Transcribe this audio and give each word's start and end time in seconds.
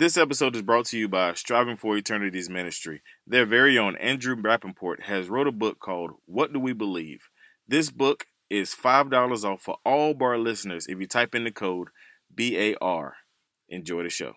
This 0.00 0.16
episode 0.16 0.56
is 0.56 0.62
brought 0.62 0.86
to 0.86 0.98
you 0.98 1.08
by 1.08 1.34
Striving 1.34 1.76
for 1.76 1.94
Eternity's 1.94 2.48
Ministry. 2.48 3.02
Their 3.26 3.44
very 3.44 3.76
own 3.76 3.96
Andrew 3.96 4.34
Rappaport 4.34 5.02
has 5.02 5.28
wrote 5.28 5.46
a 5.46 5.52
book 5.52 5.78
called 5.78 6.12
What 6.24 6.54
Do 6.54 6.58
We 6.58 6.72
Believe? 6.72 7.28
This 7.68 7.90
book 7.90 8.24
is 8.48 8.74
$5 8.74 9.44
off 9.44 9.60
for 9.60 9.76
all 9.84 10.14
bar 10.14 10.38
listeners 10.38 10.86
if 10.86 10.98
you 10.98 11.06
type 11.06 11.34
in 11.34 11.44
the 11.44 11.50
code 11.50 11.88
BAR. 12.30 13.16
Enjoy 13.68 14.02
the 14.02 14.08
show. 14.08 14.36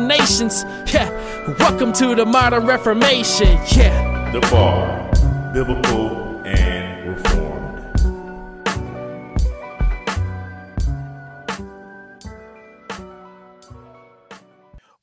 nations. 0.07 0.63
Yeah, 0.93 1.09
welcome 1.59 1.93
to 1.93 2.15
the 2.15 2.25
modern 2.25 2.65
reformation. 2.65 3.47
Yeah. 3.75 4.31
The 4.31 4.41
Bar, 4.41 5.53
Biblical 5.53 6.41
and 6.45 7.09
Reformed. 7.09 7.61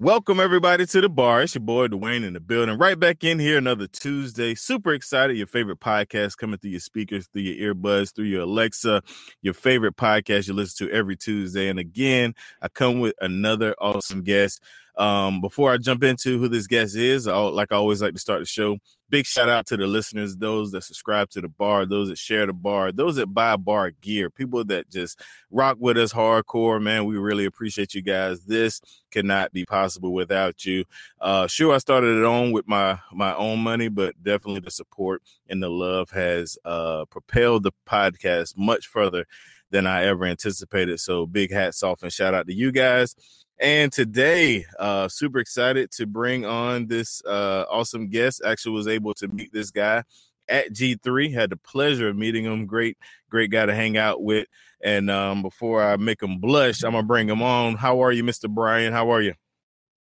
Welcome 0.01 0.39
everybody 0.39 0.87
to 0.87 1.01
the 1.01 1.09
bar. 1.09 1.43
It's 1.43 1.57
your 1.57 1.63
boy 1.63 1.89
Dwayne 1.89 2.25
in 2.25 2.33
the 2.33 2.39
building. 2.39 2.79
Right 2.79 2.97
back 2.97 3.25
in 3.25 3.41
here 3.41 3.59
another 3.59 3.89
Tuesday. 3.89 4.55
Super 4.55 4.93
excited. 4.93 5.37
Your 5.37 5.49
favorite 5.49 5.81
podcast 5.81 6.37
coming 6.37 6.57
through 6.57 6.71
your 6.71 6.79
speakers, 6.79 7.27
through 7.27 7.43
your 7.43 7.75
earbuds, 7.75 8.15
through 8.15 8.27
your 8.27 8.43
Alexa. 8.43 9.03
Your 9.43 9.55
favorite 9.55 9.97
podcast 9.97 10.47
you 10.47 10.55
listen 10.55 10.87
to 10.87 10.95
every 10.95 11.17
Tuesday. 11.17 11.69
And 11.69 11.81
again, 11.81 12.37
I 12.63 12.69
come 12.69 13.01
with 13.01 13.17
another 13.21 13.75
awesome 13.81 14.23
guest. 14.23 14.63
Um, 14.99 15.41
before 15.41 15.73
I 15.73 15.79
jump 15.79 16.03
into 16.03 16.41
who 16.41 16.49
this 16.49 16.67
guest 16.67 16.97
is, 16.97 17.29
I, 17.29 17.37
like 17.37 17.71
I 17.71 17.77
always 17.77 18.03
like 18.03 18.15
to 18.15 18.21
start 18.21 18.41
the 18.41 18.47
show. 18.47 18.79
Big 19.09 19.25
shout 19.25 19.49
out 19.49 19.65
to 19.67 19.77
the 19.77 19.87
listeners, 19.87 20.37
those 20.37 20.73
that 20.73 20.83
subscribe 20.83 21.31
to 21.31 21.41
the 21.41 21.49
bar, 21.49 21.87
those 21.87 22.09
that 22.09 22.19
share 22.19 22.47
the 22.47 22.53
bar, 22.53 22.91
those 22.91 23.17
that 23.17 23.29
buy 23.29 23.57
bar 23.57 23.93
gear, 24.03 24.29
people 24.29 24.65
that 24.65 24.91
just 24.91 25.21
rock 25.51 25.77
with 25.79 25.97
us 25.97 26.13
hardcore. 26.13 26.83
Man, 26.83 27.05
we 27.05 27.17
really 27.17 27.45
appreciate 27.45 27.95
you 27.95 28.03
guys. 28.03 28.45
This 28.45 28.81
cannot 29.13 29.53
be 29.53 29.65
possible 29.65 30.13
without 30.13 30.65
you. 30.65 30.85
Uh, 31.21 31.47
sure, 31.47 31.75
I 31.75 31.79
started 31.79 32.19
it 32.19 32.25
on 32.25 32.51
with 32.51 32.67
my 32.67 32.99
my 33.13 33.35
own 33.37 33.61
money, 33.61 33.89
but 33.89 34.21
definitely 34.23 34.61
the 34.61 34.71
support 34.71 35.23
and 35.49 35.63
the 35.63 35.71
love 35.71 36.11
has 36.11 36.59
uh, 36.65 37.05
propelled 37.07 37.63
the 37.63 37.73
podcast 37.89 38.59
much 38.59 38.89
further 38.89 39.27
than 39.71 39.87
I 39.87 40.05
ever 40.05 40.25
anticipated. 40.25 40.99
So 41.01 41.25
big 41.27 41.53
hats 41.53 41.83
off 41.83 42.03
and 42.03 42.13
shout 42.13 42.35
out 42.35 42.47
to 42.47 42.55
you 42.55 42.73
guys. 42.73 43.15
And 43.61 43.93
today, 43.93 44.67
uh, 44.79 45.09
super 45.09 45.39
excited 45.39 45.91
to 45.93 46.07
bring 46.07 46.47
on 46.47 46.87
this 46.87 47.21
uh, 47.25 47.65
awesome 47.69 48.09
guest. 48.09 48.41
Actually, 48.45 48.73
was 48.73 48.87
able 48.87 49.15
to 49.15 49.27
meet 49.27 49.53
this 49.53 49.71
guy 49.71 50.05
at 50.49 50.73
G3. 50.73 51.35
Had 51.35 51.51
the 51.51 51.57
pleasure 51.57 52.09
of 52.09 52.17
meeting 52.17 52.45
him. 52.45 52.67
Great, 52.67 52.97
great 53.29 53.51
guy 53.51 53.67
to 53.67 53.75
hang 53.75 53.97
out 53.97 54.23
with. 54.23 54.47
And 54.81 55.11
um, 55.11 55.43
before 55.43 55.83
I 55.83 55.97
make 55.97 56.23
him 56.23 56.39
blush, 56.39 56.85
I'm 56.85 56.93
gonna 56.93 57.03
bring 57.03 57.29
him 57.29 57.43
on. 57.43 57.75
How 57.75 58.03
are 58.05 58.13
you, 58.13 58.23
Mr. 58.23 58.49
Brian? 58.49 58.93
How 58.93 59.11
are 59.11 59.21
you? 59.21 59.35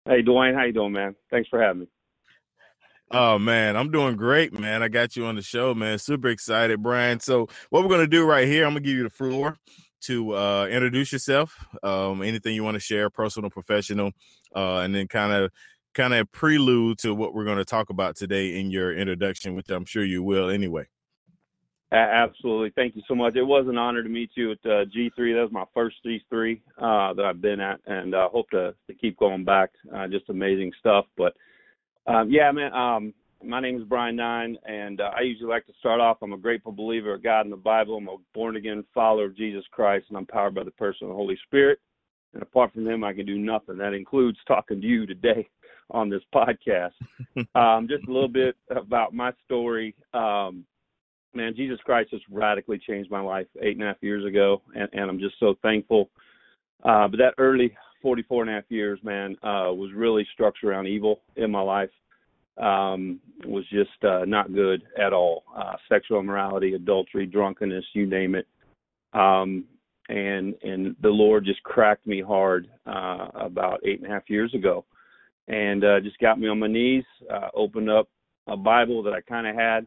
Hey, 0.06 0.22
Dwayne. 0.22 0.54
How 0.54 0.64
you 0.64 0.72
doing, 0.72 0.92
man? 0.92 1.14
Thanks 1.30 1.48
for 1.48 1.62
having 1.62 1.82
me. 1.82 1.88
Oh 3.12 3.38
man, 3.38 3.76
I'm 3.76 3.92
doing 3.92 4.16
great, 4.16 4.58
man. 4.58 4.82
I 4.82 4.88
got 4.88 5.14
you 5.14 5.26
on 5.26 5.36
the 5.36 5.42
show, 5.42 5.72
man. 5.72 5.98
Super 6.00 6.26
excited, 6.26 6.82
Brian. 6.82 7.20
So 7.20 7.48
what 7.70 7.84
we're 7.84 7.90
gonna 7.90 8.08
do 8.08 8.26
right 8.26 8.48
here, 8.48 8.64
I'm 8.66 8.72
gonna 8.72 8.80
give 8.80 8.96
you 8.96 9.04
the 9.04 9.10
floor 9.10 9.56
to 10.06 10.36
uh, 10.36 10.66
introduce 10.70 11.12
yourself, 11.12 11.64
um, 11.82 12.22
anything 12.22 12.54
you 12.54 12.64
want 12.64 12.74
to 12.74 12.80
share, 12.80 13.10
personal, 13.10 13.50
professional, 13.50 14.12
uh, 14.54 14.78
and 14.78 14.94
then 14.94 15.08
kind 15.08 15.32
of 15.32 15.50
kind 15.94 16.12
of 16.14 16.30
prelude 16.30 16.98
to 16.98 17.14
what 17.14 17.34
we're 17.34 17.44
going 17.44 17.58
to 17.58 17.64
talk 17.64 17.90
about 17.90 18.16
today 18.16 18.58
in 18.58 18.70
your 18.70 18.94
introduction, 18.94 19.54
which 19.54 19.70
I'm 19.70 19.86
sure 19.86 20.04
you 20.04 20.22
will 20.22 20.50
anyway. 20.50 20.86
Absolutely. 21.92 22.72
Thank 22.74 22.96
you 22.96 23.02
so 23.06 23.14
much. 23.14 23.36
It 23.36 23.44
was 23.44 23.66
an 23.68 23.78
honor 23.78 24.02
to 24.02 24.08
meet 24.08 24.30
you 24.34 24.52
at 24.52 24.58
uh, 24.64 24.84
G3. 24.84 25.34
That 25.34 25.42
was 25.42 25.52
my 25.52 25.64
first 25.72 25.96
G3 26.04 26.60
uh, 26.78 27.14
that 27.14 27.24
I've 27.24 27.40
been 27.40 27.60
at, 27.60 27.80
and 27.86 28.14
I 28.14 28.24
uh, 28.24 28.28
hope 28.28 28.50
to, 28.50 28.74
to 28.88 28.94
keep 28.94 29.16
going 29.18 29.44
back. 29.44 29.70
Uh, 29.94 30.08
just 30.08 30.28
amazing 30.28 30.72
stuff. 30.80 31.06
But 31.16 31.34
um, 32.06 32.30
yeah, 32.30 32.50
man, 32.50 32.72
um, 32.74 33.14
my 33.44 33.60
name 33.60 33.76
is 33.76 33.84
Brian 33.84 34.16
Ninde, 34.16 34.56
and 34.66 35.00
uh, 35.00 35.10
I 35.16 35.22
usually 35.22 35.48
like 35.48 35.66
to 35.66 35.72
start 35.78 36.00
off. 36.00 36.18
I'm 36.22 36.32
a 36.32 36.38
grateful 36.38 36.72
believer 36.72 37.14
of 37.14 37.22
God 37.22 37.42
and 37.42 37.52
the 37.52 37.56
Bible. 37.56 37.96
I'm 37.96 38.08
a 38.08 38.16
born 38.34 38.56
again 38.56 38.84
follower 38.94 39.26
of 39.26 39.36
Jesus 39.36 39.64
Christ, 39.70 40.06
and 40.08 40.16
I'm 40.16 40.26
powered 40.26 40.54
by 40.54 40.64
the 40.64 40.70
person 40.72 41.04
of 41.04 41.10
the 41.10 41.16
Holy 41.16 41.38
Spirit. 41.46 41.78
And 42.34 42.42
apart 42.42 42.72
from 42.72 42.86
Him, 42.86 43.04
I 43.04 43.12
can 43.12 43.26
do 43.26 43.38
nothing. 43.38 43.78
That 43.78 43.94
includes 43.94 44.38
talking 44.46 44.80
to 44.80 44.86
you 44.86 45.06
today 45.06 45.48
on 45.90 46.08
this 46.08 46.22
podcast. 46.34 46.92
um, 47.54 47.86
just 47.88 48.06
a 48.08 48.12
little 48.12 48.28
bit 48.28 48.56
about 48.70 49.14
my 49.14 49.32
story. 49.44 49.94
Um, 50.14 50.64
man, 51.34 51.54
Jesus 51.54 51.78
Christ 51.84 52.10
just 52.10 52.24
radically 52.30 52.78
changed 52.78 53.10
my 53.10 53.20
life 53.20 53.46
eight 53.60 53.76
and 53.76 53.82
a 53.82 53.88
half 53.88 54.02
years 54.02 54.24
ago, 54.24 54.62
and, 54.74 54.88
and 54.92 55.10
I'm 55.10 55.20
just 55.20 55.38
so 55.38 55.54
thankful. 55.62 56.10
Uh, 56.84 57.08
but 57.08 57.18
that 57.18 57.34
early 57.38 57.76
44 58.02 58.42
and 58.42 58.50
a 58.50 58.54
half 58.54 58.64
years, 58.70 58.98
man, 59.02 59.36
uh, 59.42 59.72
was 59.72 59.90
really 59.94 60.26
structured 60.32 60.70
around 60.70 60.86
evil 60.86 61.20
in 61.36 61.50
my 61.50 61.60
life 61.60 61.90
um, 62.58 63.20
was 63.44 63.64
just 63.70 64.02
uh, 64.04 64.24
not 64.24 64.54
good 64.54 64.82
at 64.98 65.12
all. 65.12 65.44
Uh, 65.54 65.74
sexual 65.88 66.20
immorality, 66.20 66.74
adultery, 66.74 67.26
drunkenness, 67.26 67.84
you 67.92 68.06
name 68.06 68.34
it. 68.34 68.46
Um, 69.12 69.64
and 70.08 70.54
and 70.62 70.94
the 71.02 71.08
Lord 71.08 71.44
just 71.44 71.62
cracked 71.64 72.06
me 72.06 72.22
hard 72.22 72.68
uh, 72.86 73.28
about 73.34 73.80
eight 73.84 74.00
and 74.00 74.10
a 74.10 74.14
half 74.14 74.30
years 74.30 74.54
ago, 74.54 74.84
and 75.48 75.84
uh, 75.84 76.00
just 76.00 76.18
got 76.18 76.38
me 76.38 76.48
on 76.48 76.60
my 76.60 76.68
knees, 76.68 77.04
uh, 77.32 77.48
opened 77.54 77.90
up 77.90 78.08
a 78.46 78.56
Bible 78.56 79.02
that 79.02 79.12
I 79.12 79.20
kind 79.20 79.46
of 79.46 79.56
had, 79.56 79.86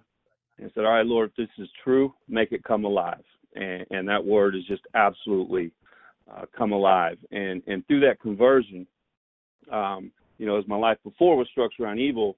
and 0.58 0.69
said, 0.75 0.84
"All 0.84 0.94
right, 0.94 1.06
Lord, 1.06 1.29
if 1.29 1.35
this 1.35 1.63
is 1.63 1.69
true, 1.84 2.13
make 2.28 2.52
it 2.52 2.63
come 2.63 2.84
alive." 2.85 3.24
And, 3.56 3.85
and 3.90 4.08
that 4.08 4.24
word 4.24 4.56
is 4.56 4.63
just 4.68 4.84
absolutely 4.94 5.72
uh, 6.31 6.46
come 6.56 6.74
alive. 6.74 7.18
And 7.31 7.63
and 7.68 7.85
through 7.88 8.02
that 8.02 8.19
conversion, 8.19 8.85
um, 9.72 10.12
you 10.38 10.46
know, 10.46 10.58
as 10.58 10.68
my 10.68 10.78
life 10.78 10.97
before 11.03 11.38
was 11.38 11.47
structured 11.52 11.85
around 11.85 12.00
evil, 12.00 12.35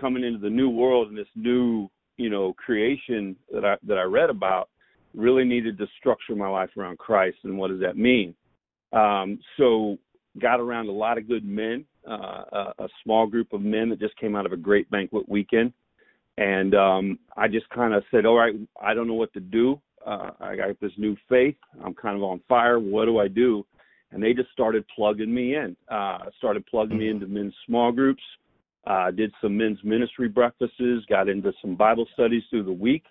coming 0.00 0.24
into 0.24 0.38
the 0.38 0.50
new 0.50 0.68
world 0.68 1.08
and 1.08 1.16
this 1.16 1.26
new 1.34 1.88
you 2.16 2.30
know 2.30 2.52
creation 2.54 3.36
that 3.52 3.64
I 3.64 3.76
that 3.86 3.98
I 3.98 4.02
read 4.02 4.30
about 4.30 4.68
really 5.14 5.44
needed 5.44 5.76
to 5.78 5.86
structure 5.98 6.34
my 6.34 6.48
life 6.48 6.70
around 6.76 6.98
Christ 6.98 7.36
and 7.44 7.58
what 7.58 7.68
does 7.68 7.80
that 7.80 7.96
mean. 7.96 8.34
Um, 8.92 9.38
so 9.56 9.98
got 10.40 10.60
around 10.60 10.88
a 10.88 10.92
lot 10.92 11.18
of 11.18 11.28
good 11.28 11.44
men, 11.44 11.84
uh, 12.08 12.44
a, 12.52 12.74
a 12.78 12.88
small 13.02 13.26
group 13.26 13.52
of 13.52 13.60
men 13.60 13.90
that 13.90 14.00
just 14.00 14.16
came 14.16 14.34
out 14.34 14.46
of 14.46 14.52
a 14.52 14.56
great 14.56 14.90
banquet 14.90 15.28
weekend, 15.28 15.72
and 16.38 16.74
um, 16.74 17.18
I 17.36 17.48
just 17.48 17.68
kind 17.70 17.94
of 17.94 18.02
said, 18.10 18.24
all 18.24 18.36
right, 18.38 18.54
I 18.80 18.94
don't 18.94 19.06
know 19.06 19.14
what 19.14 19.32
to 19.34 19.40
do. 19.40 19.80
Uh, 20.04 20.30
I 20.40 20.56
got 20.56 20.80
this 20.80 20.92
new 20.96 21.16
faith. 21.28 21.56
I'm 21.84 21.94
kind 21.94 22.16
of 22.16 22.22
on 22.22 22.40
fire. 22.48 22.78
What 22.78 23.04
do 23.04 23.18
I 23.18 23.28
do? 23.28 23.64
And 24.10 24.22
they 24.22 24.32
just 24.32 24.50
started 24.50 24.84
plugging 24.94 25.32
me 25.32 25.56
in. 25.56 25.76
Uh, 25.88 26.18
started 26.38 26.66
plugging 26.66 26.98
me 26.98 27.06
mm-hmm. 27.06 27.22
into 27.22 27.26
men's 27.26 27.54
small 27.66 27.92
groups. 27.92 28.22
Uh, 28.86 29.10
did 29.10 29.32
some 29.40 29.56
men's 29.56 29.78
ministry 29.84 30.28
breakfasts, 30.28 31.06
got 31.08 31.28
into 31.28 31.52
some 31.60 31.76
Bible 31.76 32.06
studies 32.14 32.42
through 32.50 32.64
the 32.64 32.72
week. 32.72 33.04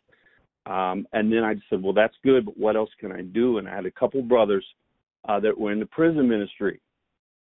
Um, 0.65 1.07
and 1.13 1.31
then 1.31 1.43
I 1.43 1.55
said, 1.69 1.81
well, 1.81 1.93
that's 1.93 2.15
good, 2.23 2.45
but 2.45 2.57
what 2.57 2.75
else 2.75 2.89
can 2.99 3.11
I 3.11 3.21
do? 3.21 3.57
And 3.57 3.67
I 3.67 3.75
had 3.75 3.85
a 3.85 3.91
couple 3.91 4.21
brothers 4.21 4.65
uh, 5.27 5.39
that 5.39 5.57
were 5.57 5.71
in 5.71 5.79
the 5.79 5.85
prison 5.85 6.27
ministry. 6.27 6.79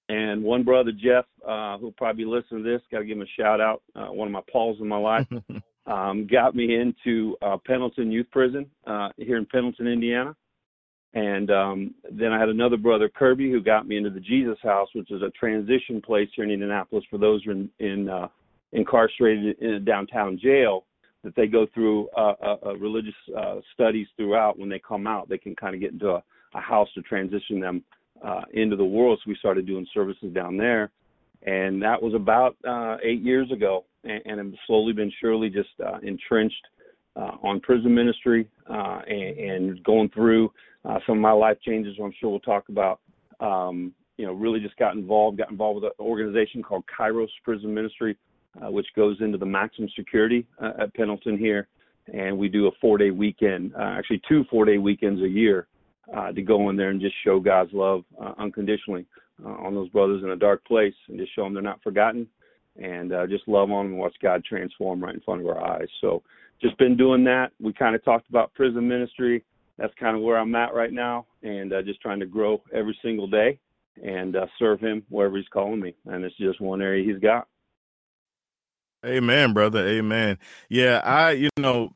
And 0.09 0.43
one 0.43 0.63
brother, 0.63 0.91
Jeff, 0.91 1.25
uh, 1.47 1.77
who'll 1.77 1.93
probably 1.93 2.25
listen 2.25 2.57
to 2.57 2.63
this, 2.63 2.81
got 2.91 2.99
to 2.99 3.05
give 3.05 3.17
him 3.17 3.23
a 3.23 3.41
shout 3.41 3.59
out, 3.59 3.81
uh, 3.95 4.07
one 4.07 4.27
of 4.27 4.31
my 4.31 4.41
Pauls 4.51 4.77
in 4.79 4.87
my 4.87 4.97
life. 4.97 5.27
um, 5.87 6.27
got 6.27 6.55
me 6.55 6.75
into 6.75 7.35
uh, 7.41 7.57
Pendleton 7.65 8.11
Youth 8.11 8.27
Prison 8.31 8.65
uh, 8.85 9.09
here 9.17 9.37
in 9.37 9.45
Pendleton, 9.45 9.87
Indiana. 9.87 10.35
And 11.13 11.51
um, 11.51 11.93
then 12.11 12.31
I 12.31 12.39
had 12.39 12.49
another 12.49 12.77
brother, 12.77 13.07
Kirby, 13.07 13.51
who 13.51 13.61
got 13.61 13.87
me 13.87 13.97
into 13.97 14.09
the 14.09 14.19
Jesus 14.19 14.57
House, 14.63 14.89
which 14.93 15.11
is 15.11 15.21
a 15.21 15.29
transition 15.31 16.01
place 16.01 16.27
here 16.35 16.43
in 16.43 16.51
Indianapolis 16.51 17.05
for 17.09 17.19
those 17.19 17.43
who 17.43 17.51
are 17.51 17.53
in, 17.53 17.69
in 17.79 18.09
uh, 18.09 18.27
incarcerated 18.71 19.57
in 19.59 19.73
a 19.75 19.79
downtown 19.79 20.39
jail. 20.41 20.85
That 21.23 21.35
they 21.37 21.47
go 21.47 21.65
through 21.73 22.09
uh, 22.17 22.33
uh, 22.65 22.75
religious 22.75 23.13
uh, 23.37 23.59
studies 23.73 24.07
throughout. 24.17 24.59
When 24.59 24.67
they 24.67 24.79
come 24.79 25.07
out, 25.07 25.29
they 25.29 25.37
can 25.37 25.55
kind 25.55 25.73
of 25.73 25.79
get 25.79 25.93
into 25.93 26.09
a, 26.09 26.23
a 26.53 26.59
house 26.59 26.89
to 26.95 27.01
transition 27.01 27.61
them 27.61 27.81
uh, 28.23 28.41
into 28.53 28.75
the 28.75 28.83
world. 28.83 29.19
So 29.23 29.29
we 29.29 29.35
started 29.37 29.65
doing 29.65 29.87
services 29.93 30.33
down 30.33 30.57
there, 30.57 30.91
and 31.43 31.81
that 31.81 32.01
was 32.01 32.13
about 32.13 32.57
uh, 32.67 32.97
eight 33.03 33.21
years 33.21 33.51
ago. 33.51 33.85
And, 34.03 34.41
I've 34.41 34.53
slowly 34.67 34.91
been 34.91 35.11
surely 35.21 35.49
just 35.49 35.69
uh, 35.85 35.99
entrenched 36.03 36.67
uh, 37.15 37.37
on 37.41 37.61
prison 37.61 37.93
ministry 37.93 38.49
uh, 38.69 38.99
and, 39.07 39.37
and 39.37 39.83
going 39.83 40.09
through 40.09 40.51
uh, 40.85 40.99
some 41.05 41.17
of 41.17 41.21
my 41.21 41.31
life 41.31 41.57
changes. 41.65 41.95
I'm 42.01 42.13
sure 42.19 42.29
we'll 42.29 42.39
talk 42.39 42.69
about. 42.69 42.99
Um, 43.39 43.93
you 44.17 44.25
know, 44.25 44.33
really 44.33 44.59
just 44.59 44.77
got 44.77 44.95
involved. 44.95 45.37
Got 45.37 45.51
involved 45.51 45.81
with 45.81 45.91
an 45.97 46.05
organization 46.05 46.61
called 46.61 46.83
Kairos 46.97 47.29
Prison 47.43 47.73
Ministry, 47.73 48.17
uh, 48.61 48.69
which 48.69 48.87
goes 48.95 49.17
into 49.21 49.37
the 49.37 49.45
maximum 49.45 49.89
security 49.95 50.45
uh, 50.61 50.71
at 50.81 50.93
Pendleton 50.93 51.37
here, 51.37 51.67
and 52.13 52.37
we 52.37 52.47
do 52.47 52.67
a 52.67 52.71
four-day 52.79 53.11
weekend, 53.11 53.73
uh, 53.75 53.95
actually 53.97 54.21
two 54.27 54.43
four-day 54.49 54.77
weekends 54.77 55.21
a 55.21 55.27
year, 55.27 55.67
uh, 56.15 56.31
to 56.31 56.41
go 56.41 56.69
in 56.69 56.75
there 56.75 56.89
and 56.89 57.01
just 57.01 57.15
show 57.23 57.39
God's 57.39 57.73
love 57.73 58.03
uh, 58.21 58.33
unconditionally 58.37 59.05
on 59.43 59.73
those 59.73 59.89
brothers 59.89 60.21
in 60.23 60.29
a 60.29 60.35
dark 60.35 60.63
place, 60.63 60.93
and 61.07 61.17
just 61.17 61.35
show 61.35 61.43
them 61.43 61.53
they're 61.53 61.63
not 61.63 61.81
forgotten, 61.81 62.27
and 62.81 63.11
just 63.29 63.47
love 63.47 63.71
on 63.71 63.85
them 63.85 63.93
and 63.93 63.99
watch 63.99 64.15
God 64.21 64.45
transform 64.45 65.03
right 65.03 65.15
in 65.15 65.21
front 65.21 65.41
of 65.41 65.47
our 65.47 65.59
eyes. 65.59 65.87
So, 66.01 66.21
just 66.61 66.77
been 66.77 66.95
doing 66.95 67.23
that. 67.25 67.51
We 67.59 67.73
kind 67.73 67.93
of 67.93 68.05
talked 68.05 68.29
about 68.29 68.53
prison 68.53 68.87
ministry. 68.87 69.43
That's 69.77 69.93
kind 69.99 70.15
of 70.15 70.21
where 70.21 70.37
I'm 70.37 70.53
at 70.55 70.73
right 70.73 70.93
now, 70.93 71.25
and 71.41 71.73
uh, 71.73 71.81
just 71.81 72.01
trying 72.01 72.19
to 72.19 72.25
grow 72.25 72.61
every 72.73 72.97
single 73.01 73.27
day 73.27 73.59
and 74.03 74.35
uh, 74.35 74.45
serve 74.59 74.79
Him 74.79 75.03
wherever 75.09 75.37
He's 75.37 75.47
calling 75.51 75.79
me. 75.79 75.95
And 76.05 76.23
it's 76.23 76.37
just 76.37 76.61
one 76.61 76.81
area 76.81 77.03
He's 77.03 77.21
got. 77.21 77.47
Amen, 79.05 79.53
brother. 79.53 79.85
Amen. 79.85 80.37
Yeah, 80.69 81.01
I 81.03 81.31
you 81.31 81.49
know 81.57 81.93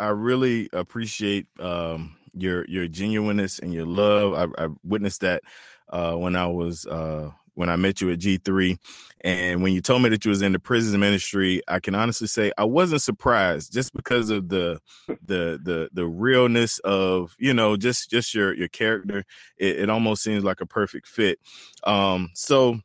I 0.00 0.08
really 0.08 0.68
appreciate 0.72 1.46
um 1.60 2.16
your 2.32 2.64
your 2.66 2.88
genuineness 2.88 3.58
and 3.60 3.72
your 3.72 3.86
love. 3.86 4.34
I, 4.58 4.64
I 4.64 4.68
witnessed 4.82 5.20
that 5.20 5.42
uh 5.90 6.14
when 6.14 6.34
I 6.34 6.46
was 6.46 6.86
uh 6.86 7.30
when 7.54 7.68
I 7.68 7.76
met 7.76 8.00
you 8.00 8.10
at 8.10 8.18
G3 8.18 8.78
and 9.24 9.62
when 9.62 9.72
you 9.72 9.80
told 9.80 10.02
me 10.02 10.10
that 10.10 10.24
you 10.24 10.28
was 10.28 10.42
in 10.42 10.52
the 10.52 10.58
prison 10.58 11.00
ministry, 11.00 11.62
I 11.66 11.80
can 11.80 11.94
honestly 11.94 12.26
say 12.26 12.52
I 12.58 12.64
wasn't 12.64 13.00
surprised 13.00 13.72
just 13.72 13.94
because 13.94 14.28
of 14.28 14.50
the 14.50 14.80
the 15.08 15.58
the 15.62 15.88
the 15.94 16.06
realness 16.06 16.78
of, 16.80 17.34
you 17.38 17.54
know, 17.54 17.76
just 17.78 18.10
just 18.10 18.34
your 18.34 18.54
your 18.54 18.68
character. 18.68 19.24
It, 19.56 19.80
it 19.80 19.90
almost 19.90 20.22
seems 20.22 20.44
like 20.44 20.60
a 20.60 20.66
perfect 20.66 21.08
fit. 21.08 21.38
Um 21.84 22.30
so 22.34 22.80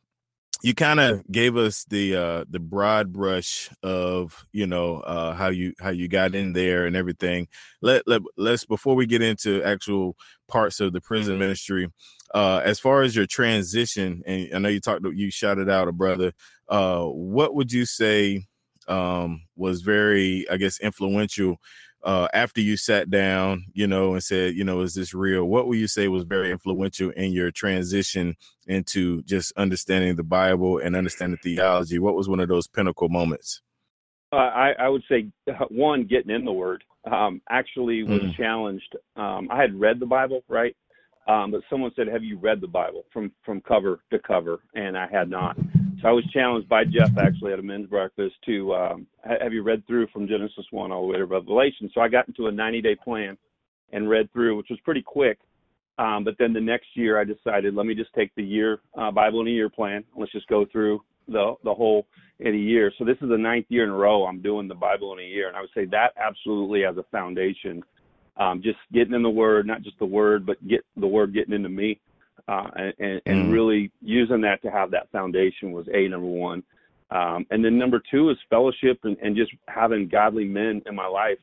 you 0.62 0.74
kind 0.74 1.00
of 1.00 1.26
gave 1.30 1.56
us 1.56 1.84
the 1.84 2.16
uh 2.16 2.44
the 2.48 2.60
broad 2.60 3.12
brush 3.12 3.70
of 3.82 4.46
you 4.52 4.66
know 4.66 5.00
uh 5.00 5.34
how 5.34 5.48
you 5.48 5.72
how 5.80 5.90
you 5.90 6.08
got 6.08 6.34
in 6.34 6.52
there 6.52 6.86
and 6.86 6.96
everything 6.96 7.48
let, 7.80 8.02
let 8.06 8.20
let's 8.36 8.66
before 8.66 8.94
we 8.94 9.06
get 9.06 9.22
into 9.22 9.62
actual 9.62 10.16
parts 10.48 10.80
of 10.80 10.92
the 10.92 11.00
prison 11.00 11.38
ministry 11.38 11.88
uh 12.34 12.60
as 12.64 12.78
far 12.78 13.02
as 13.02 13.14
your 13.14 13.26
transition 13.26 14.22
and 14.26 14.48
i 14.54 14.58
know 14.58 14.68
you 14.68 14.80
talked 14.80 15.04
you 15.14 15.30
shouted 15.30 15.68
out 15.68 15.88
a 15.88 15.92
brother 15.92 16.32
uh 16.68 17.04
what 17.04 17.54
would 17.54 17.72
you 17.72 17.84
say 17.84 18.42
um 18.88 19.42
was 19.56 19.82
very 19.82 20.48
i 20.50 20.56
guess 20.56 20.80
influential 20.80 21.58
uh, 22.02 22.28
after 22.32 22.60
you 22.60 22.76
sat 22.76 23.10
down, 23.10 23.66
you 23.72 23.86
know, 23.86 24.14
and 24.14 24.22
said, 24.22 24.54
you 24.54 24.64
know, 24.64 24.80
is 24.80 24.94
this 24.94 25.12
real? 25.12 25.44
What 25.44 25.68
would 25.68 25.78
you 25.78 25.86
say 25.86 26.08
was 26.08 26.24
very 26.24 26.50
influential 26.50 27.10
in 27.10 27.32
your 27.32 27.50
transition 27.50 28.36
into 28.66 29.22
just 29.24 29.52
understanding 29.56 30.16
the 30.16 30.22
Bible 30.22 30.78
and 30.78 30.96
understanding 30.96 31.38
theology? 31.42 31.98
What 31.98 32.14
was 32.14 32.28
one 32.28 32.40
of 32.40 32.48
those 32.48 32.66
pinnacle 32.66 33.08
moments? 33.08 33.60
Uh, 34.32 34.36
I, 34.36 34.72
I 34.78 34.88
would 34.88 35.02
say 35.10 35.26
one, 35.68 36.04
getting 36.04 36.34
in 36.34 36.44
the 36.44 36.52
Word. 36.52 36.84
Um, 37.10 37.42
actually, 37.50 38.02
was 38.02 38.20
mm. 38.20 38.36
challenged. 38.36 38.94
Um, 39.16 39.48
I 39.50 39.60
had 39.60 39.78
read 39.78 40.00
the 40.00 40.06
Bible, 40.06 40.42
right? 40.48 40.76
Um, 41.30 41.52
but 41.52 41.62
someone 41.70 41.92
said, 41.94 42.08
"Have 42.08 42.24
you 42.24 42.38
read 42.38 42.60
the 42.60 42.66
Bible 42.66 43.04
from 43.12 43.30
from 43.44 43.60
cover 43.60 44.00
to 44.10 44.18
cover?" 44.18 44.58
And 44.74 44.98
I 44.98 45.06
had 45.06 45.30
not. 45.30 45.56
So 46.02 46.08
I 46.08 46.12
was 46.12 46.24
challenged 46.32 46.68
by 46.68 46.84
Jeff 46.84 47.16
actually 47.18 47.52
at 47.52 47.58
a 47.58 47.62
men's 47.62 47.88
breakfast 47.88 48.34
to 48.46 48.74
um, 48.74 49.06
have 49.22 49.52
you 49.52 49.62
read 49.62 49.86
through 49.86 50.08
from 50.08 50.26
Genesis 50.26 50.64
one 50.72 50.90
all 50.90 51.02
the 51.02 51.12
way 51.12 51.18
to 51.18 51.26
Revelation. 51.26 51.88
So 51.94 52.00
I 52.00 52.08
got 52.08 52.26
into 52.26 52.46
a 52.46 52.52
90 52.52 52.82
day 52.82 52.96
plan 52.96 53.36
and 53.92 54.08
read 54.08 54.32
through, 54.32 54.56
which 54.56 54.68
was 54.70 54.80
pretty 54.80 55.02
quick. 55.02 55.38
Um, 55.98 56.24
but 56.24 56.36
then 56.38 56.52
the 56.52 56.60
next 56.60 56.88
year 56.94 57.20
I 57.20 57.24
decided 57.24 57.74
let 57.74 57.86
me 57.86 57.94
just 57.94 58.12
take 58.14 58.34
the 58.34 58.42
year 58.42 58.80
uh, 58.98 59.12
Bible 59.12 59.42
in 59.42 59.48
a 59.48 59.50
year 59.50 59.68
plan. 59.68 60.02
Let's 60.16 60.32
just 60.32 60.48
go 60.48 60.66
through 60.72 61.00
the 61.28 61.54
the 61.62 61.74
whole 61.74 62.06
in 62.40 62.54
a 62.54 62.58
year. 62.58 62.90
So 62.98 63.04
this 63.04 63.18
is 63.20 63.28
the 63.28 63.38
ninth 63.38 63.66
year 63.68 63.84
in 63.84 63.90
a 63.90 63.94
row 63.94 64.24
I'm 64.24 64.42
doing 64.42 64.66
the 64.66 64.74
Bible 64.74 65.12
in 65.12 65.20
a 65.20 65.28
year, 65.28 65.46
and 65.46 65.56
I 65.56 65.60
would 65.60 65.70
say 65.74 65.84
that 65.86 66.12
absolutely 66.16 66.84
as 66.84 66.96
a 66.96 67.04
foundation. 67.12 67.84
Um, 68.40 68.62
just 68.62 68.78
getting 68.92 69.14
in 69.14 69.22
the 69.22 69.30
Word, 69.30 69.66
not 69.66 69.82
just 69.82 69.98
the 69.98 70.06
Word, 70.06 70.46
but 70.46 70.66
get 70.66 70.80
the 70.96 71.06
Word 71.06 71.34
getting 71.34 71.54
into 71.54 71.68
me 71.68 72.00
uh, 72.48 72.68
and, 72.98 73.20
and 73.26 73.46
mm. 73.46 73.52
really 73.52 73.92
using 74.02 74.40
that 74.40 74.62
to 74.62 74.70
have 74.70 74.90
that 74.90 75.10
foundation 75.12 75.72
was 75.72 75.86
a 75.92 76.08
number 76.08 76.26
one. 76.26 76.62
Um, 77.10 77.46
and 77.50 77.64
then 77.64 77.78
number 77.78 78.00
two 78.10 78.30
is 78.30 78.36
fellowship 78.48 79.00
and, 79.04 79.16
and 79.22 79.36
just 79.36 79.52
having 79.68 80.08
godly 80.08 80.44
men 80.44 80.82
in 80.86 80.94
my 80.94 81.06
life. 81.06 81.38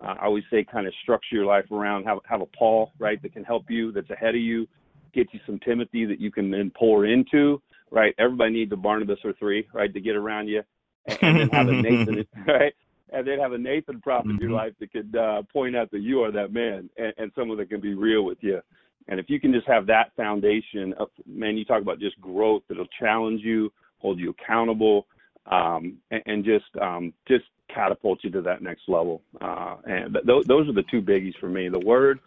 Uh, 0.00 0.14
I 0.20 0.26
always 0.26 0.44
say 0.50 0.64
kind 0.64 0.86
of 0.86 0.92
structure 1.02 1.36
your 1.36 1.46
life 1.46 1.70
around 1.70 2.04
have 2.04 2.18
have 2.26 2.40
a 2.40 2.46
Paul 2.46 2.92
right 2.98 3.20
that 3.22 3.32
can 3.32 3.44
help 3.44 3.70
you 3.70 3.92
that's 3.92 4.10
ahead 4.10 4.34
of 4.34 4.40
you, 4.40 4.66
get 5.12 5.32
you 5.32 5.40
some 5.46 5.60
Timothy 5.60 6.04
that 6.04 6.20
you 6.20 6.30
can 6.30 6.50
then 6.50 6.72
pour 6.76 7.06
into 7.06 7.62
right. 7.90 8.14
Everybody 8.18 8.52
needs 8.52 8.72
a 8.72 8.76
Barnabas 8.76 9.20
or 9.24 9.32
three 9.34 9.68
right 9.72 9.92
to 9.92 10.00
get 10.00 10.16
around 10.16 10.48
you, 10.48 10.62
and, 11.06 11.18
and 11.22 11.38
then 11.38 11.48
have 11.50 11.68
a 11.68 11.72
Nathan 11.82 12.26
right 12.46 12.74
and 13.14 13.26
then 13.26 13.38
have 13.38 13.52
a 13.52 13.58
Nathan 13.58 14.00
prophet 14.00 14.28
mm-hmm. 14.28 14.36
in 14.36 14.40
your 14.40 14.50
mm-hmm. 14.50 14.66
life 14.66 14.72
that 14.80 14.92
could 14.92 15.16
uh, 15.16 15.42
point 15.52 15.76
out 15.76 15.90
that 15.90 16.00
you 16.00 16.22
are 16.22 16.32
that 16.32 16.52
man 16.52 16.90
and, 16.96 17.12
and 17.16 17.32
someone 17.34 17.58
that 17.58 17.68
can 17.68 17.80
be 17.80 17.94
real 17.94 18.24
with 18.24 18.38
you. 18.40 18.60
And 19.08 19.20
if 19.20 19.26
you 19.28 19.38
can 19.38 19.52
just 19.52 19.66
have 19.66 19.86
that 19.86 20.12
foundation 20.16 20.94
of, 20.94 21.08
man, 21.26 21.56
you 21.56 21.64
talk 21.64 21.82
about 21.82 22.00
just 22.00 22.20
growth 22.20 22.62
that'll 22.68 22.86
challenge 22.98 23.42
you, 23.42 23.72
hold 23.98 24.18
you 24.18 24.30
accountable, 24.30 25.06
um, 25.50 25.98
and, 26.10 26.22
and, 26.24 26.44
just 26.44 26.64
um, 26.80 27.12
just 27.28 27.44
catapult 27.72 28.20
you 28.22 28.30
to 28.30 28.40
that 28.40 28.62
next 28.62 28.82
level. 28.88 29.20
Uh, 29.42 29.76
and 29.84 30.14
th- 30.14 30.46
those 30.46 30.68
are 30.68 30.72
the 30.72 30.84
two 30.90 31.02
biggies 31.02 31.38
for 31.38 31.50
me: 31.50 31.68
the 31.68 31.80
word, 31.80 32.18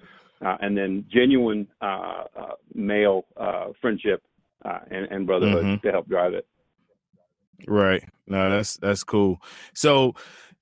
uh, 0.46 0.58
and 0.62 0.78
then 0.78 1.04
genuine 1.12 1.68
uh, 1.82 2.26
uh 2.36 2.52
male 2.76 3.26
uh, 3.36 3.70
friendship 3.82 4.22
uh, 4.66 4.80
and, 4.92 5.08
and, 5.10 5.26
brotherhood 5.26 5.66
mm-hmm. 5.66 5.88
to 5.88 5.92
help 5.92 6.08
drive 6.08 6.36
it. 6.36 6.46
Right. 7.68 8.04
No, 8.28 8.52
that's 8.52 8.78
that's 8.78 9.04
cool. 9.04 9.42
So, 9.74 10.14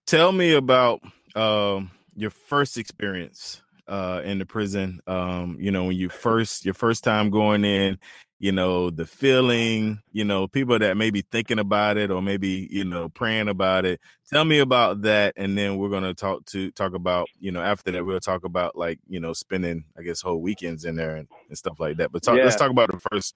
tell 0.05 0.31
me 0.31 0.53
about 0.53 1.01
um, 1.35 1.91
your 2.15 2.29
first 2.29 2.77
experience 2.77 3.61
uh, 3.87 4.21
in 4.23 4.39
the 4.39 4.45
prison. 4.45 4.99
Um, 5.07 5.57
you 5.59 5.71
know, 5.71 5.85
when 5.85 5.97
you 5.97 6.09
first 6.09 6.65
your 6.65 6.73
first 6.73 7.03
time 7.03 7.29
going 7.29 7.65
in, 7.65 7.99
you 8.39 8.51
know, 8.51 8.89
the 8.89 9.05
feeling, 9.05 10.01
you 10.11 10.25
know, 10.25 10.47
people 10.47 10.77
that 10.79 10.97
may 10.97 11.09
be 11.09 11.21
thinking 11.21 11.59
about 11.59 11.97
it 11.97 12.11
or 12.11 12.21
maybe, 12.21 12.67
you 12.71 12.83
know, 12.85 13.09
praying 13.09 13.47
about 13.47 13.85
it. 13.85 13.99
Tell 14.29 14.45
me 14.45 14.59
about 14.59 15.01
that 15.03 15.33
and 15.37 15.57
then 15.57 15.77
we're 15.77 15.89
gonna 15.89 16.13
talk 16.13 16.45
to 16.47 16.71
talk 16.71 16.93
about, 16.93 17.27
you 17.39 17.51
know, 17.51 17.61
after 17.61 17.91
that 17.91 18.05
we'll 18.05 18.19
talk 18.19 18.43
about 18.43 18.75
like, 18.75 18.99
you 19.07 19.19
know, 19.19 19.33
spending, 19.33 19.85
I 19.97 20.01
guess, 20.01 20.21
whole 20.21 20.41
weekends 20.41 20.85
in 20.85 20.95
there 20.95 21.15
and, 21.15 21.27
and 21.49 21.57
stuff 21.57 21.79
like 21.79 21.97
that. 21.97 22.11
But 22.11 22.23
talk, 22.23 22.37
yeah. 22.37 22.43
let's 22.43 22.55
talk 22.55 22.71
about 22.71 22.91
the 22.91 22.99
first 23.11 23.35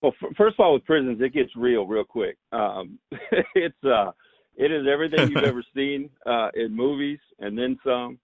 well, 0.00 0.12
f- 0.22 0.36
first 0.36 0.54
of 0.58 0.64
all, 0.64 0.74
with 0.74 0.84
prisons, 0.84 1.20
it 1.20 1.34
gets 1.34 1.56
real, 1.56 1.84
real 1.84 2.04
quick. 2.04 2.36
Um, 2.52 3.00
it's 3.54 3.84
uh, 3.84 4.12
it 4.58 4.72
is 4.72 4.86
everything 4.90 5.30
you've 5.30 5.44
ever 5.44 5.64
seen 5.74 6.10
uh, 6.26 6.48
in 6.54 6.74
movies, 6.74 7.18
and 7.38 7.56
then 7.56 7.78
some. 7.84 8.18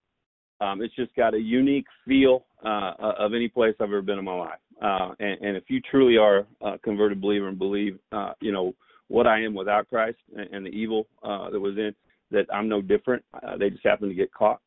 Um, 0.61 0.81
it's 0.81 0.95
just 0.95 1.13
got 1.15 1.33
a 1.33 1.39
unique 1.39 1.87
feel 2.07 2.45
uh, 2.63 2.93
of 2.99 3.33
any 3.33 3.49
place 3.49 3.75
I've 3.79 3.89
ever 3.89 4.01
been 4.01 4.19
in 4.19 4.23
my 4.23 4.35
life. 4.35 4.59
Uh, 4.81 5.09
and, 5.19 5.41
and, 5.41 5.57
if 5.57 5.63
you 5.67 5.81
truly 5.81 6.17
are 6.17 6.45
a 6.61 6.79
converted 6.79 7.19
believer 7.19 7.49
and 7.49 7.59
believe, 7.59 7.99
uh, 8.13 8.31
you 8.41 8.53
know, 8.53 8.73
what 9.09 9.27
I 9.27 9.43
am 9.43 9.53
without 9.53 9.89
Christ 9.89 10.17
and, 10.35 10.47
and 10.53 10.65
the 10.65 10.69
evil 10.69 11.07
uh, 11.23 11.49
that 11.49 11.59
was 11.59 11.77
in, 11.77 11.93
that 12.31 12.45
I'm 12.53 12.69
no 12.69 12.81
different. 12.81 13.23
Uh, 13.33 13.57
they 13.57 13.69
just 13.69 13.85
happen 13.85 14.07
to 14.07 14.15
get 14.15 14.33
caught. 14.33 14.61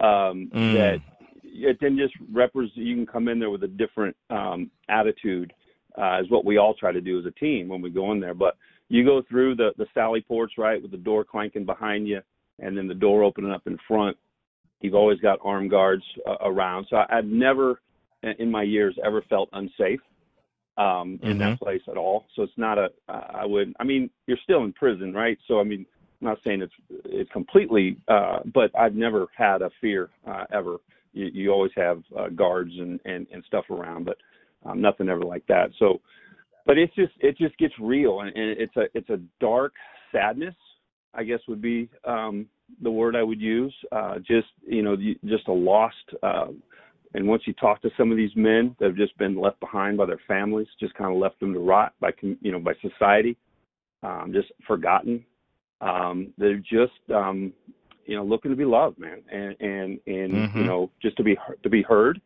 Um, 0.00 0.50
mm. 0.54 0.74
That 0.74 1.00
it 1.42 1.78
then 1.80 1.96
just 1.96 2.14
represents. 2.32 2.76
You 2.76 2.94
can 2.94 3.06
come 3.06 3.28
in 3.28 3.38
there 3.38 3.50
with 3.50 3.62
a 3.64 3.68
different 3.68 4.16
um, 4.30 4.70
attitude, 4.88 5.52
uh, 5.96 6.20
is 6.20 6.30
what 6.30 6.44
we 6.44 6.58
all 6.58 6.74
try 6.74 6.92
to 6.92 7.00
do 7.00 7.18
as 7.18 7.26
a 7.26 7.30
team 7.32 7.68
when 7.68 7.82
we 7.82 7.90
go 7.90 8.12
in 8.12 8.20
there. 8.20 8.34
But 8.34 8.56
you 8.88 9.04
go 9.04 9.22
through 9.28 9.56
the 9.56 9.70
the 9.78 9.86
sally 9.94 10.20
ports 10.20 10.54
right 10.58 10.80
with 10.80 10.90
the 10.90 10.96
door 10.96 11.24
clanking 11.24 11.64
behind 11.64 12.06
you, 12.08 12.20
and 12.58 12.76
then 12.76 12.88
the 12.88 12.94
door 12.94 13.22
opening 13.22 13.50
up 13.50 13.66
in 13.66 13.78
front 13.88 14.16
You've 14.84 14.94
always 14.94 15.18
got 15.20 15.38
armed 15.42 15.70
guards 15.70 16.04
uh, 16.26 16.36
around. 16.42 16.86
So 16.90 16.96
I, 16.96 17.06
have 17.08 17.24
never, 17.24 17.80
in 18.22 18.50
my 18.50 18.62
years, 18.62 18.94
ever 19.02 19.22
felt 19.30 19.48
unsafe 19.54 20.00
um, 20.76 21.18
in 21.22 21.30
mm-hmm. 21.30 21.38
that 21.38 21.58
place 21.58 21.80
at 21.90 21.96
all. 21.96 22.26
So 22.36 22.42
it's 22.42 22.52
not 22.58 22.76
a. 22.76 22.88
I 23.08 23.46
would. 23.46 23.72
I 23.80 23.84
mean, 23.84 24.10
you're 24.26 24.36
still 24.44 24.62
in 24.62 24.74
prison, 24.74 25.14
right? 25.14 25.38
So 25.48 25.58
I 25.58 25.64
mean, 25.64 25.86
I'm 26.20 26.28
not 26.28 26.38
saying 26.44 26.60
it's 26.60 26.74
it's 27.06 27.30
completely, 27.32 27.96
uh, 28.08 28.40
but 28.52 28.78
I've 28.78 28.94
never 28.94 29.28
had 29.34 29.62
a 29.62 29.70
fear 29.80 30.10
uh, 30.28 30.44
ever. 30.52 30.76
You, 31.14 31.30
you 31.32 31.50
always 31.50 31.72
have 31.76 32.02
uh, 32.14 32.28
guards 32.28 32.72
and, 32.78 33.00
and 33.06 33.26
and 33.32 33.42
stuff 33.46 33.64
around, 33.70 34.04
but 34.04 34.18
um, 34.66 34.82
nothing 34.82 35.08
ever 35.08 35.24
like 35.24 35.46
that. 35.46 35.70
So, 35.78 36.02
but 36.66 36.78
it's 36.78 36.94
just 36.94 37.12
it 37.20 37.36
just 37.36 37.56
gets 37.58 37.74
real, 37.80 38.20
and, 38.20 38.34
and 38.36 38.58
it's 38.58 38.76
a 38.76 38.84
it's 38.94 39.10
a 39.10 39.20
dark 39.40 39.74
sadness, 40.12 40.54
I 41.14 41.24
guess 41.24 41.40
would 41.48 41.62
be 41.62 41.88
um, 42.04 42.46
the 42.82 42.90
word 42.90 43.16
I 43.16 43.22
would 43.22 43.40
use. 43.40 43.74
Uh, 43.92 44.18
just 44.18 44.48
you 44.66 44.82
know, 44.82 44.96
just 45.24 45.48
a 45.48 45.52
lost. 45.52 45.96
Uh, 46.22 46.46
and 47.14 47.28
once 47.28 47.42
you 47.46 47.52
talk 47.54 47.80
to 47.82 47.90
some 47.96 48.10
of 48.10 48.16
these 48.16 48.34
men 48.34 48.74
that 48.78 48.86
have 48.86 48.96
just 48.96 49.16
been 49.18 49.40
left 49.40 49.60
behind 49.60 49.96
by 49.96 50.06
their 50.06 50.20
families, 50.26 50.66
just 50.80 50.94
kind 50.94 51.12
of 51.12 51.18
left 51.18 51.38
them 51.40 51.52
to 51.52 51.60
rot 51.60 51.94
by 52.00 52.10
you 52.22 52.52
know 52.52 52.58
by 52.58 52.72
society, 52.80 53.36
um, 54.02 54.30
just 54.32 54.50
forgotten. 54.66 55.24
Um, 55.80 56.32
they're 56.38 56.58
just 56.58 56.92
um, 57.14 57.52
you 58.06 58.16
know 58.16 58.24
looking 58.24 58.50
to 58.50 58.56
be 58.56 58.64
loved, 58.64 58.98
man, 58.98 59.22
and 59.30 59.56
and 59.60 60.00
and 60.06 60.32
mm-hmm. 60.32 60.58
you 60.58 60.64
know 60.64 60.90
just 61.00 61.16
to 61.18 61.22
be 61.22 61.36
to 61.62 61.70
be 61.70 61.82
heard. 61.82 62.20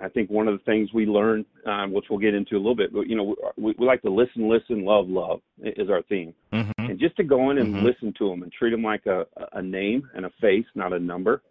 I 0.00 0.08
think 0.08 0.30
one 0.30 0.48
of 0.48 0.58
the 0.58 0.64
things 0.64 0.92
we 0.92 1.06
learn, 1.06 1.44
um, 1.66 1.92
which 1.92 2.06
we'll 2.08 2.18
get 2.18 2.34
into 2.34 2.56
a 2.56 2.58
little 2.58 2.74
bit, 2.74 2.92
but 2.92 3.06
you 3.06 3.16
know, 3.16 3.36
we, 3.56 3.74
we 3.78 3.86
like 3.86 4.02
to 4.02 4.10
listen, 4.10 4.48
listen, 4.48 4.84
love, 4.84 5.08
love 5.08 5.40
is 5.62 5.90
our 5.90 6.02
theme, 6.02 6.34
mm-hmm. 6.52 6.70
and 6.90 6.98
just 6.98 7.16
to 7.16 7.24
go 7.24 7.50
in 7.50 7.58
and 7.58 7.74
mm-hmm. 7.74 7.84
listen 7.84 8.14
to 8.18 8.28
them 8.28 8.42
and 8.42 8.52
treat 8.52 8.70
them 8.70 8.82
like 8.82 9.06
a, 9.06 9.26
a 9.52 9.62
name 9.62 10.08
and 10.14 10.24
a 10.24 10.30
face, 10.40 10.64
not 10.74 10.92
a 10.92 10.98
number, 10.98 11.42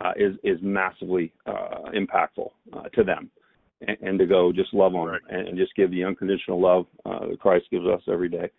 uh, 0.00 0.12
is 0.16 0.34
is 0.42 0.58
massively 0.62 1.32
uh, 1.46 1.90
impactful 1.94 2.50
uh, 2.72 2.88
to 2.94 3.04
them, 3.04 3.30
and, 3.86 3.96
and, 4.00 4.18
to 4.18 4.26
go 4.26 4.52
just 4.52 4.74
love 4.74 4.94
on 4.94 5.08
right. 5.08 5.20
and, 5.30 5.48
and, 5.48 5.58
just 5.58 5.74
give 5.76 5.90
the 5.90 6.02
unconditional 6.02 6.60
love 6.60 6.86
uh, 7.06 7.28
that 7.28 7.38
Christ 7.38 7.66
gives 7.70 7.86
us 7.86 8.02
every 8.10 8.28
day. 8.28 8.50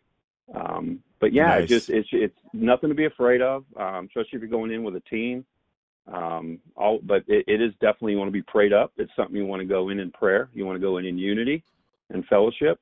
Um, 0.54 1.00
but 1.20 1.34
yeah, 1.34 1.48
nice. 1.48 1.64
it 1.64 1.68
just 1.68 1.90
it's 1.90 2.10
it's 2.12 2.38
nothing 2.54 2.90
to 2.90 2.96
be 2.96 3.06
afraid 3.06 3.42
of, 3.42 3.66
um, 3.78 4.06
especially 4.06 4.38
if 4.38 4.42
you're 4.42 4.48
going 4.48 4.72
in 4.72 4.84
with 4.84 4.96
a 4.96 5.02
team. 5.02 5.46
Um, 6.12 6.60
all, 6.76 7.00
but 7.04 7.24
it, 7.28 7.46
it 7.48 7.62
is 7.62 7.72
definitely 7.80 8.14
you 8.14 8.18
want 8.18 8.28
to 8.28 8.34
be 8.34 8.42
prayed 8.42 8.74
up. 8.74 8.92
It's 8.98 9.12
something 9.16 9.36
you 9.36 9.46
want 9.46 9.62
to 9.62 9.66
go 9.68 9.90
in 9.90 10.00
in 10.00 10.12
prayer. 10.12 10.50
You 10.54 10.66
want 10.66 10.76
to 10.76 10.82
go 10.82 10.98
in 10.98 11.06
in 11.06 11.18
unity 11.18 11.64
and 12.10 12.26
fellowship 12.26 12.80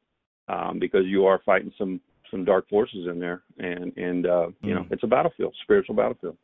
um, 0.48 0.80
because 0.80 1.06
you 1.06 1.26
are 1.26 1.42
fighting 1.46 1.72
some 1.78 2.02
some 2.32 2.46
dark 2.46 2.68
forces 2.70 3.08
in 3.08 3.20
there, 3.20 3.44
and 3.60 3.96
and 3.98 4.26
uh, 4.26 4.48
you 4.62 4.74
know 4.74 4.82
mm. 4.82 4.92
it's 4.92 5.04
a 5.04 5.08
battlefield, 5.08 5.56
spiritual 5.62 5.96
battlefield. 5.96 6.38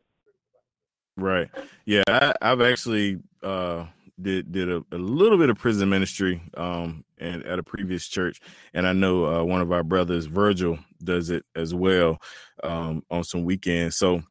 Right. 1.16 1.50
Yeah, 1.86 2.04
I, 2.08 2.34
have 2.42 2.62
actually 2.62 3.20
uh, 3.42 3.86
did 4.22 4.52
did 4.52 4.70
a, 4.70 4.84
a, 4.92 4.98
little 4.98 5.40
bit 5.40 5.50
of 5.50 5.58
prison 5.58 5.90
ministry 5.90 6.44
um, 6.56 7.04
and 7.18 7.44
at 7.44 7.58
a 7.58 7.64
previous 7.64 8.08
church, 8.08 8.40
and 8.74 8.86
I 8.86 8.94
know 8.94 9.26
uh, 9.26 9.44
one 9.44 9.62
of 9.62 9.72
our 9.72 9.84
brothers, 9.84 10.28
Virgil, 10.28 10.78
does 11.04 11.32
it 11.32 11.44
as 11.56 11.74
well 11.74 12.20
um, 12.64 13.04
on 13.10 13.24
some 13.24 13.46
weekends. 13.46 13.98
So 13.98 14.22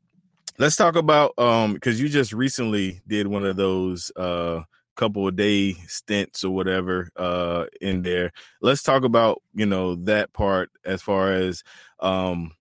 let's 0.59 0.77
talk 0.77 0.97
about 0.97 1.39
um 1.39 1.75
because 1.75 2.01
you 2.01 2.09
just 2.09 2.33
recently 2.33 3.01
did 3.07 3.27
one 3.27 3.45
of 3.45 3.57
those 3.57 4.11
uh 4.17 4.63
couple 4.97 5.29
of 5.29 5.37
day 5.37 5.75
stints 5.87 6.43
or 6.43 6.55
whatever 6.55 7.11
uh 7.17 7.67
in 7.81 8.03
there. 8.03 8.33
Let's 8.63 8.83
talk 8.83 9.05
about 9.05 9.43
you 9.55 9.67
know 9.67 9.95
that 9.97 10.33
part 10.33 10.71
as 10.85 11.03
far 11.03 11.33
as 11.33 11.63
um 12.01 12.53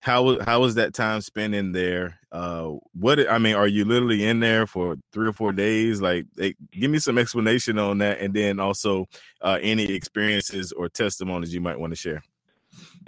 how 0.00 0.40
how 0.44 0.60
was 0.60 0.76
that 0.76 0.94
time 0.94 1.20
spent 1.20 1.54
in 1.54 1.72
there? 1.72 2.18
Uh 2.32 2.74
what 2.92 3.28
i 3.28 3.38
mean 3.38 3.56
are 3.56 3.66
you 3.66 3.84
literally 3.84 4.24
in 4.24 4.38
there 4.40 4.66
for 4.66 4.96
three 5.12 5.28
or 5.28 5.32
four 5.32 5.52
days? 5.52 6.00
Like 6.00 6.26
they, 6.36 6.54
give 6.72 6.90
me 6.90 7.00
some 7.00 7.18
explanation 7.18 7.78
on 7.78 7.98
that 7.98 8.20
and 8.20 8.32
then 8.34 8.60
also 8.60 9.06
uh 9.40 9.58
any 9.60 9.92
experiences 9.92 10.72
or 10.72 10.88
testimonies 10.88 11.52
you 11.52 11.60
might 11.60 11.80
want 11.80 11.92
to 11.92 11.96
share 11.96 12.22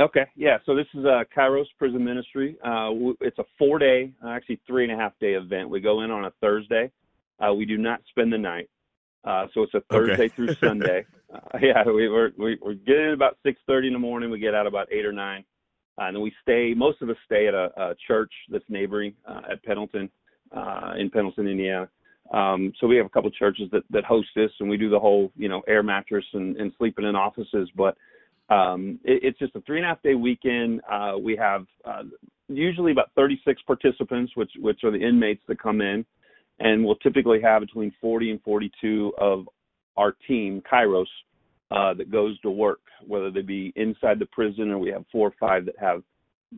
Okay, 0.00 0.24
yeah. 0.36 0.58
So 0.64 0.74
this 0.74 0.86
is 0.94 1.04
a 1.04 1.24
Kairos 1.36 1.66
Prison 1.78 2.02
Ministry. 2.02 2.56
Uh, 2.64 2.90
it's 3.20 3.38
a 3.38 3.44
four-day, 3.58 4.10
actually 4.26 4.60
three 4.66 4.84
and 4.84 4.92
a 4.92 4.96
half 4.96 5.12
day 5.20 5.34
event. 5.34 5.68
We 5.68 5.80
go 5.80 6.02
in 6.02 6.10
on 6.10 6.24
a 6.24 6.32
Thursday. 6.40 6.90
Uh, 7.38 7.52
we 7.52 7.66
do 7.66 7.76
not 7.76 8.00
spend 8.08 8.32
the 8.32 8.38
night, 8.38 8.70
uh, 9.24 9.46
so 9.52 9.62
it's 9.62 9.74
a 9.74 9.82
Thursday 9.90 10.24
okay. 10.24 10.28
through 10.28 10.54
Sunday. 10.60 11.04
Uh, 11.32 11.58
yeah, 11.60 11.84
we, 11.84 12.08
we're 12.08 12.30
we, 12.38 12.58
we're 12.62 12.74
getting 12.74 13.08
in 13.08 13.12
about 13.12 13.36
six 13.42 13.60
thirty 13.66 13.88
in 13.88 13.92
the 13.92 13.98
morning. 13.98 14.30
We 14.30 14.38
get 14.38 14.54
out 14.54 14.66
about 14.66 14.88
eight 14.90 15.04
or 15.04 15.12
nine, 15.12 15.44
uh, 16.00 16.04
and 16.04 16.16
then 16.16 16.22
we 16.22 16.32
stay. 16.40 16.72
Most 16.74 17.02
of 17.02 17.10
us 17.10 17.16
stay 17.26 17.46
at 17.46 17.54
a, 17.54 17.70
a 17.76 17.94
church 18.06 18.32
that's 18.48 18.64
neighboring 18.68 19.14
uh, 19.28 19.42
at 19.52 19.62
Pendleton, 19.62 20.08
uh, 20.56 20.92
in 20.98 21.10
Pendleton, 21.10 21.46
Indiana. 21.48 21.88
Um, 22.32 22.72
so 22.80 22.86
we 22.86 22.96
have 22.96 23.04
a 23.04 23.10
couple 23.10 23.28
of 23.28 23.34
churches 23.34 23.68
that 23.72 23.82
that 23.90 24.04
host 24.04 24.28
this, 24.34 24.50
and 24.60 24.70
we 24.70 24.78
do 24.78 24.88
the 24.88 25.00
whole, 25.00 25.30
you 25.36 25.50
know, 25.50 25.60
air 25.68 25.82
mattress 25.82 26.24
and, 26.32 26.56
and 26.56 26.72
sleeping 26.78 27.04
in 27.04 27.14
offices, 27.14 27.68
but 27.76 27.94
um, 28.48 28.98
it, 29.04 29.20
it's 29.22 29.38
just 29.38 29.56
a 29.56 29.60
three 29.62 29.78
and 29.78 29.86
a 29.86 29.88
half 29.88 30.02
day 30.02 30.14
weekend. 30.14 30.80
Uh, 30.90 31.14
we 31.22 31.36
have 31.36 31.66
uh, 31.84 32.02
usually 32.48 32.92
about 32.92 33.10
36 33.16 33.62
participants, 33.66 34.32
which 34.34 34.50
which 34.58 34.84
are 34.84 34.90
the 34.90 35.00
inmates 35.00 35.42
that 35.48 35.60
come 35.60 35.80
in, 35.80 36.04
and 36.58 36.84
we'll 36.84 36.96
typically 36.96 37.40
have 37.40 37.60
between 37.60 37.92
40 38.00 38.32
and 38.32 38.42
42 38.42 39.12
of 39.18 39.48
our 39.96 40.14
team, 40.26 40.62
Kairos, 40.70 41.06
uh, 41.70 41.94
that 41.94 42.10
goes 42.10 42.38
to 42.40 42.50
work, 42.50 42.80
whether 43.06 43.30
they 43.30 43.42
be 43.42 43.72
inside 43.76 44.18
the 44.18 44.26
prison 44.26 44.70
or 44.70 44.78
we 44.78 44.90
have 44.90 45.04
four 45.10 45.28
or 45.28 45.34
five 45.38 45.66
that 45.66 45.74
have 45.78 46.02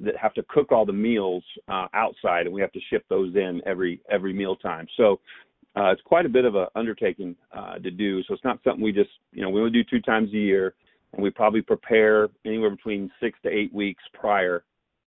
that 0.02 0.16
have 0.16 0.34
to 0.34 0.42
cook 0.48 0.72
all 0.72 0.84
the 0.84 0.92
meals 0.92 1.44
uh, 1.68 1.86
outside, 1.94 2.46
and 2.46 2.54
we 2.54 2.60
have 2.60 2.72
to 2.72 2.80
ship 2.90 3.04
those 3.08 3.34
in 3.36 3.60
every 3.66 4.00
every 4.10 4.32
meal 4.32 4.56
time. 4.56 4.86
So. 4.96 5.20
Uh, 5.76 5.90
it's 5.90 6.02
quite 6.02 6.24
a 6.24 6.28
bit 6.28 6.44
of 6.44 6.54
an 6.54 6.68
undertaking 6.76 7.34
uh, 7.52 7.80
to 7.80 7.90
do, 7.90 8.22
so 8.22 8.32
it's 8.32 8.44
not 8.44 8.60
something 8.62 8.80
we 8.80 8.92
just, 8.92 9.10
you 9.32 9.42
know, 9.42 9.50
we 9.50 9.58
only 9.58 9.72
do 9.72 9.82
two 9.82 10.00
times 10.00 10.28
a 10.32 10.36
year 10.36 10.72
and 11.14 11.22
we 11.22 11.30
probably 11.30 11.62
prepare 11.62 12.28
anywhere 12.44 12.70
between 12.70 13.10
six 13.20 13.38
to 13.42 13.48
eight 13.48 13.72
weeks 13.72 14.02
prior 14.12 14.64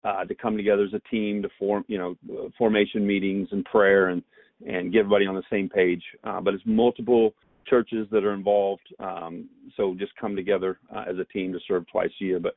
uh, 0.04 0.24
to 0.24 0.34
come 0.34 0.56
together 0.56 0.84
as 0.84 0.92
a 0.92 1.00
team 1.10 1.42
to 1.42 1.48
form, 1.58 1.84
you 1.88 1.98
know, 1.98 2.50
formation 2.58 3.06
meetings 3.06 3.48
and 3.52 3.64
prayer 3.64 4.08
and 4.08 4.22
and 4.66 4.92
get 4.92 5.00
everybody 5.00 5.26
on 5.26 5.34
the 5.34 5.42
same 5.50 5.68
page. 5.68 6.02
Uh, 6.22 6.40
but 6.40 6.54
it's 6.54 6.62
multiple 6.64 7.34
churches 7.66 8.06
that 8.10 8.24
are 8.24 8.34
involved, 8.34 8.86
um, 9.00 9.48
so 9.76 9.94
just 9.98 10.12
come 10.16 10.36
together 10.36 10.78
uh, 10.94 11.04
as 11.08 11.18
a 11.18 11.24
team 11.24 11.52
to 11.52 11.58
serve 11.66 11.84
twice 11.88 12.10
a 12.20 12.24
year. 12.24 12.38
But 12.38 12.54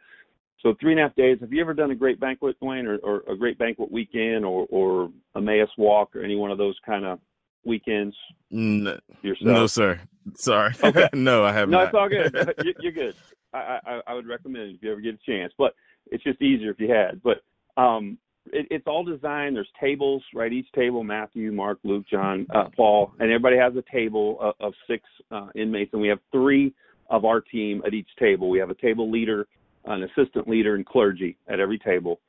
so 0.62 0.76
three 0.80 0.92
and 0.92 1.00
a 1.00 1.04
half 1.04 1.16
days. 1.16 1.38
Have 1.42 1.54
you 1.54 1.62
ever 1.62 1.74
done 1.74 1.92
a 1.92 1.96
great 1.96 2.20
banquet, 2.20 2.56
Wayne, 2.62 2.88
or, 2.88 2.98
or 2.98 3.24
a 3.32 3.36
great 3.36 3.58
banquet 3.58 3.92
weekend, 3.92 4.46
or 4.46 4.68
or 4.70 5.12
Emmaus 5.36 5.70
walk, 5.78 6.16
or 6.16 6.24
any 6.24 6.36
one 6.36 6.52
of 6.52 6.58
those 6.58 6.76
kind 6.86 7.06
of 7.06 7.20
weekends 7.64 8.16
no, 8.50 8.98
yourself? 9.22 9.46
No, 9.46 9.68
sir. 9.68 10.00
Sorry. 10.36 10.74
Okay. 10.84 11.10
no, 11.14 11.46
I 11.46 11.54
haven't. 11.54 11.72
No, 11.72 11.82
it's 11.82 11.94
all 11.94 12.10
good. 12.10 12.36
You're 12.80 12.92
good. 12.92 13.16
I, 13.54 13.80
I, 13.86 14.00
I 14.08 14.14
would 14.14 14.28
recommend 14.28 14.70
it 14.70 14.76
if 14.76 14.84
you 14.84 14.92
ever 14.92 15.02
get 15.02 15.16
a 15.16 15.32
chance. 15.32 15.54
But 15.58 15.74
it's 16.12 16.24
just 16.24 16.42
easier 16.42 16.72
if 16.72 16.80
you 16.80 16.92
had. 16.92 17.22
But 17.24 17.42
um, 17.82 18.18
it, 18.52 18.68
it's 18.70 18.88
all 18.88 19.04
designed. 19.04 19.56
There's 19.56 19.68
tables, 19.80 20.24
right? 20.34 20.52
Each 20.52 20.72
table, 20.74 21.04
Matthew, 21.04 21.52
Mark, 21.52 21.80
Luke, 21.84 22.06
John, 22.10 22.48
uh, 22.54 22.66
Paul, 22.76 23.14
and 23.20 23.30
everybody 23.32 23.58
has 23.58 23.74
a 23.76 23.84
table 23.92 24.38
of, 24.40 24.54
of 24.60 24.74
six 24.90 25.04
uh, 25.32 25.48
inmates, 25.56 25.92
and 25.94 26.02
we 26.02 26.08
have 26.08 26.20
three 26.32 26.74
of 27.10 27.26
our 27.26 27.42
team 27.42 27.82
at 27.86 27.94
each 27.94 28.10
table. 28.20 28.50
We 28.50 28.60
have 28.60 28.70
a 28.70 28.76
table 28.76 29.10
leader, 29.10 29.48
an 29.86 30.04
assistant 30.04 30.48
leader, 30.48 30.76
and 30.76 30.86
clergy 30.86 31.38
at 31.48 31.60
every 31.60 31.80
table. 31.80 32.20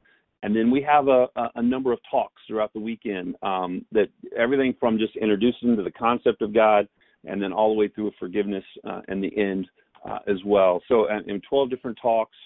And 0.42 0.54
then 0.54 0.70
we 0.70 0.80
have 0.82 1.08
a, 1.08 1.26
a, 1.34 1.50
a 1.56 1.62
number 1.62 1.92
of 1.92 1.98
talks 2.08 2.40
throughout 2.46 2.72
the 2.72 2.80
weekend 2.80 3.34
um, 3.42 3.84
that 3.90 4.08
everything 4.36 4.74
from 4.78 4.98
just 4.98 5.16
introducing 5.16 5.76
to 5.76 5.82
the 5.82 5.90
concept 5.90 6.42
of 6.42 6.54
God 6.54 6.88
and 7.24 7.42
then 7.42 7.52
all 7.52 7.74
the 7.74 7.78
way 7.78 7.88
through 7.88 8.12
forgiveness 8.20 8.64
uh, 8.88 9.00
and 9.08 9.22
the 9.22 9.36
end 9.36 9.66
uh, 10.08 10.18
as 10.26 10.38
well. 10.44 10.82
So 10.88 11.06
in 11.26 11.40
12 11.48 11.70
different 11.70 11.98
talks, 12.00 12.36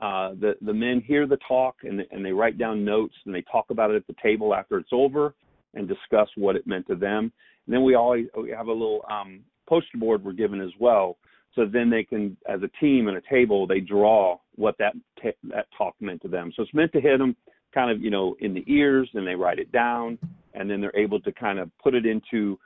uh, 0.00 0.30
the 0.40 0.54
the 0.62 0.72
men 0.72 1.02
hear 1.06 1.26
the 1.26 1.36
talk 1.46 1.76
and 1.82 2.00
and 2.10 2.24
they 2.24 2.32
write 2.32 2.56
down 2.56 2.84
notes 2.84 3.14
and 3.26 3.34
they 3.34 3.42
talk 3.42 3.66
about 3.68 3.90
it 3.90 3.96
at 3.96 4.06
the 4.06 4.14
table 4.22 4.54
after 4.54 4.78
it's 4.78 4.88
over 4.92 5.34
and 5.74 5.86
discuss 5.86 6.28
what 6.36 6.56
it 6.56 6.66
meant 6.66 6.86
to 6.86 6.94
them. 6.94 7.30
And 7.66 7.74
then 7.74 7.84
we 7.84 7.94
always 7.94 8.26
we 8.36 8.50
have 8.50 8.68
a 8.68 8.72
little 8.72 9.04
um, 9.10 9.40
poster 9.68 9.98
board 9.98 10.24
we're 10.24 10.32
given 10.32 10.60
as 10.60 10.72
well. 10.80 11.18
So 11.54 11.66
then 11.66 11.90
they 11.90 12.04
can, 12.04 12.36
as 12.48 12.60
a 12.62 12.68
team 12.80 13.08
and 13.08 13.16
a 13.16 13.22
table, 13.28 13.66
they 13.66 13.80
draw 13.80 14.38
what 14.54 14.76
that 14.78 14.94
t- 15.22 15.30
that 15.44 15.66
talk 15.76 15.94
meant 16.00 16.22
to 16.22 16.28
them. 16.28 16.52
So 16.54 16.62
it's 16.62 16.74
meant 16.74 16.92
to 16.92 17.00
hit 17.00 17.18
them 17.18 17.36
kind 17.74 17.90
of 17.90 18.00
you 18.00 18.10
know 18.10 18.36
in 18.40 18.54
the 18.54 18.64
ears, 18.66 19.08
and 19.14 19.26
they 19.26 19.34
write 19.34 19.58
it 19.58 19.70
down, 19.72 20.18
and 20.54 20.70
then 20.70 20.80
they're 20.80 20.96
able 20.96 21.20
to 21.20 21.32
kind 21.32 21.58
of 21.58 21.70
put 21.82 21.94
it 21.94 22.06
into 22.06 22.58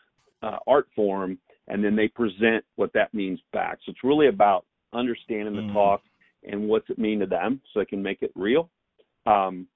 uh, 0.42 0.58
art 0.66 0.86
form 0.94 1.38
and 1.68 1.82
then 1.82 1.96
they 1.96 2.08
present 2.08 2.64
what 2.76 2.92
that 2.92 3.12
means 3.14 3.40
back. 3.52 3.78
So 3.84 3.90
it's 3.90 4.04
really 4.04 4.28
about 4.28 4.64
understanding 4.92 5.54
the 5.54 5.62
mm. 5.62 5.72
talk 5.72 6.02
and 6.44 6.68
what's 6.68 6.88
it 6.90 6.98
mean 6.98 7.20
to 7.20 7.26
them 7.26 7.60
so 7.72 7.80
they 7.80 7.86
can 7.86 8.02
make 8.02 8.22
it 8.22 8.32
real. 8.34 8.68
Um, 9.26 9.66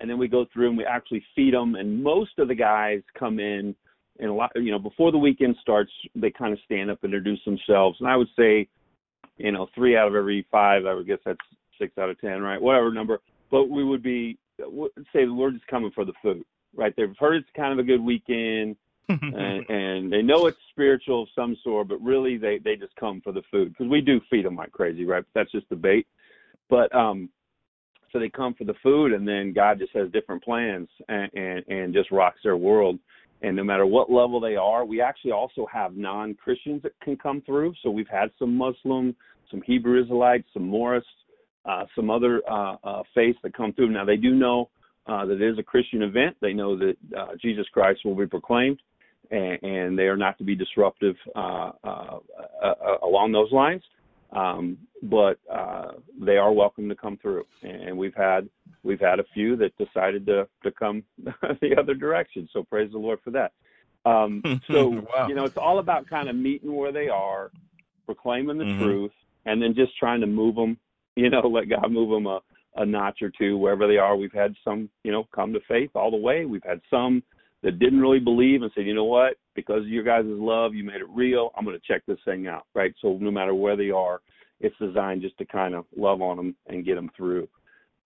and 0.00 0.08
then 0.08 0.18
we 0.18 0.28
go 0.28 0.46
through 0.52 0.68
and 0.68 0.78
we 0.78 0.84
actually 0.84 1.22
feed 1.34 1.54
them. 1.54 1.74
And 1.74 2.02
most 2.02 2.38
of 2.38 2.48
the 2.48 2.54
guys 2.54 3.00
come 3.18 3.40
in 3.40 3.74
and 4.18 4.30
a 4.30 4.32
lot, 4.32 4.50
you 4.54 4.70
know, 4.70 4.78
before 4.78 5.12
the 5.12 5.18
weekend 5.18 5.56
starts, 5.60 5.92
they 6.14 6.30
kind 6.30 6.52
of 6.52 6.58
stand 6.64 6.90
up 6.90 7.02
and 7.02 7.12
introduce 7.12 7.44
themselves. 7.44 7.98
And 8.00 8.08
I 8.08 8.16
would 8.16 8.28
say, 8.36 8.68
you 9.36 9.52
know, 9.52 9.68
three 9.74 9.96
out 9.96 10.08
of 10.08 10.14
every 10.14 10.46
five, 10.50 10.86
I 10.86 10.94
would 10.94 11.06
guess 11.06 11.18
that's 11.24 11.38
six 11.78 11.96
out 11.98 12.10
of 12.10 12.20
10, 12.20 12.40
right? 12.40 12.60
Whatever 12.60 12.92
number. 12.92 13.20
But 13.50 13.68
we 13.68 13.84
would 13.84 14.02
be, 14.02 14.38
say 15.12 15.26
we're 15.26 15.52
just 15.52 15.66
coming 15.66 15.92
for 15.94 16.04
the 16.04 16.12
food, 16.22 16.44
right? 16.74 16.92
They've 16.96 17.14
heard 17.18 17.36
it's 17.36 17.48
kind 17.56 17.72
of 17.72 17.78
a 17.78 17.86
good 17.86 18.02
weekend 18.02 18.76
and, 19.08 19.70
and 19.70 20.12
they 20.12 20.22
know 20.22 20.46
it's 20.46 20.58
spiritual 20.70 21.22
of 21.22 21.28
some 21.34 21.56
sort, 21.64 21.88
but 21.88 22.00
really 22.02 22.36
they 22.36 22.58
they 22.58 22.76
just 22.76 22.94
come 22.96 23.20
for 23.22 23.32
the 23.32 23.42
food 23.50 23.70
because 23.70 23.90
we 23.90 24.00
do 24.00 24.20
feed 24.30 24.44
them 24.44 24.56
like 24.56 24.72
crazy, 24.72 25.04
right? 25.04 25.24
That's 25.34 25.50
just 25.52 25.68
the 25.70 25.76
bait. 25.76 26.06
But 26.68 26.94
um, 26.94 27.30
so 28.12 28.18
they 28.18 28.28
come 28.28 28.54
for 28.54 28.64
the 28.64 28.74
food, 28.82 29.12
and 29.12 29.26
then 29.26 29.52
God 29.52 29.78
just 29.78 29.94
has 29.94 30.10
different 30.10 30.42
plans 30.42 30.88
and, 31.08 31.30
and, 31.34 31.64
and 31.68 31.94
just 31.94 32.10
rocks 32.10 32.40
their 32.42 32.56
world. 32.56 32.98
And 33.42 33.54
no 33.54 33.62
matter 33.62 33.86
what 33.86 34.10
level 34.10 34.40
they 34.40 34.56
are, 34.56 34.84
we 34.84 35.00
actually 35.00 35.32
also 35.32 35.66
have 35.72 35.96
non 35.96 36.34
Christians 36.34 36.82
that 36.82 36.92
can 37.02 37.16
come 37.16 37.42
through. 37.42 37.74
So 37.82 37.90
we've 37.90 38.08
had 38.08 38.30
some 38.38 38.56
Muslim, 38.56 39.14
some 39.50 39.62
Hebrew 39.62 40.02
Israelites, 40.02 40.48
some 40.52 40.66
Moorish, 40.66 41.04
uh, 41.64 41.84
some 41.94 42.10
other 42.10 42.42
uh, 42.50 42.76
uh, 42.82 43.02
faiths 43.14 43.38
that 43.42 43.56
come 43.56 43.72
through. 43.74 43.90
Now 43.90 44.04
they 44.04 44.16
do 44.16 44.34
know 44.34 44.70
uh, 45.06 45.24
that 45.26 45.40
it 45.40 45.52
is 45.52 45.58
a 45.58 45.62
Christian 45.62 46.02
event. 46.02 46.36
They 46.40 46.52
know 46.52 46.76
that 46.78 46.96
uh, 47.16 47.28
Jesus 47.40 47.66
Christ 47.72 48.00
will 48.04 48.16
be 48.16 48.26
proclaimed, 48.26 48.80
and, 49.30 49.62
and, 49.62 49.98
they 49.98 50.04
are 50.04 50.16
not 50.16 50.38
to 50.38 50.44
be 50.44 50.54
disruptive 50.54 51.16
uh, 51.36 51.72
uh, 51.84 52.18
uh 52.62 52.74
along 53.02 53.32
those 53.32 53.52
lines. 53.52 53.82
Um, 54.32 54.76
but 55.02 55.38
uh, 55.50 55.92
they 56.20 56.36
are 56.36 56.52
welcome 56.52 56.88
to 56.90 56.94
come 56.94 57.16
through, 57.16 57.46
and 57.62 57.96
we've 57.96 58.14
had 58.14 58.48
we've 58.82 59.00
had 59.00 59.20
a 59.20 59.24
few 59.32 59.56
that 59.56 59.76
decided 59.78 60.26
to 60.26 60.46
to 60.64 60.70
come 60.70 61.02
the 61.60 61.76
other 61.78 61.94
direction. 61.94 62.48
So 62.52 62.62
praise 62.62 62.92
the 62.92 62.98
Lord 62.98 63.20
for 63.24 63.30
that. 63.30 63.52
Um, 64.04 64.42
so 64.70 64.88
wow. 64.88 65.28
you 65.28 65.34
know, 65.34 65.44
it's 65.44 65.56
all 65.56 65.78
about 65.78 66.06
kind 66.06 66.28
of 66.28 66.36
meeting 66.36 66.74
where 66.74 66.92
they 66.92 67.08
are, 67.08 67.50
proclaiming 68.04 68.58
the 68.58 68.64
mm-hmm. 68.64 68.82
truth, 68.82 69.12
and 69.46 69.62
then 69.62 69.74
just 69.74 69.96
trying 69.96 70.20
to 70.20 70.26
move 70.26 70.56
them. 70.56 70.76
You 71.16 71.30
know, 71.30 71.40
let 71.48 71.70
God 71.70 71.90
move 71.90 72.10
them 72.10 72.26
a 72.26 72.40
a 72.76 72.84
notch 72.84 73.22
or 73.22 73.30
two 73.36 73.56
wherever 73.56 73.88
they 73.88 73.96
are. 73.96 74.16
We've 74.16 74.32
had 74.32 74.54
some, 74.62 74.88
you 75.02 75.10
know, 75.10 75.26
come 75.34 75.52
to 75.52 75.60
faith 75.66 75.90
all 75.94 76.10
the 76.10 76.16
way. 76.16 76.44
We've 76.44 76.62
had 76.64 76.80
some 76.90 77.22
that 77.62 77.78
didn't 77.78 78.00
really 78.00 78.20
believe 78.20 78.62
and 78.62 78.70
said, 78.74 78.86
you 78.86 78.94
know 78.94 79.04
what, 79.04 79.34
because 79.54 79.82
of 79.82 79.88
your 79.88 80.04
guys' 80.04 80.24
love, 80.26 80.74
you 80.74 80.84
made 80.84 81.00
it 81.00 81.08
real. 81.10 81.50
I'm 81.56 81.64
going 81.64 81.78
to 81.78 81.92
check 81.92 82.02
this 82.06 82.18
thing 82.24 82.46
out, 82.46 82.66
right? 82.74 82.94
So 83.02 83.18
no 83.20 83.30
matter 83.30 83.54
where 83.54 83.76
they 83.76 83.90
are, 83.90 84.20
it's 84.60 84.76
designed 84.80 85.22
just 85.22 85.36
to 85.38 85.44
kind 85.44 85.74
of 85.74 85.84
love 85.96 86.22
on 86.22 86.36
them 86.36 86.56
and 86.66 86.84
get 86.84 86.94
them 86.94 87.10
through. 87.16 87.48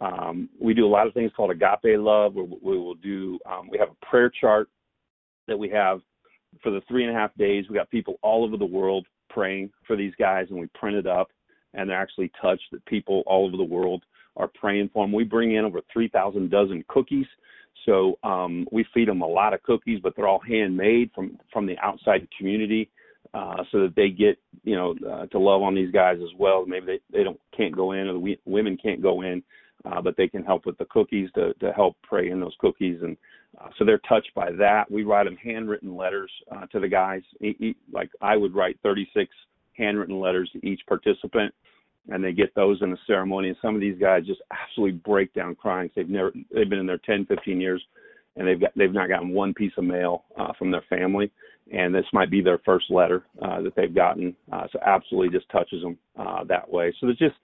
Um, 0.00 0.49
we 0.61 0.75
do 0.75 0.87
a 0.87 0.88
lot 0.88 1.06
of 1.06 1.14
things 1.14 1.30
called 1.37 1.50
agape 1.50 1.99
love. 1.99 2.35
Where 2.35 2.44
we 2.44 2.76
will 2.76 2.94
do. 2.94 3.38
Um, 3.47 3.68
we 3.71 3.78
have 3.78 3.88
a 3.90 4.06
prayer 4.06 4.30
chart 4.40 4.68
that 5.47 5.56
we 5.56 5.68
have 5.71 6.00
for 6.62 6.71
the 6.71 6.82
three 6.88 7.04
and 7.04 7.14
a 7.14 7.18
half 7.18 7.35
days. 7.37 7.66
We 7.68 7.76
got 7.76 7.90
people 7.90 8.16
all 8.23 8.44
over 8.44 8.56
the 8.56 8.64
world 8.64 9.06
praying 9.30 9.71
for 9.87 9.97
these 9.97 10.12
guys, 10.18 10.47
and 10.50 10.59
we 10.59 10.66
print 10.75 10.97
it 10.97 11.06
up, 11.06 11.28
and 11.75 11.88
they're 11.88 12.00
actually 12.00 12.32
touched 12.40 12.64
that 12.73 12.85
people 12.87 13.23
all 13.26 13.47
over 13.47 13.56
the 13.56 13.62
world 13.62 14.02
are 14.37 14.49
praying 14.49 14.90
for 14.92 15.04
them. 15.04 15.12
We 15.12 15.25
bring 15.25 15.54
in 15.54 15.64
over 15.64 15.80
3,000 15.92 16.50
dozen 16.50 16.85
cookies. 16.88 17.26
So 17.86 18.18
um, 18.22 18.66
we 18.70 18.84
feed 18.94 19.08
them 19.08 19.22
a 19.22 19.26
lot 19.26 19.54
of 19.54 19.62
cookies, 19.62 20.00
but 20.02 20.14
they're 20.14 20.28
all 20.28 20.40
handmade 20.40 21.10
from 21.14 21.38
from 21.52 21.66
the 21.66 21.76
outside 21.78 22.28
community, 22.36 22.90
uh, 23.34 23.64
so 23.70 23.80
that 23.80 23.94
they 23.96 24.08
get 24.08 24.38
you 24.62 24.76
know 24.76 24.94
uh, 25.10 25.26
to 25.26 25.38
love 25.38 25.62
on 25.62 25.74
these 25.74 25.90
guys 25.90 26.18
as 26.22 26.38
well. 26.38 26.64
Maybe 26.66 26.86
they 26.86 27.18
they 27.18 27.24
don't 27.24 27.40
can't 27.56 27.74
go 27.74 27.92
in, 27.92 28.08
or 28.08 28.14
the 28.14 28.38
women 28.44 28.76
can't 28.80 29.02
go 29.02 29.22
in, 29.22 29.42
uh, 29.84 30.00
but 30.00 30.16
they 30.16 30.28
can 30.28 30.44
help 30.44 30.66
with 30.66 30.78
the 30.78 30.84
cookies 30.86 31.30
to 31.34 31.54
to 31.54 31.72
help 31.72 31.96
pray 32.02 32.30
in 32.30 32.40
those 32.40 32.54
cookies, 32.60 33.00
and 33.02 33.16
uh, 33.60 33.68
so 33.78 33.84
they're 33.84 34.00
touched 34.08 34.32
by 34.34 34.50
that. 34.52 34.90
We 34.90 35.02
write 35.02 35.24
them 35.24 35.36
handwritten 35.36 35.96
letters 35.96 36.30
uh, 36.54 36.66
to 36.66 36.80
the 36.80 36.88
guys. 36.88 37.22
E- 37.40 37.56
e- 37.58 37.76
like 37.92 38.10
I 38.20 38.36
would 38.36 38.54
write 38.54 38.78
36 38.82 39.30
handwritten 39.76 40.20
letters 40.20 40.50
to 40.52 40.66
each 40.66 40.80
participant 40.86 41.54
and 42.09 42.23
they 42.23 42.32
get 42.32 42.54
those 42.54 42.80
in 42.82 42.90
the 42.90 42.99
ceremony. 43.06 43.49
And 43.49 43.56
some 43.62 43.75
of 43.75 43.80
these 43.80 43.99
guys 43.99 44.26
just 44.26 44.40
absolutely 44.50 44.99
break 44.99 45.32
down 45.35 45.54
crying. 45.54 45.90
They've 45.94 46.09
never 46.09 46.32
they've 46.52 46.68
been 46.68 46.80
in 46.80 46.87
there 46.87 47.00
10, 47.04 47.26
15 47.26 47.61
years, 47.61 47.82
and 48.37 48.47
they've 48.47 48.61
got 48.61 48.73
they've 48.76 48.92
not 48.92 49.09
gotten 49.09 49.30
one 49.30 49.54
piece 49.54 49.73
of 49.76 49.85
mail 49.85 50.25
uh, 50.38 50.52
from 50.59 50.71
their 50.71 50.85
family, 50.88 51.30
and 51.73 51.94
this 51.94 52.04
might 52.12 52.30
be 52.30 52.42
their 52.42 52.61
first 52.64 52.87
letter 52.90 53.25
uh, 53.42 53.61
that 53.62 53.75
they've 53.76 53.94
gotten. 53.94 54.35
Uh, 54.52 54.66
so 54.73 54.78
absolutely 54.85 55.37
just 55.37 55.50
touches 55.50 55.82
them 55.82 55.99
uh, 56.18 56.44
that 56.44 56.68
way. 56.71 56.92
So 57.00 57.06
there's 57.06 57.18
just 57.18 57.37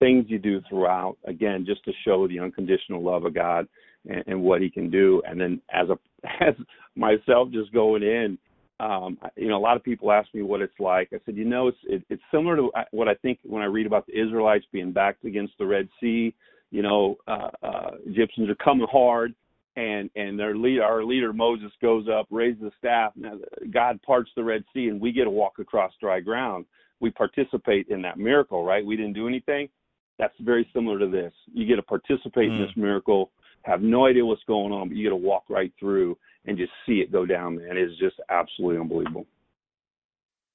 things 0.00 0.24
you 0.28 0.38
do 0.38 0.60
throughout 0.68 1.16
again 1.24 1.64
just 1.66 1.84
to 1.84 1.92
show 2.04 2.26
the 2.26 2.40
unconditional 2.40 3.02
love 3.02 3.24
of 3.24 3.34
God 3.34 3.68
and, 4.08 4.24
and 4.26 4.42
what 4.42 4.60
He 4.60 4.70
can 4.70 4.90
do. 4.90 5.22
And 5.26 5.40
then 5.40 5.60
as 5.72 5.88
a 5.88 5.98
as 6.44 6.54
myself 6.96 7.50
just 7.52 7.72
going 7.72 8.02
in 8.02 8.38
um, 8.80 9.18
you 9.36 9.48
know, 9.48 9.56
a 9.56 9.60
lot 9.60 9.76
of 9.76 9.84
people 9.84 10.10
ask 10.10 10.32
me 10.34 10.42
what 10.42 10.60
it's 10.60 10.78
like. 10.80 11.10
I 11.12 11.18
said, 11.24 11.36
you 11.36 11.44
know, 11.44 11.68
it's 11.68 11.78
it, 11.84 12.02
it's 12.10 12.22
similar 12.30 12.56
to 12.56 12.70
what 12.90 13.08
I 13.08 13.14
think 13.14 13.38
when 13.44 13.62
I 13.62 13.66
read 13.66 13.86
about 13.86 14.06
the 14.06 14.20
Israelites 14.20 14.64
being 14.72 14.92
backed 14.92 15.24
against 15.24 15.54
the 15.58 15.66
Red 15.66 15.88
Sea. 16.00 16.34
You 16.70 16.82
know, 16.82 17.16
uh, 17.28 17.50
uh, 17.62 17.90
Egyptians 18.04 18.50
are 18.50 18.56
coming 18.56 18.88
hard, 18.90 19.34
and 19.76 20.10
and 20.16 20.38
their 20.38 20.56
lead, 20.56 20.80
our 20.80 21.04
leader 21.04 21.32
Moses 21.32 21.70
goes 21.80 22.08
up, 22.08 22.26
raises 22.30 22.62
the 22.62 22.72
staff. 22.78 23.12
Now 23.14 23.38
God 23.72 24.02
parts 24.02 24.30
the 24.34 24.42
Red 24.42 24.64
Sea, 24.74 24.88
and 24.88 25.00
we 25.00 25.12
get 25.12 25.24
to 25.24 25.30
walk 25.30 25.60
across 25.60 25.92
dry 26.00 26.18
ground. 26.18 26.66
We 27.00 27.10
participate 27.10 27.88
in 27.88 28.02
that 28.02 28.18
miracle, 28.18 28.64
right? 28.64 28.84
We 28.84 28.96
didn't 28.96 29.12
do 29.12 29.28
anything. 29.28 29.68
That's 30.18 30.34
very 30.40 30.68
similar 30.72 30.98
to 30.98 31.06
this. 31.06 31.32
You 31.52 31.66
get 31.66 31.76
to 31.76 31.82
participate 31.82 32.50
mm. 32.50 32.56
in 32.56 32.60
this 32.60 32.76
miracle, 32.76 33.30
have 33.62 33.82
no 33.82 34.06
idea 34.06 34.24
what's 34.24 34.44
going 34.46 34.72
on, 34.72 34.88
but 34.88 34.96
you 34.96 35.04
get 35.04 35.10
to 35.10 35.16
walk 35.16 35.44
right 35.48 35.72
through 35.78 36.16
and 36.46 36.58
just 36.58 36.72
see 36.86 37.00
it 37.00 37.12
go 37.12 37.26
down, 37.26 37.56
man. 37.56 37.76
It's 37.76 37.98
just 37.98 38.16
absolutely 38.28 38.78
unbelievable. 38.80 39.26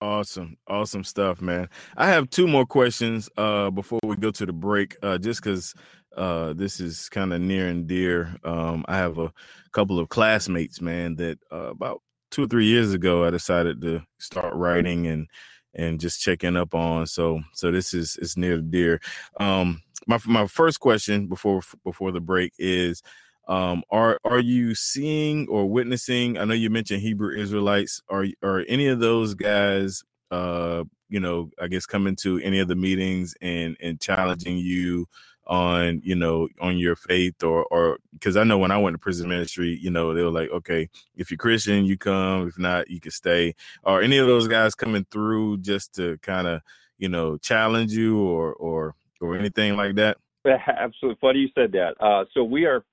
Awesome. 0.02 0.58
Awesome 0.67 1.04
stuff, 1.04 1.41
man. 1.41 1.67
I 1.97 2.08
have 2.08 2.30
two 2.30 2.47
more 2.47 2.65
questions 2.65 3.30
uh 3.38 3.69
before 3.69 3.99
we 4.04 4.15
go 4.15 4.32
to 4.32 4.45
the 4.45 4.54
break. 4.54 4.95
Uh 5.04 5.17
just 5.17 5.41
cuz 5.41 5.73
uh 6.15 6.54
this 6.54 6.80
is 6.80 7.10
kind 7.10 7.34
of 7.34 7.41
near 7.41 7.67
and 7.67 7.86
dear. 7.86 8.34
Um 8.45 8.86
I 8.88 8.95
have 8.97 9.17
a 9.17 9.34
couple 9.73 9.99
of 9.99 10.08
classmates, 10.10 10.80
man, 10.80 11.15
that 11.17 11.39
uh, 11.52 11.71
about 11.71 12.02
2 12.32 12.43
or 12.43 12.47
3 12.47 12.65
years 12.65 12.93
ago 12.93 13.25
I 13.25 13.30
decided 13.30 13.82
to 13.82 14.02
start 14.19 14.54
writing 14.56 15.08
and 15.08 15.28
and 15.73 15.99
just 15.99 16.21
checking 16.21 16.56
up 16.56 16.73
on. 16.73 17.06
So 17.06 17.41
so 17.54 17.69
this 17.69 17.93
is 17.93 18.17
it's 18.21 18.38
near 18.38 18.56
and 18.56 18.71
dear. 18.71 19.02
Um 19.38 19.82
my 20.08 20.17
my 20.25 20.47
first 20.47 20.80
question 20.80 21.28
before 21.28 21.62
before 21.84 22.13
the 22.13 22.21
break 22.21 22.54
is 22.58 23.04
um, 23.50 23.82
are 23.90 24.20
are 24.24 24.40
you 24.40 24.76
seeing 24.76 25.48
or 25.50 25.66
witnessing? 25.66 26.38
I 26.38 26.46
know 26.46 26.54
you 26.54 26.70
mentioned 26.70 27.02
Hebrew 27.02 27.36
Israelites. 27.36 28.00
Are 28.08 28.26
are 28.44 28.64
any 28.68 28.88
of 28.88 29.00
those 29.00 29.34
guys, 29.34 30.04
uh, 30.30 30.84
you 31.10 31.20
know, 31.20 31.50
I 31.60 31.68
guess 31.68 31.88
coming 31.88 32.16
to 32.18 32.40
any 32.42 32.60
of 32.60 32.68
the 32.68 32.76
meetings 32.76 33.36
and 33.42 33.76
and 33.82 34.00
challenging 34.00 34.58
you 34.58 35.08
on 35.48 36.00
you 36.04 36.14
know 36.16 36.48
on 36.62 36.78
your 36.78 36.96
faith 36.96 37.44
or 37.44 37.66
or 37.72 37.98
because 38.14 38.38
I 38.38 38.44
know 38.44 38.60
when 38.60 38.70
I 38.70 38.78
went 38.78 38.94
to 38.94 39.00
prison 39.00 39.28
ministry, 39.28 39.76
you 39.82 39.90
know, 39.90 40.14
they 40.14 40.22
were 40.22 40.30
like, 40.30 40.52
okay, 40.52 40.88
if 41.16 41.32
you're 41.32 41.40
Christian, 41.40 41.86
you 41.86 41.98
come. 41.98 42.48
If 42.48 42.60
not, 42.60 42.92
you 42.92 43.00
can 43.00 43.12
stay. 43.12 43.56
Are 43.84 44.00
any 44.00 44.20
of 44.20 44.28
those 44.28 44.48
guys 44.48 44.76
coming 44.76 45.08
through 45.10 45.58
just 45.62 45.96
to 45.96 46.20
kind 46.20 46.48
of 46.48 46.62
you 47.00 47.10
know 47.10 47.38
challenge 47.38 47.94
you 47.94 48.20
or 48.20 48.54
or 48.54 48.94
or 49.20 49.36
anything 49.36 49.76
like 49.76 49.96
that? 49.96 50.18
Absolutely. 50.46 51.18
Funny 51.20 51.40
you 51.40 51.50
said 51.56 51.72
that. 51.72 51.96
Uh, 52.00 52.26
so 52.36 52.44
we 52.44 52.66
are 52.66 52.86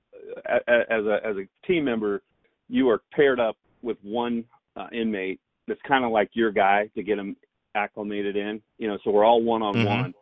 as 0.46 1.04
a 1.04 1.18
as 1.24 1.36
a 1.36 1.66
team 1.66 1.84
member, 1.84 2.22
you 2.68 2.88
are 2.88 3.02
paired 3.12 3.40
up 3.40 3.56
with 3.82 3.96
one 4.02 4.44
uh, 4.76 4.86
inmate 4.92 5.40
that's 5.68 5.80
kind 5.86 6.04
of 6.04 6.10
like 6.10 6.30
your 6.32 6.50
guy 6.50 6.88
to 6.94 7.02
get 7.02 7.18
him 7.18 7.36
acclimated 7.74 8.36
in. 8.36 8.60
You 8.78 8.88
know, 8.88 8.98
so 9.04 9.10
we're 9.10 9.24
all 9.24 9.42
one 9.42 9.62
on 9.62 9.84
one. 9.84 10.14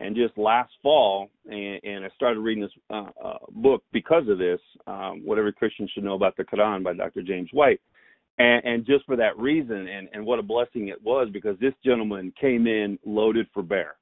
And 0.00 0.16
just 0.16 0.36
last 0.36 0.72
fall, 0.82 1.30
and, 1.46 1.80
and 1.84 2.04
I 2.04 2.08
started 2.16 2.40
reading 2.40 2.62
this 2.62 2.72
uh, 2.90 3.06
uh, 3.24 3.38
book 3.52 3.82
because 3.92 4.28
of 4.28 4.38
this. 4.38 4.60
Um, 4.88 5.22
what 5.24 5.38
every 5.38 5.52
Christian 5.52 5.88
should 5.94 6.02
know 6.02 6.14
about 6.14 6.36
the 6.36 6.42
Quran 6.44 6.82
by 6.82 6.94
Dr. 6.94 7.22
James 7.22 7.48
White. 7.52 7.80
And, 8.38 8.64
and 8.64 8.86
just 8.86 9.06
for 9.06 9.14
that 9.16 9.38
reason, 9.38 9.86
and, 9.86 10.08
and 10.12 10.26
what 10.26 10.40
a 10.40 10.42
blessing 10.42 10.88
it 10.88 11.02
was, 11.02 11.28
because 11.32 11.56
this 11.60 11.74
gentleman 11.84 12.32
came 12.38 12.66
in 12.66 12.98
loaded 13.06 13.46
for 13.54 13.62
bear. 13.62 13.94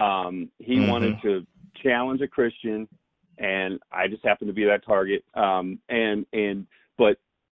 Um, 0.00 0.50
he 0.58 0.76
mm-hmm. 0.76 0.90
wanted 0.90 1.22
to 1.22 1.46
challenge 1.82 2.20
a 2.20 2.28
Christian 2.28 2.88
and 3.38 3.78
I 3.92 4.08
just 4.08 4.24
happened 4.24 4.48
to 4.48 4.54
be 4.54 4.64
that 4.64 4.84
target. 4.84 5.24
Um, 5.34 5.78
and 5.88 6.26
and 6.32 6.66
but 6.96 7.16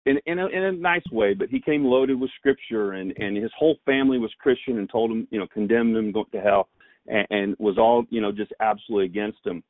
in 0.07 0.19
in 0.27 0.39
a, 0.39 0.47
in 0.47 0.65
a 0.65 0.73
nice 0.73 1.03
way. 1.13 1.35
But 1.35 1.49
he 1.49 1.61
came 1.61 1.85
loaded 1.85 2.21
with 2.21 2.31
scripture, 2.39 2.93
and 2.93 3.13
and 3.19 3.37
his 3.37 3.51
whole 3.57 3.77
family 3.85 4.19
was 4.19 4.33
Christian, 4.41 4.79
and 4.79 4.89
told 4.91 5.11
him 5.11 5.29
you 5.31 5.39
know 5.39 5.47
condemned 5.53 5.97
him 5.97 6.13
go 6.13 6.25
to 6.33 6.41
hell, 6.41 6.69
and, 7.07 7.27
and 7.31 7.57
was 7.59 7.79
all 7.79 8.05
you 8.11 8.21
know 8.21 8.33
just 8.33 8.53
absolutely 8.61 9.07
against 9.07 9.45
him. 9.45 9.63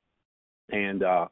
And 0.71 1.03
uh, 1.03 1.27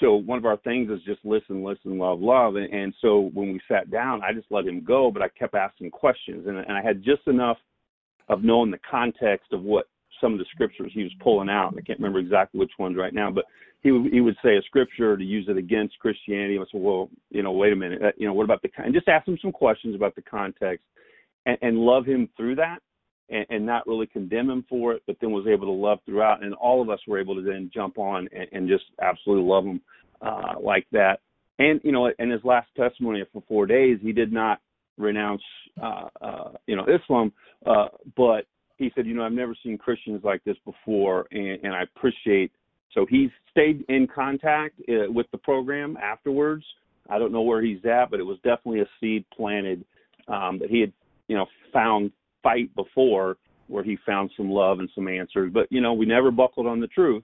so 0.00 0.14
one 0.14 0.38
of 0.38 0.44
our 0.44 0.56
things 0.58 0.90
is 0.90 1.00
just 1.04 1.24
listen, 1.24 1.62
listen, 1.62 1.98
love, 1.98 2.20
love. 2.20 2.56
And, 2.56 2.72
and 2.72 2.94
so 3.00 3.30
when 3.34 3.52
we 3.52 3.60
sat 3.68 3.90
down, 3.90 4.22
I 4.22 4.32
just 4.32 4.46
let 4.50 4.66
him 4.66 4.84
go, 4.84 5.10
but 5.10 5.22
I 5.22 5.28
kept 5.28 5.54
asking 5.54 5.90
questions, 5.90 6.46
and, 6.46 6.58
and 6.58 6.72
I 6.72 6.82
had 6.82 7.02
just 7.02 7.26
enough 7.26 7.58
of 8.28 8.44
knowing 8.44 8.70
the 8.70 8.80
context 8.90 9.52
of 9.52 9.62
what 9.62 9.86
some 10.20 10.32
of 10.32 10.38
the 10.38 10.44
scriptures 10.52 10.92
he 10.94 11.02
was 11.02 11.12
pulling 11.20 11.48
out. 11.48 11.74
I 11.76 11.80
can't 11.80 11.98
remember 11.98 12.18
exactly 12.18 12.60
which 12.60 12.72
ones 12.78 12.96
right 12.96 13.14
now, 13.14 13.30
but 13.30 13.44
he 13.82 13.92
would 13.92 14.12
he 14.12 14.20
would 14.20 14.36
say 14.42 14.56
a 14.56 14.62
scripture 14.62 15.16
to 15.16 15.24
use 15.24 15.46
it 15.48 15.56
against 15.56 15.98
Christianity. 15.98 16.58
I 16.58 16.64
said, 16.70 16.80
well, 16.80 17.08
you 17.30 17.42
know, 17.42 17.52
wait 17.52 17.72
a 17.72 17.76
minute, 17.76 18.02
uh, 18.02 18.12
you 18.16 18.26
know, 18.26 18.32
what 18.34 18.44
about 18.44 18.62
the 18.62 18.70
and 18.78 18.94
just 18.94 19.08
ask 19.08 19.26
him 19.26 19.38
some 19.40 19.52
questions 19.52 19.94
about 19.94 20.14
the 20.14 20.22
context, 20.22 20.84
and, 21.46 21.58
and 21.62 21.78
love 21.78 22.04
him 22.04 22.28
through 22.36 22.56
that, 22.56 22.78
and, 23.30 23.46
and 23.50 23.66
not 23.66 23.86
really 23.86 24.06
condemn 24.06 24.50
him 24.50 24.64
for 24.68 24.92
it, 24.92 25.02
but 25.06 25.16
then 25.20 25.30
was 25.30 25.46
able 25.46 25.66
to 25.66 25.72
love 25.72 25.98
throughout, 26.04 26.42
and 26.42 26.54
all 26.54 26.82
of 26.82 26.90
us 26.90 27.00
were 27.06 27.20
able 27.20 27.34
to 27.34 27.42
then 27.42 27.70
jump 27.72 27.98
on 27.98 28.28
and, 28.32 28.46
and 28.52 28.68
just 28.68 28.84
absolutely 29.00 29.44
love 29.44 29.64
him 29.64 29.80
uh, 30.22 30.54
like 30.60 30.86
that. 30.92 31.20
And 31.58 31.80
you 31.84 31.92
know, 31.92 32.10
in 32.18 32.30
his 32.30 32.42
last 32.44 32.68
testimony 32.76 33.22
for 33.32 33.42
four 33.46 33.66
days, 33.66 33.98
he 34.02 34.12
did 34.12 34.32
not 34.32 34.60
renounce, 34.96 35.42
uh, 35.80 36.08
uh, 36.20 36.52
you 36.66 36.74
know, 36.74 36.86
Islam, 36.88 37.32
uh, 37.64 37.88
but 38.16 38.46
he 38.76 38.90
said, 38.94 39.06
you 39.06 39.14
know, 39.14 39.24
I've 39.24 39.32
never 39.32 39.56
seen 39.62 39.78
Christians 39.78 40.22
like 40.24 40.42
this 40.44 40.56
before, 40.64 41.26
and, 41.30 41.58
and 41.62 41.74
I 41.74 41.82
appreciate 41.82 42.52
So 42.94 43.06
he's 43.08 43.30
stayed 43.50 43.84
in 43.88 44.06
contact 44.12 44.80
uh, 44.88 45.10
with 45.10 45.26
the 45.32 45.38
program 45.38 45.96
afterwards. 45.96 46.64
I 47.10 47.18
don't 47.18 47.32
know 47.32 47.42
where 47.42 47.62
he's 47.62 47.84
at, 47.84 48.10
but 48.10 48.20
it 48.20 48.24
was 48.24 48.38
definitely 48.38 48.80
a 48.80 48.88
seed 49.00 49.24
planted 49.34 49.84
um, 50.28 50.58
that 50.58 50.70
he 50.70 50.80
had, 50.80 50.92
you 51.28 51.36
know, 51.36 51.46
found 51.72 52.12
fight 52.42 52.74
before 52.74 53.36
where 53.68 53.84
he 53.84 53.98
found 54.06 54.30
some 54.36 54.50
love 54.50 54.78
and 54.78 54.90
some 54.94 55.08
answers. 55.08 55.50
But 55.52 55.66
you 55.70 55.80
know, 55.80 55.92
we 55.92 56.06
never 56.06 56.30
buckled 56.30 56.66
on 56.66 56.80
the 56.80 56.86
truth, 56.88 57.22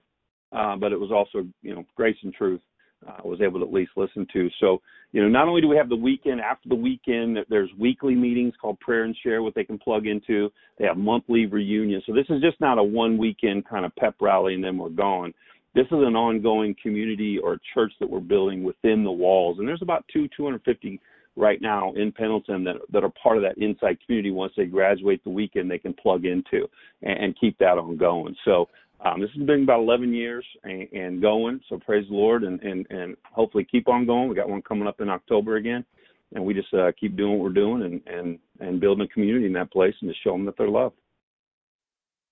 uh, 0.51 0.75
but 0.75 0.91
it 0.91 0.99
was 0.99 1.11
also, 1.11 1.47
you 1.61 1.75
know, 1.75 1.83
grace 1.95 2.17
and 2.23 2.33
truth. 2.33 2.61
Uh, 3.05 3.17
I 3.23 3.27
was 3.27 3.41
able 3.41 3.59
to 3.59 3.65
at 3.65 3.73
least 3.73 3.91
listen 3.95 4.25
to. 4.33 4.49
So, 4.59 4.81
you 5.11 5.21
know, 5.21 5.27
not 5.27 5.47
only 5.47 5.61
do 5.61 5.67
we 5.67 5.75
have 5.75 5.89
the 5.89 5.95
weekend, 5.95 6.39
after 6.39 6.69
the 6.69 6.75
weekend, 6.75 7.37
there's 7.49 7.69
weekly 7.77 8.15
meetings 8.15 8.53
called 8.59 8.79
Prayer 8.79 9.03
and 9.03 9.15
Share, 9.21 9.43
what 9.43 9.53
they 9.53 9.63
can 9.63 9.77
plug 9.77 10.07
into. 10.07 10.51
They 10.79 10.85
have 10.85 10.97
monthly 10.97 11.45
reunions. 11.45 12.03
So 12.07 12.13
this 12.13 12.25
is 12.29 12.41
just 12.41 12.59
not 12.61 12.77
a 12.77 12.83
one 12.83 13.17
weekend 13.17 13.67
kind 13.67 13.85
of 13.85 13.95
pep 13.95 14.15
rally 14.21 14.55
and 14.55 14.63
then 14.63 14.77
we're 14.77 14.89
gone. 14.89 15.33
This 15.75 15.87
is 15.87 15.91
an 15.99 16.15
ongoing 16.15 16.73
community 16.81 17.37
or 17.37 17.59
church 17.73 17.91
that 17.99 18.09
we're 18.09 18.21
building 18.21 18.63
within 18.63 19.03
the 19.03 19.11
walls. 19.11 19.59
And 19.59 19.67
there's 19.67 19.81
about 19.81 20.05
two, 20.11 20.29
250 20.35 21.01
right 21.35 21.61
now 21.61 21.93
in 21.95 22.13
Pendleton 22.13 22.63
that, 22.63 22.77
that 22.93 23.03
are 23.03 23.11
part 23.21 23.35
of 23.35 23.43
that 23.43 23.57
inside 23.57 23.97
community. 24.05 24.31
Once 24.31 24.53
they 24.55 24.65
graduate 24.65 25.21
the 25.25 25.29
weekend, 25.29 25.69
they 25.69 25.77
can 25.77 25.93
plug 25.93 26.23
into 26.23 26.65
and, 27.01 27.25
and 27.25 27.39
keep 27.39 27.57
that 27.57 27.77
on 27.77 27.97
going. 27.97 28.33
So 28.45 28.69
um, 29.03 29.19
this 29.19 29.29
has 29.35 29.45
been 29.45 29.63
about 29.63 29.81
11 29.81 30.13
years 30.13 30.45
and, 30.63 30.87
and 30.93 31.21
going. 31.21 31.59
So 31.67 31.77
praise 31.77 32.07
the 32.07 32.15
Lord 32.15 32.43
and, 32.43 32.61
and, 32.61 32.87
and 32.89 33.17
hopefully 33.33 33.67
keep 33.69 33.89
on 33.89 34.05
going. 34.05 34.29
We 34.29 34.35
got 34.35 34.47
one 34.47 34.61
coming 34.61 34.87
up 34.87 35.01
in 35.01 35.09
October 35.09 35.57
again. 35.57 35.83
And 36.33 36.43
we 36.43 36.53
just 36.53 36.73
uh, 36.73 36.91
keep 36.97 37.17
doing 37.17 37.33
what 37.33 37.43
we're 37.43 37.49
doing 37.49 37.83
and, 37.83 38.01
and, 38.07 38.39
and 38.61 38.79
building 38.79 39.05
a 39.05 39.13
community 39.13 39.45
in 39.45 39.53
that 39.53 39.71
place 39.71 39.93
and 40.01 40.09
just 40.09 40.23
show 40.23 40.31
them 40.31 40.45
that 40.45 40.57
they're 40.57 40.69
loved. 40.69 40.95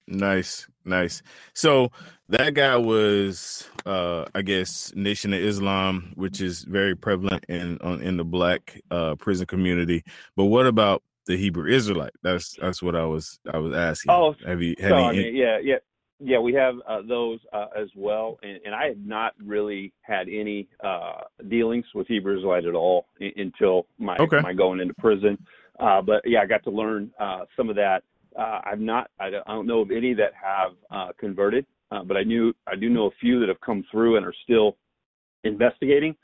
Nice, 0.08 0.68
nice. 0.84 1.22
So 1.54 1.90
that 2.30 2.54
guy 2.54 2.76
was, 2.76 3.70
uh, 3.86 4.26
I 4.36 4.42
guess, 4.42 4.94
Nation 4.96 5.34
of 5.34 5.42
Islam, 5.42 6.12
which 6.16 6.42
is 6.42 6.64
very 6.64 6.96
prevalent 6.96 7.46
in 7.48 7.78
on, 7.82 8.02
in 8.02 8.18
the 8.18 8.26
black 8.26 8.82
uh, 8.92 9.16
prison 9.16 9.46
community. 9.46 10.04
But 10.36 10.46
what 10.46 10.68
about 10.68 11.04
the 11.26 11.38
Hebrew 11.38 11.72
Israelite? 11.72 12.14
That's 12.22 12.56
that's 12.60 12.84
what 12.84 12.96
I 12.96 13.06
was 13.06 13.40
I 13.52 13.58
was 13.60 13.74
asking. 13.74 14.12
Oh, 14.12 14.36
have 14.46 14.62
you? 14.62 14.76
Have 14.80 14.90
so, 14.90 14.96
I 14.96 15.12
mean, 15.14 15.36
yeah, 15.36 15.60
yeah, 15.62 15.76
yeah. 16.20 16.40
We 16.40 16.54
have 16.54 16.76
uh, 16.88 17.02
those 17.08 17.40
uh, 17.54 17.68
as 17.78 17.88
well, 17.96 18.40
and, 18.44 18.60
and 18.66 18.76
I 18.76 18.88
had 18.88 19.06
not 19.06 19.34
really 19.44 19.94
had 20.02 20.28
any 20.28 20.68
uh, 20.84 21.22
dealings 21.48 21.86
with 21.96 22.08
Hebrew 22.08 22.38
Israelite 22.38 22.66
at 22.66 22.76
all 22.76 23.06
in, 23.22 23.32
until 23.38 23.86
my 23.98 24.18
okay. 24.18 24.42
my 24.42 24.54
going 24.54 24.82
into 24.82 24.94
prison. 24.96 25.38
Uh, 25.80 26.02
but 26.02 26.22
yeah, 26.26 26.42
I 26.42 26.46
got 26.46 26.64
to 26.66 26.72
learn 26.72 27.12
uh, 27.20 27.46
some 27.56 27.70
of 27.70 27.76
that 27.78 28.04
uh, 28.38 28.62
I've 28.66 28.80
not, 28.80 29.10
I 29.20 29.30
don't 29.30 29.68
know 29.68 29.82
of 29.82 29.92
any 29.92 30.14
that 30.14 30.34
have 30.34 30.72
uh, 30.92 31.12
converted, 31.20 31.66
uh, 31.92 32.04
but 32.04 32.18
I 32.18 32.24
knew, 32.24 32.54
I 32.68 32.76
do 32.76 32.90
know 32.90 33.08
a 33.08 33.16
few 33.22 33.40
that 33.40 33.50
have 33.50 33.62
come 33.62 33.84
through 33.92 34.18
and 34.18 34.26
are 34.26 34.34
still 34.44 34.78
investigating 35.44 36.16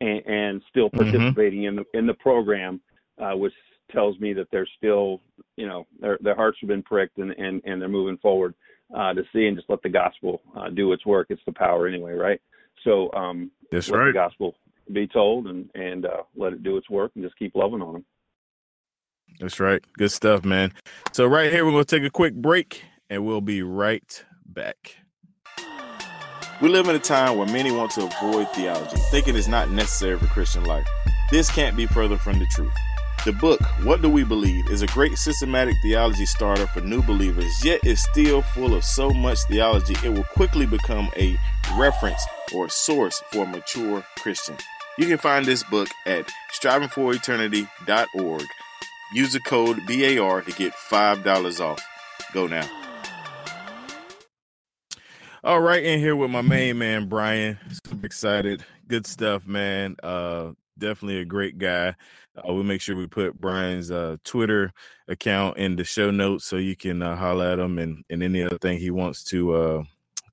and, 0.00 0.26
and 0.26 0.62
still 0.68 0.88
mm-hmm. 0.88 1.10
participating 1.10 1.60
mm-hmm. 1.60 1.78
in 1.78 1.86
the 1.92 1.98
in 1.98 2.06
the 2.06 2.14
program, 2.14 2.80
uh, 3.20 3.36
which 3.36 3.52
tells 3.90 4.18
me 4.20 4.32
that 4.34 4.46
they're 4.50 4.68
still, 4.76 5.20
you 5.56 5.66
know, 5.66 5.86
their 6.00 6.18
their 6.20 6.36
hearts 6.36 6.58
have 6.60 6.68
been 6.68 6.82
pricked 6.82 7.18
and 7.18 7.32
and, 7.32 7.62
and 7.64 7.80
they're 7.80 7.88
moving 7.88 8.18
forward 8.18 8.54
uh, 8.96 9.12
to 9.12 9.22
see 9.32 9.46
and 9.46 9.56
just 9.56 9.68
let 9.68 9.82
the 9.82 9.88
gospel 9.88 10.40
uh, 10.56 10.70
do 10.70 10.92
its 10.92 11.04
work. 11.04 11.26
It's 11.30 11.42
the 11.46 11.52
power 11.52 11.86
anyway, 11.86 12.12
right? 12.12 12.40
So 12.84 13.10
um, 13.12 13.50
That's 13.72 13.88
let 13.88 13.98
right. 13.98 14.06
the 14.06 14.12
gospel 14.12 14.54
be 14.92 15.06
told 15.06 15.46
and 15.46 15.68
and 15.74 16.06
uh, 16.06 16.22
let 16.36 16.52
it 16.52 16.62
do 16.62 16.76
its 16.76 16.88
work 16.88 17.12
and 17.14 17.24
just 17.24 17.38
keep 17.38 17.54
loving 17.54 17.82
on 17.82 17.92
them. 17.94 18.04
That's 19.40 19.60
right. 19.60 19.82
Good 19.96 20.10
stuff, 20.10 20.44
man. 20.44 20.72
So 21.12 21.26
right 21.26 21.50
here, 21.50 21.64
we're 21.64 21.72
gonna 21.72 21.84
take 21.84 22.04
a 22.04 22.10
quick 22.10 22.34
break, 22.34 22.82
and 23.08 23.24
we'll 23.24 23.40
be 23.40 23.62
right 23.62 24.24
back. 24.44 24.96
We 26.60 26.68
live 26.68 26.88
in 26.88 26.96
a 26.96 26.98
time 26.98 27.38
where 27.38 27.46
many 27.46 27.70
want 27.70 27.92
to 27.92 28.06
avoid 28.06 28.48
theology, 28.50 28.96
thinking 29.10 29.36
it's 29.36 29.46
not 29.46 29.70
necessary 29.70 30.18
for 30.18 30.26
Christian 30.26 30.64
life. 30.64 30.86
This 31.30 31.48
can't 31.50 31.76
be 31.76 31.86
further 31.86 32.16
from 32.16 32.40
the 32.40 32.46
truth. 32.46 32.72
The 33.24 33.32
book, 33.32 33.60
What 33.84 34.02
Do 34.02 34.08
We 34.08 34.24
Believe, 34.24 34.68
is 34.68 34.82
a 34.82 34.86
great 34.88 35.18
systematic 35.18 35.76
theology 35.82 36.26
starter 36.26 36.66
for 36.66 36.80
new 36.80 37.02
believers, 37.02 37.64
yet 37.64 37.84
is 37.84 38.02
still 38.02 38.42
full 38.42 38.74
of 38.74 38.84
so 38.84 39.10
much 39.10 39.38
theology 39.48 39.94
it 40.04 40.10
will 40.10 40.24
quickly 40.24 40.66
become 40.66 41.10
a 41.16 41.36
reference 41.76 42.24
or 42.52 42.68
source 42.68 43.22
for 43.30 43.44
a 43.44 43.46
mature 43.46 44.04
Christian. 44.18 44.56
You 44.98 45.06
can 45.06 45.18
find 45.18 45.46
this 45.46 45.62
book 45.62 45.88
at 46.06 46.28
strivingforeternity.org 46.60 48.46
Use 49.12 49.32
the 49.32 49.40
code 49.40 49.78
BAR 49.86 50.42
to 50.42 50.52
get 50.52 50.72
$5 50.74 51.60
off. 51.60 51.82
Go 52.32 52.46
now. 52.46 52.68
All 55.44 55.60
right, 55.60 55.82
in 55.82 55.98
here 56.00 56.16
with 56.16 56.30
my 56.30 56.42
main 56.42 56.78
man, 56.78 57.08
Brian. 57.08 57.58
Super 57.86 58.04
excited. 58.04 58.64
Good 58.86 59.06
stuff, 59.06 59.46
man. 59.46 59.96
Uh, 60.02 60.52
definitely 60.76 61.20
a 61.20 61.24
great 61.24 61.58
guy. 61.58 61.94
Uh, 62.36 62.52
we'll 62.52 62.64
make 62.64 62.80
sure 62.80 62.96
we 62.96 63.06
put 63.06 63.40
Brian's 63.40 63.90
uh, 63.90 64.16
Twitter 64.24 64.72
account 65.06 65.56
in 65.56 65.76
the 65.76 65.84
show 65.84 66.10
notes 66.10 66.44
so 66.44 66.56
you 66.56 66.76
can 66.76 67.02
uh, 67.02 67.16
holler 67.16 67.46
at 67.46 67.58
him 67.58 67.78
and, 67.78 68.04
and 68.10 68.22
any 68.22 68.42
other 68.42 68.58
thing 68.58 68.78
he 68.78 68.90
wants 68.90 69.24
to 69.24 69.54
uh, 69.54 69.82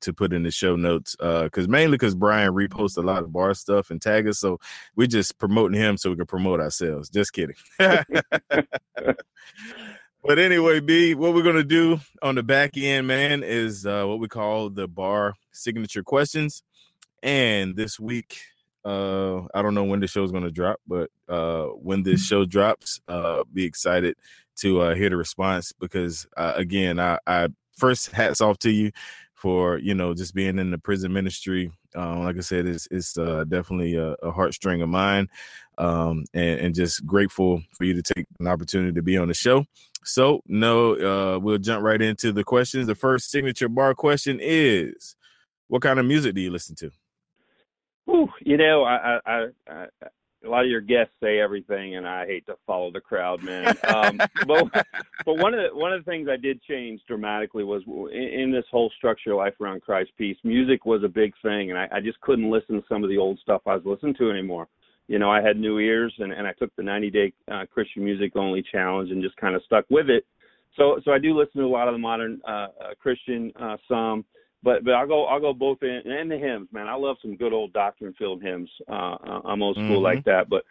to 0.01 0.13
put 0.13 0.34
in 0.34 0.43
the 0.43 0.51
show 0.51 0.75
notes 0.75 1.15
because 1.15 1.65
uh, 1.65 1.69
mainly 1.69 1.97
because 1.97 2.15
Brian 2.15 2.53
reposts 2.53 2.97
a 2.97 3.01
lot 3.01 3.23
of 3.23 3.31
bar 3.31 3.53
stuff 3.53 3.91
and 3.91 4.01
tag 4.01 4.27
us, 4.27 4.39
so 4.39 4.60
we're 4.95 5.08
just 5.08 5.38
promoting 5.38 5.79
him 5.79 5.97
so 5.97 6.10
we 6.10 6.15
can 6.15 6.25
promote 6.25 6.60
ourselves. 6.60 7.10
Just 7.10 7.34
kidding. 7.34 7.55
but 7.77 7.99
anyway, 10.38 10.79
B, 10.79 11.15
what 11.15 11.34
we're 11.34 11.43
gonna 11.43 11.63
do 11.63 11.99
on 12.21 12.36
the 12.36 12.43
back 12.43 12.77
end, 12.77 13.08
man, 13.08 13.43
is 13.43 13.86
uh, 13.86 14.05
what 14.05 14.19
we 14.19 14.27
call 14.27 14.69
the 14.69 14.88
bar 14.88 15.34
signature 15.51 16.03
questions. 16.03 16.63
And 17.23 17.75
this 17.75 17.99
week, 17.99 18.39
uh, 18.84 19.41
I 19.53 19.62
don't 19.62 19.73
know 19.73 19.84
when 19.84 19.99
the 19.99 20.08
show 20.08 20.23
is 20.23 20.31
gonna 20.31 20.51
drop, 20.51 20.79
but 20.88 21.10
uh, 21.27 21.65
when 21.65 22.03
this 22.03 22.23
show 22.25 22.45
drops, 22.45 23.01
uh, 23.08 23.43
be 23.51 23.65
excited 23.65 24.15
to 24.58 24.81
uh, 24.81 24.95
hear 24.95 25.10
the 25.10 25.17
response 25.17 25.73
because 25.73 26.27
uh, 26.38 26.53
again, 26.55 26.99
I, 26.99 27.19
I 27.27 27.49
first 27.77 28.12
hats 28.12 28.41
off 28.41 28.58
to 28.60 28.71
you 28.71 28.91
for 29.36 29.78
you 29.78 29.93
know 29.93 30.13
just 30.13 30.34
being 30.34 30.58
in 30.58 30.71
the 30.71 30.78
prison 30.78 31.13
ministry. 31.13 31.71
Um, 31.93 32.24
like 32.24 32.38
I 32.38 32.41
said, 32.41 32.65
it's 32.65 32.88
it's 32.89 33.17
uh, 33.17 33.43
definitely 33.48 33.95
a, 33.95 34.13
a, 34.13 34.32
heartstring 34.32 34.82
of 34.82 34.89
mine, 34.89 35.30
um, 35.78 36.26
and, 36.34 36.60
and, 36.60 36.76
just 36.76 37.06
grateful 37.06 37.62
for 37.71 37.86
you 37.86 37.93
to 37.93 38.02
take 38.02 38.26
an 38.39 38.48
opportunity 38.48 38.93
to 38.93 39.02
be 39.02 39.17
on 39.17 39.30
the 39.30 39.34
show. 39.34 39.65
So, 40.04 40.41
no, 40.45 40.95
uh, 40.95 41.39
we'll 41.39 41.58
jump 41.58 41.84
right 41.84 42.02
into 42.02 42.32
the 42.32 42.43
questions. 42.43 42.88
The 42.88 42.95
first 42.95 43.32
signature 43.32 43.69
bar 43.69 43.93
question 43.93 44.39
is, 44.41 45.15
"What 45.67 45.82
kind 45.82 46.00
of 46.00 46.06
music 46.06 46.36
do 46.36 46.41
you 46.41 46.52
listen 46.52 46.76
to?" 46.78 46.91
Ooh, 48.10 48.28
you 48.41 48.58
know, 48.58 48.84
I, 48.84 49.19
I, 49.26 49.45
I, 49.67 49.86
a 50.45 50.49
lot 50.49 50.63
of 50.63 50.69
your 50.69 50.81
guests 50.81 51.13
say 51.21 51.39
everything, 51.39 51.95
and 51.95 52.08
I 52.08 52.25
hate 52.25 52.45
to 52.47 52.55
follow 52.65 52.91
the 52.91 53.01
crowd, 53.01 53.43
man. 53.43 53.75
Um, 53.88 54.17
but 54.47 54.86
but 55.25 55.38
one 55.38 55.53
of 55.53 55.60
the 55.60 55.77
one 55.77 55.93
of 55.93 56.03
the 56.03 56.10
things 56.10 56.27
I 56.29 56.38
did 56.38 56.62
change 56.63 57.01
dramatically 57.08 57.63
was 57.63 57.84
in, 57.88 58.41
in 58.41 58.51
this 58.51 58.65
whole 58.71 58.91
structure 58.97 59.31
of 59.31 59.38
life 59.38 59.53
around 59.62 59.81
Christ 59.81 60.12
peace. 60.17 60.38
Music 60.43 60.86
was 60.86 61.03
a 61.03 61.08
big 61.08 61.34
thing, 61.41 61.69
and 61.69 61.79
I, 61.79 61.88
I 61.91 61.99
just 62.01 62.19
couldn't 62.21 62.49
listen 62.49 62.75
to 62.75 62.84
some 62.88 63.03
of 63.03 63.10
the 63.10 63.17
old 63.17 63.39
stuff 63.39 63.62
I 63.65 63.75
was 63.75 63.86
listening 63.86 64.15
to 64.15 64.29
anymore. 64.29 64.67
You 65.08 65.19
know, 65.19 65.29
I 65.29 65.41
had 65.41 65.58
new 65.58 65.77
ears, 65.77 66.13
and, 66.17 66.31
and 66.31 66.47
I 66.47 66.53
took 66.53 66.75
the 66.75 66.84
90 66.84 67.12
day 67.12 67.34
uh, 67.51 67.65
Christian 67.71 68.03
music 68.03 68.36
only 68.36 68.63
challenge 68.71 69.12
and 69.12 69.21
just 69.21 69.38
kind 69.38 69.55
of 69.55 69.63
stuck 69.63 69.86
with 69.89 70.10
it. 70.10 70.25
So 70.75 70.99
so 71.05 71.12
I 71.12 71.19
do 71.19 71.38
listen 71.38 71.62
to 71.62 71.67
a 71.67 71.69
lot 71.69 71.88
of 71.88 71.93
the 71.93 71.99
modern 71.99 72.41
uh, 72.47 72.51
uh, 72.51 72.67
Christian 72.99 73.51
uh, 73.60 73.77
some 73.88 74.25
but 74.65 74.84
but 74.84 74.95
I'll 74.95 75.08
go 75.08 75.25
I'll 75.25 75.39
go 75.39 75.54
both 75.54 75.84
in 75.84 76.01
and 76.06 76.30
the 76.30 76.38
hymns, 76.38 76.67
man. 76.73 76.88
I 76.88 76.95
love 76.95 77.17
some 77.21 77.38
good 77.38 77.54
old 77.54 77.71
doctrine 77.71 78.13
filled 78.17 78.41
hymns. 78.41 78.69
Uh, 78.89 79.15
I'm 79.45 79.62
old 79.62 79.75
school 79.75 79.86
mm-hmm. 79.86 80.04
like 80.04 80.25
that, 80.25 80.49
but 80.49 80.65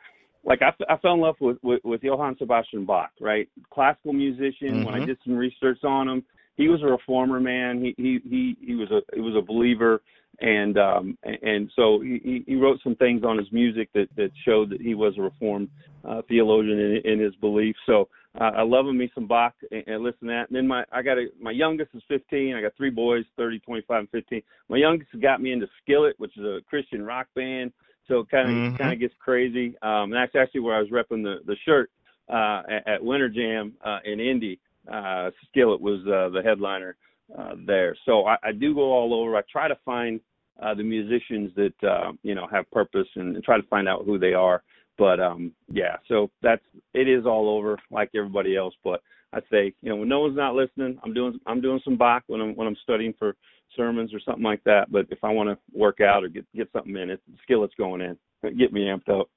like 0.44 0.60
I, 0.60 0.74
I 0.92 0.98
fell 0.98 1.14
in 1.14 1.20
love 1.20 1.36
with, 1.40 1.58
with 1.62 1.80
with 1.84 2.02
Johann 2.02 2.36
Sebastian 2.36 2.84
Bach, 2.84 3.10
right? 3.20 3.48
Classical 3.72 4.12
musician. 4.12 4.68
Mm-hmm. 4.68 4.84
When 4.84 4.94
I 4.94 4.98
mm-hmm. 4.98 5.06
did 5.06 5.18
some 5.24 5.36
research 5.36 5.82
on 5.84 6.08
him, 6.08 6.24
he 6.56 6.68
was 6.68 6.82
a 6.82 6.86
reformer, 6.86 7.40
man. 7.40 7.80
He 7.80 7.94
he 7.96 8.20
he 8.28 8.56
he 8.60 8.74
was 8.74 8.90
a 8.90 9.00
he 9.14 9.20
was 9.20 9.34
a 9.36 9.42
believer, 9.42 10.02
and 10.40 10.78
um 10.78 11.18
and 11.24 11.70
so 11.74 12.00
he 12.00 12.44
he 12.46 12.56
wrote 12.56 12.80
some 12.82 12.96
things 12.96 13.24
on 13.24 13.38
his 13.38 13.50
music 13.52 13.88
that 13.94 14.08
that 14.16 14.30
showed 14.44 14.70
that 14.70 14.80
he 14.80 14.94
was 14.94 15.14
a 15.18 15.22
reformed 15.22 15.68
uh, 16.04 16.22
theologian 16.28 16.78
in, 16.78 17.12
in 17.12 17.20
his 17.20 17.34
belief. 17.36 17.74
So 17.86 18.08
uh, 18.40 18.50
I 18.56 18.62
love 18.62 18.86
me 18.86 19.10
some 19.14 19.26
Bach 19.26 19.54
and, 19.70 19.84
and 19.86 20.02
listen 20.02 20.28
to 20.28 20.34
that. 20.34 20.48
And 20.48 20.56
then 20.56 20.66
my 20.66 20.84
I 20.92 21.02
got 21.02 21.18
a 21.18 21.26
my 21.40 21.50
youngest 21.50 21.90
is 21.94 22.02
15. 22.08 22.54
I 22.54 22.62
got 22.62 22.76
three 22.76 22.90
boys, 22.90 23.24
30, 23.36 23.60
25, 23.60 24.00
and 24.00 24.10
15. 24.10 24.42
My 24.68 24.76
youngest 24.76 25.10
got 25.20 25.40
me 25.40 25.52
into 25.52 25.66
Skillet, 25.82 26.14
which 26.18 26.36
is 26.36 26.44
a 26.44 26.60
Christian 26.68 27.04
rock 27.04 27.26
band. 27.34 27.72
So 28.08 28.20
it 28.20 28.30
kind 28.30 28.48
of 28.48 28.54
mm-hmm. 28.54 28.76
kind 28.76 28.92
of 28.92 29.00
gets 29.00 29.14
crazy. 29.18 29.76
Um, 29.82 30.12
and 30.12 30.14
that's 30.14 30.34
actually 30.36 30.60
where 30.60 30.76
I 30.76 30.80
was 30.80 30.90
repping 30.90 31.22
the 31.22 31.36
the 31.46 31.56
shirt 31.64 31.90
uh, 32.28 32.62
at, 32.68 32.94
at 32.94 33.04
Winter 33.04 33.28
Jam 33.28 33.74
uh, 33.84 33.98
in 34.04 34.20
Indy. 34.20 34.60
Uh, 34.92 35.30
Skillet 35.48 35.80
was 35.80 36.00
uh, 36.06 36.28
the 36.30 36.42
headliner 36.44 36.96
uh, 37.38 37.52
there. 37.66 37.96
So 38.04 38.26
I, 38.26 38.36
I 38.42 38.52
do 38.52 38.74
go 38.74 38.92
all 38.92 39.14
over. 39.14 39.36
I 39.36 39.42
try 39.50 39.68
to 39.68 39.78
find 39.84 40.20
uh, 40.62 40.74
the 40.74 40.82
musicians 40.82 41.50
that 41.56 41.88
uh, 41.88 42.12
you 42.22 42.34
know 42.34 42.46
have 42.50 42.70
purpose 42.70 43.08
and, 43.16 43.34
and 43.34 43.44
try 43.44 43.56
to 43.56 43.66
find 43.68 43.88
out 43.88 44.04
who 44.04 44.18
they 44.18 44.34
are 44.34 44.62
But 44.96 45.20
um, 45.20 45.52
yeah, 45.72 45.96
so 46.08 46.30
that's 46.42 46.62
it 46.92 47.08
is 47.08 47.26
all 47.26 47.48
over 47.48 47.78
like 47.90 48.10
everybody 48.14 48.56
else. 48.56 48.74
But 48.84 49.02
I 49.32 49.40
say, 49.50 49.74
you 49.82 49.88
know, 49.90 49.96
when 49.96 50.08
no 50.08 50.20
one's 50.20 50.36
not 50.36 50.54
listening, 50.54 50.98
I'm 51.02 51.12
doing 51.12 51.38
I'm 51.46 51.60
doing 51.60 51.80
some 51.84 51.96
Bach 51.96 52.22
when 52.28 52.40
I'm 52.40 52.54
when 52.54 52.68
I'm 52.68 52.76
studying 52.82 53.14
for 53.18 53.34
sermons 53.76 54.14
or 54.14 54.20
something 54.20 54.44
like 54.44 54.62
that. 54.64 54.92
But 54.92 55.06
if 55.10 55.18
I 55.24 55.30
want 55.30 55.48
to 55.48 55.58
work 55.76 56.00
out 56.00 56.22
or 56.22 56.28
get 56.28 56.46
get 56.54 56.68
something 56.72 56.96
in, 56.96 57.10
it 57.10 57.20
skillet's 57.42 57.74
going 57.76 58.00
in. 58.00 58.16
Get 58.56 58.72
me 58.72 58.82
amped 58.82 59.08
up. 59.08 59.28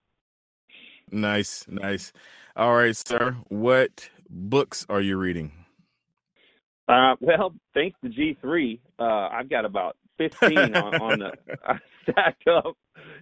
Nice, 1.12 1.66
nice. 1.68 2.12
All 2.56 2.76
right, 2.76 2.96
sir. 2.96 3.38
What 3.48 4.10
books 4.30 4.86
are 4.90 5.02
you 5.02 5.18
reading? 5.18 5.52
Uh, 6.88 7.16
well, 7.22 7.54
thanks 7.74 7.98
to 8.04 8.10
G3, 8.10 8.80
uh, 9.00 9.04
I've 9.04 9.50
got 9.50 9.66
about 9.66 9.98
15 10.18 10.76
on, 10.76 11.02
on 11.02 11.20
the 11.20 11.32
stacked 12.10 12.48
up, 12.48 12.78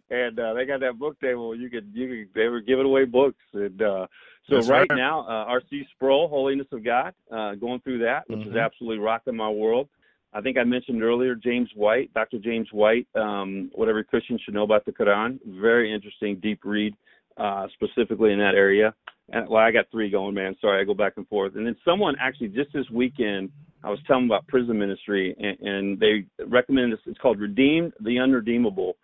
and 0.10 0.39
uh, 0.39 0.54
they 0.54 0.65
got 0.65 0.80
that 0.82 0.98
book 0.98 1.20
table. 1.20 1.56
You 1.56 1.70
could 1.70 1.89
you 1.94 2.08
could 2.08 2.34
they 2.39 2.48
were 2.48 2.62
giving 2.62 2.86
away 2.86 3.06
books, 3.06 3.41
and 3.54 3.82
uh, 3.82 4.08
so 4.50 4.58
right, 4.58 4.88
right, 4.89 4.89
now, 4.91 5.22
uh, 5.22 5.46
R.C. 5.50 5.88
Sproul, 5.96 6.28
Holiness 6.28 6.68
of 6.72 6.84
God, 6.84 7.13
uh, 7.32 7.56
going 7.56 7.80
through 7.82 8.00
that, 8.00 8.24
which 8.28 8.39
mm-hmm. 8.39 8.52
is 8.52 8.56
absolutely 8.56 9.04
rocking 9.04 9.36
my 9.36 9.50
world. 9.50 9.89
I 10.34 10.41
think 10.41 10.58
I 10.58 10.63
mentioned 10.63 11.02
earlier 11.02 11.34
James 11.34 11.70
White, 11.76 12.13
Dr. 12.13 12.39
James 12.39 12.68
White, 12.72 13.08
um, 13.15 13.72
what 13.74 13.88
every 13.88 14.04
Christian 14.04 14.38
should 14.44 14.54
know 14.54 14.63
about 14.63 14.86
the 14.86 14.91
Quran. 14.91 15.39
Very 15.46 15.94
interesting, 15.94 16.39
deep 16.41 16.60
read, 16.63 16.94
uh, 17.38 17.68
specifically 17.74 18.34
in 18.34 18.39
that 18.39 18.54
area. 18.54 18.94
And, 19.30 19.50
well, 19.50 19.64
I 19.64 19.72
got 19.72 19.86
three 19.92 20.10
going, 20.10 20.36
man. 20.36 20.56
Sorry, 20.62 20.82
I 20.82 20.86
go 20.86 20.94
back 20.94 21.14
and 21.18 21.28
forth. 21.28 21.56
And 21.56 21.66
then 21.66 21.76
someone 21.84 22.16
actually 22.20 22.50
just 22.50 22.72
this 22.74 22.90
weekend, 22.92 23.50
I 23.84 23.90
was 23.90 24.00
telling 24.08 24.26
about 24.26 24.48
prison 24.48 24.78
ministry, 24.78 25.36
and, 25.38 25.60
and 25.68 26.00
they 26.00 26.26
recommended 26.46 26.94
this. 26.98 27.04
It's 27.08 27.20
called 27.20 27.40
Redeemed 27.40 27.94
the 28.02 28.20
Unredeemable. 28.20 28.98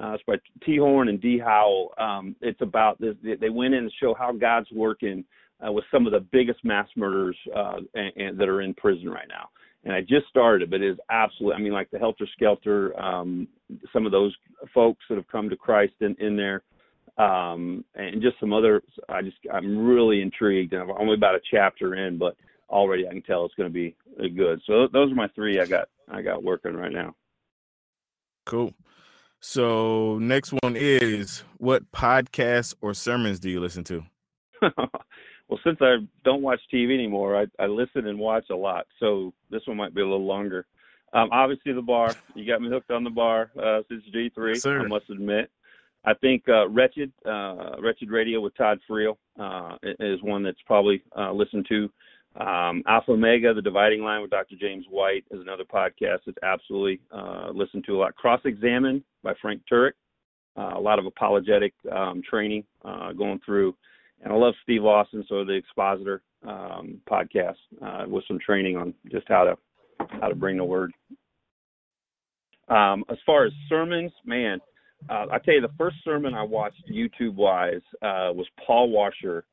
Uh, 0.00 0.12
it's 0.12 0.22
by 0.26 0.36
T. 0.64 0.78
Horn 0.78 1.08
and 1.08 1.20
D. 1.20 1.38
Howell. 1.38 1.92
Um, 1.98 2.36
it's 2.40 2.60
about 2.60 3.00
this. 3.00 3.14
They 3.22 3.48
went 3.48 3.74
in 3.74 3.84
and 3.84 3.92
show 4.00 4.14
how 4.18 4.32
God's 4.32 4.70
working 4.72 5.24
uh, 5.66 5.72
with 5.72 5.84
some 5.90 6.06
of 6.06 6.12
the 6.12 6.20
biggest 6.32 6.64
mass 6.64 6.88
murderers 6.96 7.36
uh, 7.54 7.78
and, 7.94 8.12
and 8.16 8.38
that 8.38 8.48
are 8.48 8.62
in 8.62 8.74
prison 8.74 9.08
right 9.08 9.28
now. 9.28 9.48
And 9.84 9.94
I 9.94 10.00
just 10.00 10.26
started, 10.28 10.68
but 10.70 10.82
it 10.82 10.90
is 10.90 10.98
absolutely. 11.10 11.54
I 11.54 11.62
mean, 11.62 11.72
like 11.72 11.90
the 11.90 11.98
Helter 11.98 12.26
Skelter, 12.34 12.98
um, 13.00 13.46
some 13.92 14.04
of 14.04 14.12
those 14.12 14.34
folks 14.74 15.04
that 15.08 15.14
have 15.14 15.28
come 15.28 15.48
to 15.48 15.56
Christ 15.56 15.94
in, 16.00 16.16
in 16.18 16.36
there, 16.36 16.62
um, 17.18 17.84
and 17.94 18.20
just 18.22 18.38
some 18.40 18.52
other. 18.52 18.82
I 19.08 19.22
just 19.22 19.36
I'm 19.52 19.86
really 19.86 20.22
intrigued, 20.22 20.72
and 20.72 20.82
I'm 20.82 20.90
only 20.90 21.14
about 21.14 21.34
a 21.34 21.40
chapter 21.50 21.94
in, 21.94 22.18
but 22.18 22.36
already 22.68 23.06
I 23.06 23.12
can 23.12 23.22
tell 23.22 23.44
it's 23.44 23.54
going 23.54 23.68
to 23.68 23.72
be 23.72 23.96
good. 24.36 24.60
So 24.66 24.88
those 24.92 25.12
are 25.12 25.14
my 25.14 25.28
three 25.28 25.60
I 25.60 25.66
got 25.66 25.88
I 26.10 26.22
got 26.22 26.42
working 26.42 26.74
right 26.74 26.92
now. 26.92 27.14
Cool. 28.44 28.74
So 29.40 30.18
next 30.18 30.52
one 30.62 30.76
is 30.76 31.44
what 31.58 31.90
podcasts 31.92 32.74
or 32.80 32.94
sermons 32.94 33.38
do 33.38 33.50
you 33.50 33.60
listen 33.60 33.84
to? 33.84 34.04
well, 34.62 35.60
since 35.62 35.78
I 35.80 35.96
don't 36.24 36.42
watch 36.42 36.60
TV 36.72 36.94
anymore, 36.94 37.36
I, 37.36 37.46
I 37.62 37.66
listen 37.66 38.06
and 38.06 38.18
watch 38.18 38.46
a 38.50 38.56
lot. 38.56 38.86
So 38.98 39.32
this 39.50 39.62
one 39.66 39.76
might 39.76 39.94
be 39.94 40.00
a 40.00 40.04
little 40.04 40.26
longer. 40.26 40.66
Um, 41.12 41.28
obviously, 41.32 41.72
the 41.72 41.82
bar. 41.82 42.14
You 42.34 42.46
got 42.46 42.60
me 42.60 42.68
hooked 42.68 42.90
on 42.90 43.04
the 43.04 43.10
bar 43.10 43.50
uh, 43.60 43.82
since 43.88 44.02
G3. 44.14 44.54
Yes, 44.54 44.66
I 44.66 44.82
must 44.86 45.08
admit. 45.10 45.50
I 46.06 46.14
think 46.14 46.44
uh, 46.48 46.68
Wretched, 46.68 47.12
uh, 47.28 47.80
Wretched 47.82 48.10
Radio 48.10 48.40
with 48.40 48.56
Todd 48.56 48.78
Friel 48.88 49.16
uh, 49.40 49.76
is 49.82 50.22
one 50.22 50.44
that's 50.44 50.60
probably 50.64 51.02
uh, 51.18 51.32
listened 51.32 51.66
to. 51.68 51.90
Um, 52.40 52.82
Alpha 52.86 53.12
Omega, 53.12 53.52
The 53.52 53.62
Dividing 53.62 54.02
Line 54.02 54.22
with 54.22 54.30
Dr. 54.30 54.54
James 54.60 54.84
White 54.88 55.24
is 55.32 55.40
another 55.40 55.64
podcast 55.64 56.18
that's 56.24 56.38
absolutely 56.44 57.00
uh, 57.10 57.50
listened 57.52 57.84
to 57.86 57.96
a 57.96 57.98
lot. 57.98 58.14
Cross 58.14 58.42
Examine 58.44 59.02
by 59.24 59.32
Frank 59.42 59.62
Turek, 59.70 59.92
uh, 60.56 60.74
a 60.76 60.80
lot 60.80 61.00
of 61.00 61.06
apologetic 61.06 61.74
um, 61.90 62.22
training 62.28 62.62
going 62.84 63.40
through. 63.44 63.74
And 64.22 64.32
I 64.32 64.36
love 64.36 64.54
Steve 64.62 64.82
Lawson, 64.82 65.24
so 65.28 65.44
the 65.44 65.54
Expositor 65.54 66.22
um, 66.46 67.00
podcast 67.10 67.56
with 68.06 68.24
some 68.28 68.38
training 68.38 68.76
on 68.76 68.94
just 69.10 69.26
how 69.28 69.44
to 69.44 69.56
how 70.20 70.28
to 70.28 70.34
bring 70.34 70.58
the 70.58 70.64
word. 70.64 70.92
Um, 72.68 73.04
as 73.10 73.18
far 73.24 73.44
as 73.44 73.52
sermons, 73.68 74.12
man, 74.24 74.60
uh, 75.08 75.26
I 75.30 75.38
tell 75.38 75.54
you, 75.54 75.60
the 75.60 75.70
first 75.78 75.96
sermon 76.04 76.34
I 76.34 76.42
watched 76.42 76.82
YouTube 76.90 77.34
wise 77.34 77.82
uh, 78.02 78.32
was 78.32 78.46
Paul 78.66 78.90
Washer, 78.90 79.44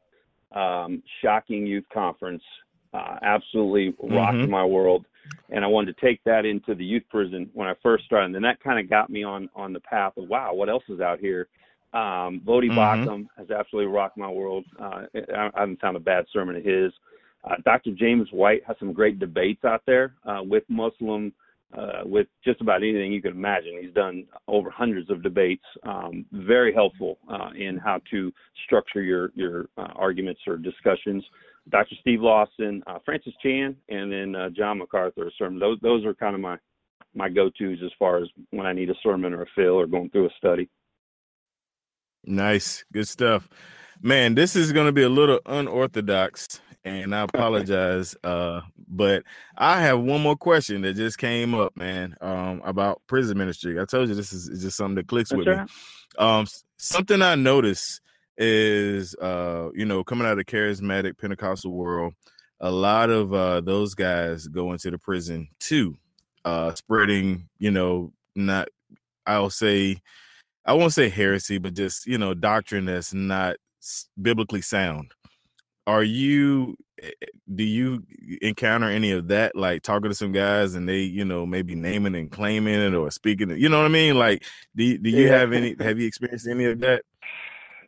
um, 0.54 1.04
Shocking 1.22 1.66
Youth 1.66 1.86
Conference 1.94 2.44
uh, 2.94 3.18
absolutely 3.22 3.96
rocked 4.02 4.38
mm-hmm. 4.38 4.52
my 4.52 4.66
world. 4.66 5.06
And 5.50 5.64
I 5.64 5.68
wanted 5.68 5.96
to 5.96 6.06
take 6.06 6.24
that 6.26 6.46
into 6.46 6.76
the 6.76 6.84
youth 6.84 7.04
prison 7.10 7.50
when 7.54 7.68
I 7.68 7.74
first 7.82 8.06
started. 8.06 8.28
And 8.28 8.36
then 8.36 8.42
that 8.44 8.62
kind 8.62 8.80
of 8.80 8.90
got 8.90 9.10
me 9.10 9.24
on 9.24 9.50
on 9.56 9.74
the 9.74 9.80
path 9.80 10.14
of 10.18 10.28
wow, 10.28 10.54
what 10.54 10.70
else 10.70 10.84
is 10.90 11.00
out 11.00 11.20
here? 11.20 11.48
Um, 11.94 12.42
Voddie 12.46 12.70
mm-hmm. 12.70 12.80
Baucham 12.80 13.28
has 13.38 13.50
absolutely 13.52 13.92
rocked 13.92 14.18
my 14.18 14.30
world. 14.30 14.66
Uh, 14.80 15.04
I, 15.14 15.50
I 15.56 15.60
haven't 15.60 15.80
found 15.80 15.96
a 15.96 16.02
bad 16.02 16.26
sermon 16.34 16.56
of 16.56 16.64
his. 16.64 16.92
Uh, 17.44 17.56
Dr. 17.66 17.92
James 17.92 18.28
White 18.32 18.64
has 18.66 18.76
some 18.80 18.94
great 18.94 19.20
debates 19.20 19.64
out 19.64 19.84
there 19.86 20.14
uh, 20.26 20.42
with 20.44 20.64
Muslim, 20.70 21.34
uh, 21.78 22.02
with 22.06 22.28
just 22.44 22.62
about 22.62 22.84
anything 22.84 23.12
you 23.12 23.22
can 23.22 23.32
imagine. 23.32 23.80
He's 23.82 23.94
done 23.94 24.26
over 24.48 24.70
hundreds 24.70 25.10
of 25.10 25.24
debates. 25.24 25.64
Um, 25.84 26.26
very 26.32 26.74
helpful 26.74 27.18
uh, 27.30 27.50
in 27.56 27.78
how 27.78 28.00
to 28.12 28.32
structure 28.66 29.02
your 29.02 29.32
your 29.36 29.66
uh, 29.78 29.88
arguments 29.96 30.42
or 30.48 30.58
discussions. 30.58 31.24
Dr. 31.70 31.96
Steve 32.02 32.22
Lawson, 32.22 32.84
uh, 32.88 33.00
Francis 33.06 33.34
Chan, 33.42 33.76
and 33.90 34.12
then 34.12 34.36
uh, 34.36 34.50
John 34.50 34.80
MacArthur 34.80 35.32
sermon. 35.38 35.60
Those 35.60 35.80
those 35.82 36.06
are 36.06 36.14
kind 36.14 36.36
of 36.36 36.42
my 36.42 36.58
my 37.16 37.30
go 37.30 37.50
tos 37.50 37.78
as 37.84 37.92
far 37.98 38.18
as 38.18 38.28
when 38.52 38.66
I 38.66 38.74
need 38.74 38.90
a 38.90 38.96
sermon 39.02 39.34
or 39.34 39.44
a 39.44 39.48
fill 39.56 39.80
or 39.80 39.88
going 39.88 40.10
through 40.10 40.28
a 40.28 40.34
study. 40.38 40.70
Nice, 42.26 42.86
good 42.92 43.08
stuff, 43.08 43.50
man. 44.02 44.36
This 44.36 44.56
is 44.56 44.72
going 44.72 44.88
to 44.88 44.92
be 44.92 45.04
a 45.04 45.10
little 45.10 45.40
unorthodox, 45.46 46.62
and 46.84 47.16
I 47.16 47.22
apologize, 47.22 48.16
uh, 48.24 48.62
but 48.88 49.24
I 49.58 49.82
have 49.82 50.00
one 50.00 50.22
more 50.22 50.36
question 50.36 50.82
that 50.82 50.96
just 50.96 51.18
came 51.18 51.54
up, 51.54 51.76
man, 51.76 52.16
um, 52.22 52.62
about 52.66 53.02
prison 53.08 53.38
ministry. 53.38 53.80
I 53.80 53.86
told 53.86 54.10
you 54.10 54.16
this 54.16 54.34
is 54.34 54.62
just 54.62 54.78
something 54.78 54.96
that 54.96 55.08
clicks 55.08 55.30
That's 55.30 55.38
with 55.40 55.48
right. 55.48 55.68
me. 55.68 55.74
Um, 56.18 56.48
something 56.78 57.22
I 57.22 57.36
noticed 57.36 58.02
is 58.38 59.16
uh 59.16 59.70
you 59.76 59.86
know 59.86 60.04
coming 60.04 60.26
out 60.26 60.32
of 60.32 60.38
the 60.38 60.46
charismatic 60.46 61.18
pentecostal 61.20 61.72
world 61.72 62.14
a 62.62 62.72
lot 62.72 63.10
of 63.10 63.34
uh 63.34 63.62
those 63.62 63.94
guys 63.94 64.48
go 64.48 64.72
into 64.72 64.90
the 64.90 64.98
prison 64.98 65.48
too 65.60 65.96
uh 66.44 66.74
spreading 66.74 67.48
you 67.60 67.70
know 67.70 68.12
not 68.36 68.68
i'll 69.28 69.52
say 69.52 70.02
i 70.66 70.74
won't 70.74 70.94
say 70.94 71.10
heresy 71.10 71.60
but 71.60 71.76
just 71.76 72.08
you 72.08 72.18
know 72.18 72.34
doctrine 72.34 72.86
that's 72.86 73.14
not 73.14 73.56
biblically 74.22 74.62
sound 74.62 75.12
are 75.86 76.04
you 76.04 76.76
eh, 77.02 77.10
eh, 77.22 77.26
do 77.54 77.64
you 77.64 78.04
encounter 78.42 78.88
any 78.88 79.12
of 79.12 79.28
that 79.28 79.56
like 79.56 79.82
talking 79.82 80.10
to 80.10 80.16
some 80.16 80.32
guys 80.32 80.76
and 80.76 80.88
they 80.88 81.00
you 81.00 81.26
know 81.26 81.46
maybe 81.46 81.76
naming 81.76 82.16
and 82.16 82.32
claiming 82.32 82.80
it 82.80 82.94
or 82.94 83.12
speaking 83.12 83.50
it 83.50 83.58
you 83.58 83.70
know 83.70 83.78
what 83.78 83.86
i 83.86 83.90
mean 83.90 84.18
like 84.18 84.44
do, 84.76 84.98
do 84.98 85.10
you 85.10 85.26
yeah. 85.26 85.38
have 85.38 85.54
any 85.54 85.76
have 85.80 86.00
you 86.00 86.08
experienced 86.08 86.48
any 86.48 86.66
of 86.66 86.80
that 86.80 87.04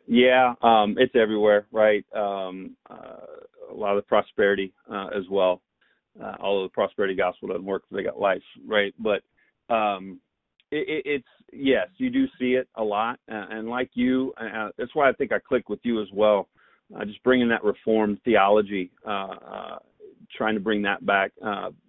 yeah, 0.06 0.54
um, 0.62 0.96
it's 0.98 1.14
everywhere, 1.16 1.66
right? 1.72 2.04
Um, 2.14 2.76
uh, 2.88 3.16
a 3.70 3.74
lot 3.74 3.96
of 3.96 4.04
the 4.04 4.08
prosperity 4.08 4.72
uh, 4.90 5.08
as 5.08 5.24
well. 5.30 5.62
Uh, 6.22 6.34
although 6.40 6.62
the 6.62 6.70
prosperity 6.70 7.14
gospel 7.14 7.48
doesn't 7.48 7.64
work 7.64 7.82
they 7.90 8.02
got 8.02 8.18
life, 8.18 8.42
right? 8.66 8.94
But 8.98 9.22
um, 9.74 10.20
it, 10.70 10.88
it, 10.88 11.02
it's 11.04 11.28
yes, 11.52 11.88
you 11.96 12.10
do 12.10 12.26
see 12.38 12.52
it 12.54 12.68
a 12.76 12.82
lot, 12.82 13.18
and 13.28 13.68
like 13.68 13.90
you, 13.94 14.32
uh, 14.40 14.70
that's 14.78 14.94
why 14.94 15.08
I 15.08 15.12
think 15.12 15.32
I 15.32 15.38
click 15.38 15.68
with 15.68 15.80
you 15.82 16.00
as 16.02 16.08
well. 16.12 16.48
Uh, 16.96 17.04
just 17.04 17.22
bringing 17.24 17.48
that 17.48 17.64
reformed 17.64 18.18
theology, 18.24 18.90
uh, 19.06 19.76
trying 20.36 20.54
to 20.54 20.60
bring 20.60 20.82
that 20.82 21.04
back 21.04 21.32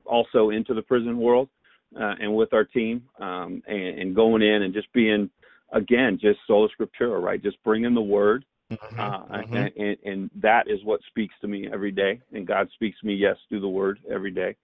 also 0.06 0.50
into 0.50 0.74
the 0.74 0.82
prison 0.82 1.18
world 1.18 1.50
and 1.94 2.36
with 2.36 2.54
our 2.54 2.64
team, 2.64 3.04
um, 3.20 3.62
and, 3.68 4.00
and 4.00 4.16
going 4.16 4.42
in 4.42 4.64
and 4.64 4.74
just 4.74 4.92
being 4.94 5.30
again, 5.72 6.18
just 6.22 6.40
sola 6.48 6.68
scriptura, 6.70 7.22
right? 7.22 7.42
Just 7.42 7.62
bringing 7.64 7.94
the 7.94 8.02
word. 8.02 8.46
Mm-hmm, 8.72 9.00
uh, 9.00 9.20
mm-hmm. 9.20 9.56
And, 9.56 9.72
and, 9.78 9.98
and, 10.04 10.32
that 10.42 10.66
is 10.68 10.84
what 10.84 11.00
speaks 11.08 11.34
to 11.40 11.48
me 11.48 11.70
every 11.72 11.92
day. 11.92 12.20
And 12.34 12.46
God 12.46 12.68
speaks 12.74 13.00
to 13.00 13.08
me, 13.08 13.14
yes, 13.14 13.38
through 13.48 13.62
the 13.62 13.68
word 13.68 14.00
every 14.12 14.32
day. 14.32 14.58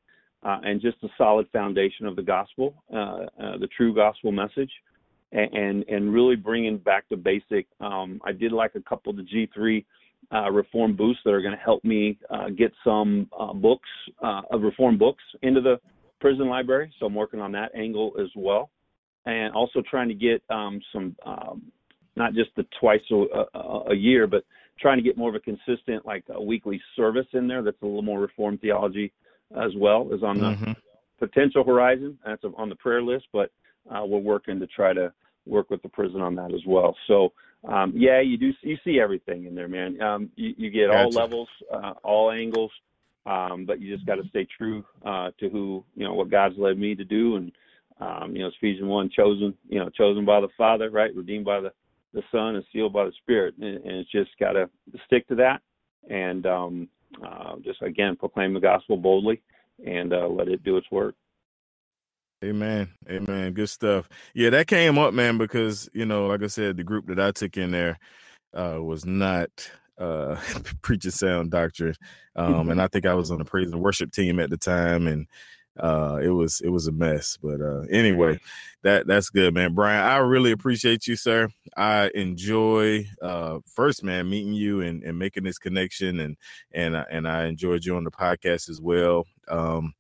Uh, 0.43 0.60
and 0.63 0.82
just 0.82 0.97
a 1.03 1.08
solid 1.17 1.47
foundation 1.53 2.06
of 2.06 2.15
the 2.17 2.21
gospel, 2.21 2.73
uh, 2.93 2.97
uh 2.97 3.58
the 3.60 3.67
true 3.77 3.95
gospel 3.95 4.32
message, 4.32 4.71
and, 5.32 5.84
and, 5.88 6.13
really 6.13 6.36
bringing 6.36 6.77
back 6.77 7.06
the 7.10 7.15
basic. 7.15 7.65
Um, 7.79 8.19
I 8.25 8.34
did 8.34 8.51
like 8.51 8.75
a 8.75 8.82
couple 8.82 9.12
of 9.12 9.17
the 9.17 9.23
G3 9.23 9.86
uh, 10.34 10.51
reform 10.51 10.95
boosts 10.95 11.21
that 11.23 11.32
are 11.32 11.41
going 11.41 11.56
to 11.56 11.63
help 11.63 11.84
me 11.86 12.19
uh, 12.29 12.49
get 12.49 12.73
some 12.84 13.29
books, 13.56 13.89
of 14.21 14.62
reform 14.62 14.97
books 14.97 15.23
into 15.41 15.62
the 15.62 15.79
prison 16.19 16.47
library. 16.49 16.93
So 16.99 17.06
I'm 17.06 17.15
working 17.15 17.39
on 17.39 17.53
that 17.53 17.73
angle 17.73 18.12
as 18.19 18.27
well 18.36 18.69
and 19.25 19.53
also 19.53 19.82
trying 19.89 20.10
to 20.10 20.13
get 20.13 20.43
um, 20.49 20.82
some 20.91 21.15
um, 21.25 21.63
not 22.15 22.34
just 22.34 22.49
the 22.56 22.65
twice 22.79 23.01
a, 23.12 23.58
a, 23.58 23.84
a, 23.91 23.95
year, 23.95 24.27
but 24.27 24.43
trying 24.79 24.97
to 24.97 25.03
get 25.03 25.17
more 25.17 25.29
of 25.29 25.36
a 25.36 25.39
consistent 25.39 26.06
like 26.06 26.23
a 26.29 26.41
weekly 26.41 26.82
service 26.95 27.25
in 27.34 27.47
there 27.47 27.63
that's 27.63 27.82
a 27.82 27.86
little 27.86 28.01
more 28.01 28.19
reformed 28.19 28.62
theology 28.62 29.12
as 29.56 29.72
well 29.78 30.10
is 30.12 30.24
on 30.24 30.39
the 30.39 30.56
mm-hmm. 30.56 30.72
potential 31.20 31.63
horizon. 31.63 32.18
That's 32.26 32.44
on 32.58 32.70
the 32.70 32.76
prayer 32.76 33.02
list, 33.02 33.26
but 33.34 33.52
uh, 33.89 34.06
we're 34.06 34.20
working 34.20 34.60
to 34.60 34.68
try 34.68 34.94
to 34.94 35.13
work 35.46 35.70
with 35.70 35.82
the 35.82 35.89
prison 35.89 36.22
on 36.22 36.36
that 36.36 36.54
as 36.54 36.62
well. 36.66 36.96
So 37.08 37.34
um, 37.68 37.94
yeah, 37.96 38.20
you 38.20 38.38
do 38.38 38.52
you 38.62 38.78
see 38.84 39.00
everything 39.00 39.46
in 39.46 39.56
there, 39.56 39.68
man. 39.68 40.02
Um, 40.02 40.30
you, 40.36 40.54
you 40.58 40.70
get 40.70 40.89
gotcha. 40.89 41.04
all 41.04 41.10
levels, 41.10 41.50
uh, 41.74 41.94
all 42.04 42.32
angles, 42.32 42.72
um, 43.26 43.66
but 43.66 43.80
you 43.80 43.94
just 43.94 44.06
got 44.06 44.16
to 44.16 44.28
stay 44.30 44.46
true 44.58 44.84
uh, 45.06 45.32
to 45.39 45.50
who 45.50 45.84
you 45.96 46.04
know 46.04 46.13
what 46.13 46.30
God's 46.30 46.56
led 46.58 46.78
me 46.78 46.94
to 46.96 47.06
do, 47.06 47.38
and 47.38 47.52
um, 48.02 48.36
you 48.36 48.42
know 48.42 48.50
Ephesians 48.58 48.88
one, 48.88 49.10
chosen, 49.10 49.54
you 49.70 49.80
know, 49.80 49.89
chosen 49.89 50.26
by 50.26 50.42
the 50.42 50.50
Father, 50.58 50.89
right, 50.89 51.16
redeemed 51.16 51.46
by 51.46 51.62
the 51.62 51.72
the 52.13 52.22
Son, 52.32 52.56
and 52.56 52.66
sealed 52.74 52.94
by 52.94 53.06
the 53.06 53.13
Spirit, 53.22 53.56
and, 53.58 53.78
and 53.78 53.96
it's 53.98 54.12
just 54.12 54.32
got 54.39 54.54
to 54.54 54.70
stick 55.06 55.26
to 55.30 55.36
that, 55.36 55.62
and 56.10 56.46
um, 56.46 56.89
uh, 57.26 57.56
just 57.63 57.82
again 57.82 58.15
proclaim 58.15 58.54
the 58.54 58.60
gospel 58.60 58.97
boldly, 58.97 59.41
and 59.86 60.13
uh, 60.13 60.28
let 60.28 60.47
it 60.47 60.63
do 60.63 60.78
its 60.78 60.89
work. 60.91 61.15
Amen. 62.43 62.89
Amen. 63.10 63.54
Good 63.54 63.69
stuff. 63.69 64.10
Yeah, 64.34 64.49
that 64.49 64.67
came 64.67 64.97
up, 64.97 65.13
man, 65.13 65.38
because, 65.38 65.89
you 65.93 66.06
know, 66.06 66.28
like 66.28 66.43
I 66.43 66.47
said, 66.47 66.76
the 66.76 66.84
group 66.84 67.08
that 67.08 67.19
I 67.19 67.32
took 67.32 67.56
in 67.56 67.71
there 67.71 67.97
uh, 68.54 68.80
was 68.82 69.06
not 69.06 69.49
uh 69.97 70.36
preaching 70.82 71.12
sound 71.12 71.52
doctrine. 71.52 71.95
Um, 72.36 72.69
and 72.69 72.82
I 72.82 72.88
think 72.88 73.06
I 73.06 73.13
was 73.13 73.32
on 73.32 73.38
the 73.38 73.45
praise 73.45 73.71
and 73.71 73.82
worship 73.82 74.12
team 74.12 74.39
at 74.39 74.49
the 74.49 74.58
time 74.58 75.08
and 75.08 75.28
uh 75.79 76.19
it 76.21 76.29
was 76.29 76.62
it 76.62 76.69
was 76.69 76.88
a 76.88 76.91
mess. 76.91 77.38
But 77.41 77.62
uh 77.62 77.81
anyway, 77.89 78.39
that 78.83 79.07
that's 79.07 79.29
good, 79.29 79.53
man. 79.53 79.73
Brian, 79.73 80.03
I 80.03 80.17
really 80.17 80.51
appreciate 80.51 81.07
you, 81.07 81.15
sir. 81.15 81.49
I 81.75 82.12
enjoy 82.13 83.05
uh 83.21 83.59
first 83.65 84.03
man 84.03 84.29
meeting 84.29 84.53
you 84.53 84.81
and, 84.81 85.03
and 85.03 85.17
making 85.17 85.43
this 85.43 85.57
connection 85.57 86.19
and 86.19 86.38
and 86.71 86.95
and 86.95 87.27
I 87.27 87.45
enjoyed 87.45 87.86
you 87.86 87.95
on 87.95 88.03
the 88.03 88.12
podcast 88.12 88.69
as 88.69 88.79
well. 88.81 89.25
Um 89.47 89.93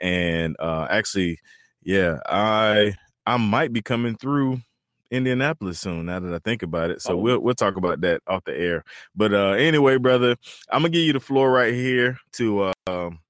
and 0.00 0.56
uh 0.58 0.86
actually 0.90 1.38
yeah, 1.82 2.18
I 2.26 2.94
I 3.26 3.36
might 3.36 3.72
be 3.72 3.82
coming 3.82 4.16
through 4.16 4.60
Indianapolis 5.10 5.80
soon. 5.80 6.06
Now 6.06 6.20
that 6.20 6.34
I 6.34 6.38
think 6.38 6.62
about 6.62 6.90
it, 6.90 7.00
so 7.00 7.14
oh. 7.14 7.16
we'll 7.16 7.38
we'll 7.38 7.54
talk 7.54 7.76
about 7.76 8.00
that 8.00 8.22
off 8.26 8.44
the 8.44 8.56
air. 8.56 8.84
But 9.14 9.32
uh, 9.32 9.50
anyway, 9.50 9.96
brother, 9.96 10.36
I'm 10.70 10.82
gonna 10.82 10.90
give 10.90 11.02
you 11.02 11.12
the 11.12 11.20
floor 11.20 11.50
right 11.50 11.72
here 11.72 12.18
to 12.32 12.62
uh, 12.62 12.72
um, 12.86 13.20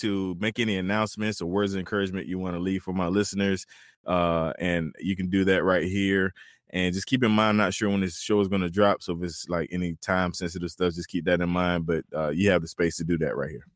to 0.00 0.36
make 0.38 0.58
any 0.58 0.76
announcements 0.76 1.40
or 1.40 1.46
words 1.46 1.74
of 1.74 1.80
encouragement 1.80 2.26
you 2.26 2.38
want 2.38 2.54
to 2.54 2.60
leave 2.60 2.82
for 2.82 2.92
my 2.92 3.06
listeners, 3.06 3.66
uh, 4.06 4.52
and 4.58 4.94
you 4.98 5.16
can 5.16 5.30
do 5.30 5.44
that 5.44 5.64
right 5.64 5.84
here. 5.84 6.32
And 6.72 6.94
just 6.94 7.06
keep 7.06 7.24
in 7.24 7.32
mind, 7.32 7.50
I'm 7.50 7.56
not 7.56 7.74
sure 7.74 7.90
when 7.90 8.00
this 8.00 8.20
show 8.20 8.40
is 8.40 8.48
going 8.48 8.62
to 8.62 8.70
drop, 8.70 9.02
so 9.02 9.14
if 9.14 9.22
it's 9.22 9.48
like 9.48 9.68
any 9.72 9.94
time 9.94 10.32
sensitive 10.32 10.70
stuff, 10.70 10.94
just 10.94 11.08
keep 11.08 11.24
that 11.24 11.40
in 11.40 11.48
mind. 11.48 11.86
But 11.86 12.04
uh, 12.14 12.28
you 12.28 12.50
have 12.50 12.62
the 12.62 12.68
space 12.68 12.96
to 12.98 13.04
do 13.04 13.18
that 13.18 13.36
right 13.36 13.50
here. 13.50 13.66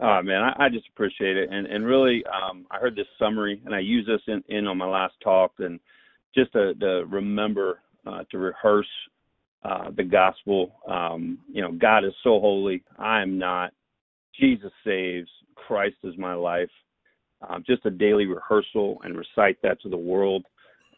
Oh 0.00 0.20
man, 0.20 0.42
I, 0.42 0.64
I 0.64 0.68
just 0.68 0.88
appreciate 0.88 1.36
it, 1.36 1.48
and 1.52 1.66
and 1.66 1.86
really, 1.86 2.24
um, 2.26 2.66
I 2.72 2.78
heard 2.78 2.96
this 2.96 3.06
summary, 3.20 3.62
and 3.64 3.74
I 3.74 3.78
use 3.78 4.04
this 4.04 4.20
in, 4.26 4.42
in 4.48 4.66
on 4.66 4.78
my 4.78 4.86
last 4.86 5.14
talk, 5.22 5.52
and 5.58 5.78
just 6.34 6.52
to, 6.54 6.74
to 6.74 7.04
remember 7.08 7.82
uh, 8.04 8.24
to 8.32 8.38
rehearse 8.38 8.88
uh, 9.64 9.90
the 9.96 10.02
gospel. 10.02 10.74
Um, 10.88 11.38
you 11.52 11.62
know, 11.62 11.70
God 11.70 12.04
is 12.04 12.12
so 12.24 12.40
holy. 12.40 12.82
I 12.98 13.22
am 13.22 13.38
not. 13.38 13.72
Jesus 14.38 14.72
saves. 14.84 15.28
Christ 15.54 15.96
is 16.04 16.16
my 16.18 16.34
life. 16.34 16.70
Um, 17.48 17.64
just 17.66 17.84
a 17.86 17.90
daily 17.90 18.26
rehearsal 18.26 19.00
and 19.04 19.16
recite 19.16 19.60
that 19.62 19.80
to 19.82 19.88
the 19.88 19.96
world. 19.96 20.44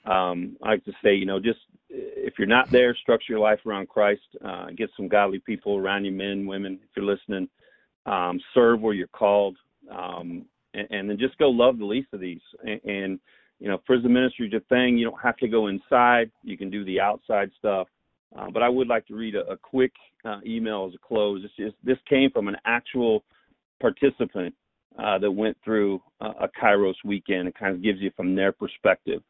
Um, 0.05 0.57
I 0.63 0.71
like 0.71 0.85
to 0.85 0.93
say, 1.03 1.15
you 1.15 1.25
know, 1.25 1.41
just 1.41 1.61
if 1.89 2.35
you're 2.39 2.47
not 2.47 2.71
there, 2.71 2.95
structure 2.95 3.33
your 3.33 3.41
life 3.41 3.61
around 3.67 3.89
Christ. 3.89 4.23
Uh, 4.45 4.67
get 4.77 4.91
some 4.97 5.09
godly 5.09 5.39
people 5.39 5.79
around 5.79 6.05
you, 6.05 6.13
men, 6.13 6.47
women, 6.47 6.79
if 6.83 6.91
you're 6.95 7.07
listening 7.07 7.49
um, 8.07 8.41
serve 8.53 8.81
where 8.81 8.95
you're 8.95 9.07
called, 9.09 9.57
um, 9.91 10.45
and, 10.75 10.89
and, 10.91 11.11
then 11.11 11.19
just 11.19 11.39
go 11.39 11.49
love 11.49 11.79
the 11.79 11.85
least 11.85 12.09
of 12.13 12.21
these. 12.21 12.41
And, 12.65 12.81
and 12.85 13.21
you 13.61 13.69
know, 13.69 13.79
prison 13.79 14.13
ministry 14.13 14.49
is 14.49 14.55
a 14.55 14.61
thing. 14.69 14.99
You 14.99 15.07
don't 15.07 15.23
have 15.23 15.37
to 15.39 15.49
go 15.49 15.69
inside. 15.69 16.31
You 16.43 16.59
can 16.59 16.71
do 16.71 16.85
the 16.85 17.01
outside 17.01 17.51
stuff. 17.59 17.89
Uh, 18.37 18.51
but 18.51 18.63
I 18.63 18.69
would 18.69 18.89
like 18.89 19.07
to 19.07 19.15
read 19.15 19.35
a, 19.35 19.47
a 19.51 19.57
quick 19.57 19.93
uh, 20.25 20.41
email 20.45 20.87
as 20.89 20.95
a 20.95 21.07
close. 21.07 21.43
This, 21.43 21.67
is, 21.67 21.73
this 21.85 21.99
came 22.09 22.31
from 22.31 22.49
an 22.49 22.57
actual 22.65 23.23
participant 23.81 24.55
uh, 24.99 25.19
that 25.19 25.31
went 25.31 25.57
through 25.65 26.01
a 26.21 26.49
Kairos 26.61 26.95
weekend. 27.05 27.49
It 27.49 27.59
kind 27.59 27.75
of 27.75 27.83
gives 27.83 28.01
you 28.01 28.11
from 28.17 28.35
their 28.35 28.53
perspective. 28.53 29.23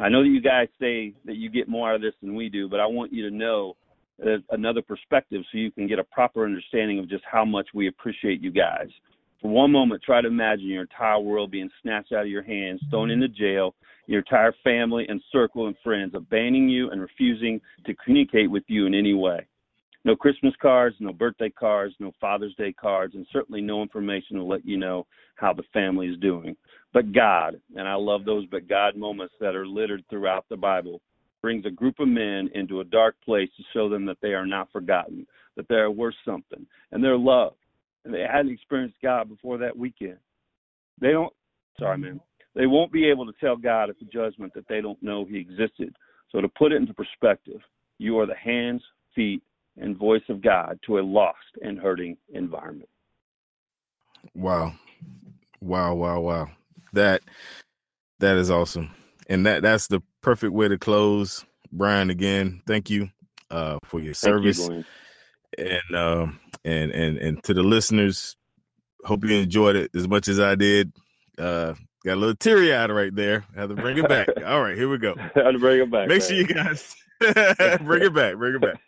I 0.00 0.08
know 0.08 0.22
that 0.22 0.28
you 0.28 0.40
guys 0.40 0.68
say 0.80 1.14
that 1.24 1.36
you 1.36 1.50
get 1.50 1.68
more 1.68 1.90
out 1.90 1.96
of 1.96 2.02
this 2.02 2.14
than 2.22 2.34
we 2.34 2.48
do, 2.48 2.68
but 2.68 2.80
I 2.80 2.86
want 2.86 3.12
you 3.12 3.28
to 3.28 3.34
know 3.34 3.76
another 4.50 4.82
perspective 4.82 5.42
so 5.50 5.58
you 5.58 5.70
can 5.70 5.86
get 5.86 5.98
a 5.98 6.04
proper 6.04 6.44
understanding 6.44 6.98
of 6.98 7.08
just 7.08 7.24
how 7.30 7.44
much 7.44 7.68
we 7.74 7.88
appreciate 7.88 8.40
you 8.40 8.50
guys. 8.50 8.88
For 9.42 9.48
one 9.48 9.72
moment, 9.72 10.02
try 10.04 10.20
to 10.20 10.28
imagine 10.28 10.66
your 10.66 10.82
entire 10.82 11.18
world 11.18 11.50
being 11.50 11.68
snatched 11.82 12.12
out 12.12 12.22
of 12.22 12.30
your 12.30 12.44
hands, 12.44 12.80
thrown 12.90 13.10
into 13.10 13.26
jail, 13.26 13.74
your 14.06 14.20
entire 14.20 14.54
family 14.62 15.04
and 15.08 15.20
circle 15.32 15.66
and 15.66 15.74
friends 15.82 16.12
abandoning 16.14 16.68
you 16.68 16.90
and 16.90 17.00
refusing 17.00 17.60
to 17.84 17.94
communicate 17.96 18.48
with 18.48 18.62
you 18.68 18.86
in 18.86 18.94
any 18.94 19.14
way. 19.14 19.44
No 20.04 20.14
Christmas 20.14 20.54
cards, 20.62 20.94
no 21.00 21.12
birthday 21.12 21.50
cards, 21.50 21.94
no 21.98 22.12
Father's 22.20 22.54
Day 22.54 22.72
cards, 22.72 23.14
and 23.14 23.26
certainly 23.32 23.60
no 23.60 23.82
information 23.82 24.36
to 24.36 24.44
let 24.44 24.64
you 24.64 24.76
know 24.76 25.06
how 25.36 25.52
the 25.52 25.62
family 25.72 26.06
is 26.06 26.18
doing. 26.18 26.56
But 26.92 27.12
God, 27.12 27.60
and 27.76 27.88
I 27.88 27.94
love 27.94 28.24
those 28.24 28.46
but 28.46 28.68
God 28.68 28.96
moments 28.96 29.34
that 29.40 29.56
are 29.56 29.66
littered 29.66 30.04
throughout 30.08 30.44
the 30.50 30.56
Bible, 30.56 31.00
brings 31.40 31.66
a 31.66 31.70
group 31.70 31.98
of 31.98 32.08
men 32.08 32.48
into 32.54 32.80
a 32.80 32.84
dark 32.84 33.16
place 33.24 33.48
to 33.56 33.64
show 33.72 33.88
them 33.88 34.06
that 34.06 34.18
they 34.22 34.34
are 34.34 34.46
not 34.46 34.70
forgotten, 34.70 35.26
that 35.56 35.66
they 35.68 35.76
are 35.76 35.90
worth 35.90 36.14
something, 36.24 36.64
and 36.92 37.02
they're 37.02 37.18
loved. 37.18 37.56
And 38.04 38.12
they 38.12 38.26
hadn't 38.30 38.52
experienced 38.52 38.96
God 39.02 39.28
before 39.28 39.58
that 39.58 39.76
weekend. 39.76 40.18
They 41.00 41.12
don't, 41.12 41.32
sorry, 41.78 41.98
man, 41.98 42.20
they 42.54 42.66
won't 42.66 42.92
be 42.92 43.08
able 43.08 43.26
to 43.26 43.32
tell 43.40 43.56
God 43.56 43.90
at 43.90 43.98
the 43.98 44.04
judgment 44.06 44.52
that 44.54 44.68
they 44.68 44.80
don't 44.80 45.02
know 45.02 45.24
He 45.24 45.38
existed. 45.38 45.94
So, 46.30 46.40
to 46.40 46.48
put 46.48 46.72
it 46.72 46.76
into 46.76 46.94
perspective, 46.94 47.60
you 47.98 48.18
are 48.18 48.26
the 48.26 48.34
hands, 48.34 48.82
feet, 49.14 49.42
and 49.76 49.96
voice 49.96 50.22
of 50.28 50.42
God 50.42 50.78
to 50.86 50.98
a 50.98 51.00
lost 51.00 51.36
and 51.62 51.78
hurting 51.78 52.16
environment. 52.32 52.88
Wow. 54.34 54.74
Wow, 55.60 55.94
wow, 55.94 56.20
wow. 56.20 56.50
That 56.92 57.22
that 58.18 58.36
is 58.36 58.50
awesome. 58.50 58.90
And 59.28 59.46
that 59.46 59.62
that's 59.62 59.86
the 59.86 60.02
perfect 60.20 60.52
way 60.52 60.68
to 60.68 60.78
close. 60.78 61.44
Brian, 61.70 62.10
again, 62.10 62.62
thank 62.66 62.90
you 62.90 63.10
uh, 63.50 63.78
for 63.84 64.00
your 64.00 64.14
service, 64.14 64.58
you, 64.58 64.84
and 65.58 65.96
um, 65.96 66.40
and 66.64 66.90
and 66.92 67.18
and 67.18 67.42
to 67.44 67.54
the 67.54 67.62
listeners, 67.62 68.36
hope 69.04 69.24
you 69.24 69.36
enjoyed 69.36 69.76
it 69.76 69.90
as 69.94 70.08
much 70.08 70.28
as 70.28 70.40
I 70.40 70.54
did. 70.54 70.92
Uh, 71.38 71.74
got 72.04 72.14
a 72.14 72.20
little 72.20 72.36
teary 72.36 72.74
eyed 72.74 72.90
right 72.90 73.14
there. 73.14 73.44
I 73.56 73.60
have 73.60 73.70
to 73.70 73.76
bring 73.76 73.98
it 73.98 74.08
back. 74.08 74.28
All 74.46 74.62
right, 74.62 74.76
here 74.76 74.88
we 74.88 74.98
go. 74.98 75.14
I 75.18 75.22
have 75.42 75.52
to 75.52 75.58
bring 75.58 75.80
it 75.80 75.90
back. 75.90 76.08
Make 76.08 76.20
man. 76.20 76.28
sure 76.28 76.36
you 76.36 76.46
guys 76.46 76.94
bring 77.20 78.02
it 78.02 78.14
back. 78.14 78.36
Bring 78.36 78.54
it 78.54 78.60
back 78.60 78.80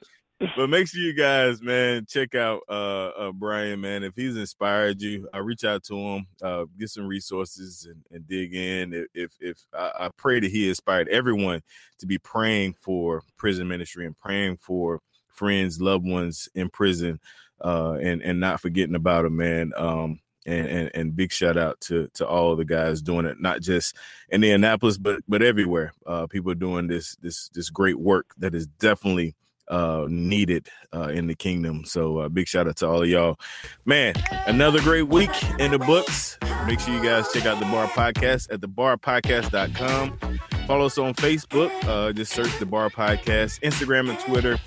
but 0.57 0.69
make 0.69 0.89
sure 0.89 1.01
you 1.01 1.15
guys, 1.15 1.63
man, 1.63 2.07
check 2.09 2.35
out 2.35 2.63
uh, 2.69 3.09
uh, 3.17 3.33
Brian, 3.33 3.81
man. 3.81 4.03
If 4.03 4.15
he's 4.15 4.37
inspired 4.37 5.01
you, 5.01 5.29
I 5.33 5.39
uh, 5.39 5.43
reach 5.43 5.65
out 5.65 5.85
to 5.85 5.97
him, 5.97 6.27
uh, 6.43 6.65
get 6.79 6.91
some 6.91 7.07
resources 7.07 7.89
and, 7.89 8.03
and 8.11 8.27
dig 8.27 8.55
in. 8.55 9.07
If 9.15 9.33
if 9.41 9.59
I, 9.73 9.93
I, 10.01 10.11
pray 10.17 10.41
that 10.41 10.51
he 10.51 10.69
inspired 10.69 11.09
everyone 11.09 11.63
to 11.99 12.07
be 12.07 12.19
praying 12.19 12.75
for 12.81 13.23
prison 13.37 13.69
ministry 13.69 14.07
and 14.07 14.19
praying 14.19 14.59
for 14.59 15.01
friends, 15.29 15.81
loved 15.81 16.07
ones 16.07 16.49
in 16.55 16.69
prison, 16.69 17.21
uh, 17.65 17.95
and 17.95 18.23
and 18.23 18.39
not 18.39 18.61
forgetting 18.61 18.95
about 18.95 19.25
them, 19.25 19.37
man. 19.37 19.73
Um, 19.77 20.21
and, 20.47 20.67
and, 20.69 20.91
and 20.95 21.17
big 21.17 21.33
shout 21.33 21.57
out 21.57 21.81
to 21.81 22.09
to 22.15 22.27
all 22.27 22.55
the 22.55 22.67
guys 22.67 23.01
doing 23.01 23.25
it, 23.25 23.41
not 23.41 23.63
just 23.63 23.97
in 24.29 24.45
Indianapolis, 24.45 24.99
but 24.99 25.21
but 25.27 25.43
everywhere. 25.43 25.93
Uh, 26.07 26.27
people 26.27 26.53
are 26.53 26.57
doing 26.57 26.87
this 26.87 27.17
this 27.17 27.49
this 27.49 27.71
great 27.71 27.99
work 27.99 28.35
that 28.39 28.55
is 28.55 28.67
definitely 28.67 29.35
uh 29.69 30.07
needed 30.09 30.69
uh 30.93 31.09
in 31.09 31.27
the 31.27 31.35
kingdom. 31.35 31.85
So 31.85 32.19
uh, 32.19 32.29
big 32.29 32.49
shout 32.49 32.69
out 32.69 32.77
to 32.77 32.89
all 32.89 33.03
of 33.03 33.09
y'all. 33.09 33.39
Man 33.85 34.15
another 34.47 34.81
great 34.81 35.09
week 35.09 35.31
in 35.59 35.71
the 35.71 35.79
books. 35.79 36.39
Make 36.67 36.81
sure 36.81 36.95
you 36.95 37.03
guys 37.03 37.33
check 37.33 37.47
out 37.47 37.59
the 37.59 37.67
bar 37.67 37.87
podcast 37.87 38.53
at 38.53 38.61
thebarpodcast.com 38.61 40.41
follow 40.67 40.87
us 40.87 40.99
on 40.99 41.15
facebook. 41.15 41.71
Uh 41.85 42.13
just 42.13 42.33
search 42.33 42.59
the 42.59 42.67
bar 42.67 42.91
podcast. 42.91 43.61
Instagram 43.61 44.11
and 44.11 44.19
twitter 44.21 44.59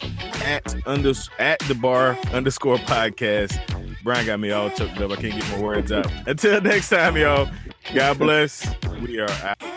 at 0.45 0.75
under 0.85 1.13
at 1.39 1.59
the 1.59 1.75
bar 1.75 2.17
underscore 2.31 2.77
podcast. 2.77 3.59
Brian 4.03 4.25
got 4.25 4.39
me 4.39 4.51
all 4.51 4.69
choked 4.69 4.99
up. 4.99 5.11
I 5.11 5.15
can't 5.15 5.39
get 5.39 5.51
my 5.51 5.61
words 5.61 5.91
out. 5.91 6.09
Until 6.27 6.61
next 6.61 6.89
time 6.89 7.17
y'all. 7.17 7.49
God 7.93 8.17
bless. 8.19 8.67
We 9.01 9.19
are 9.19 9.29
out 9.29 9.76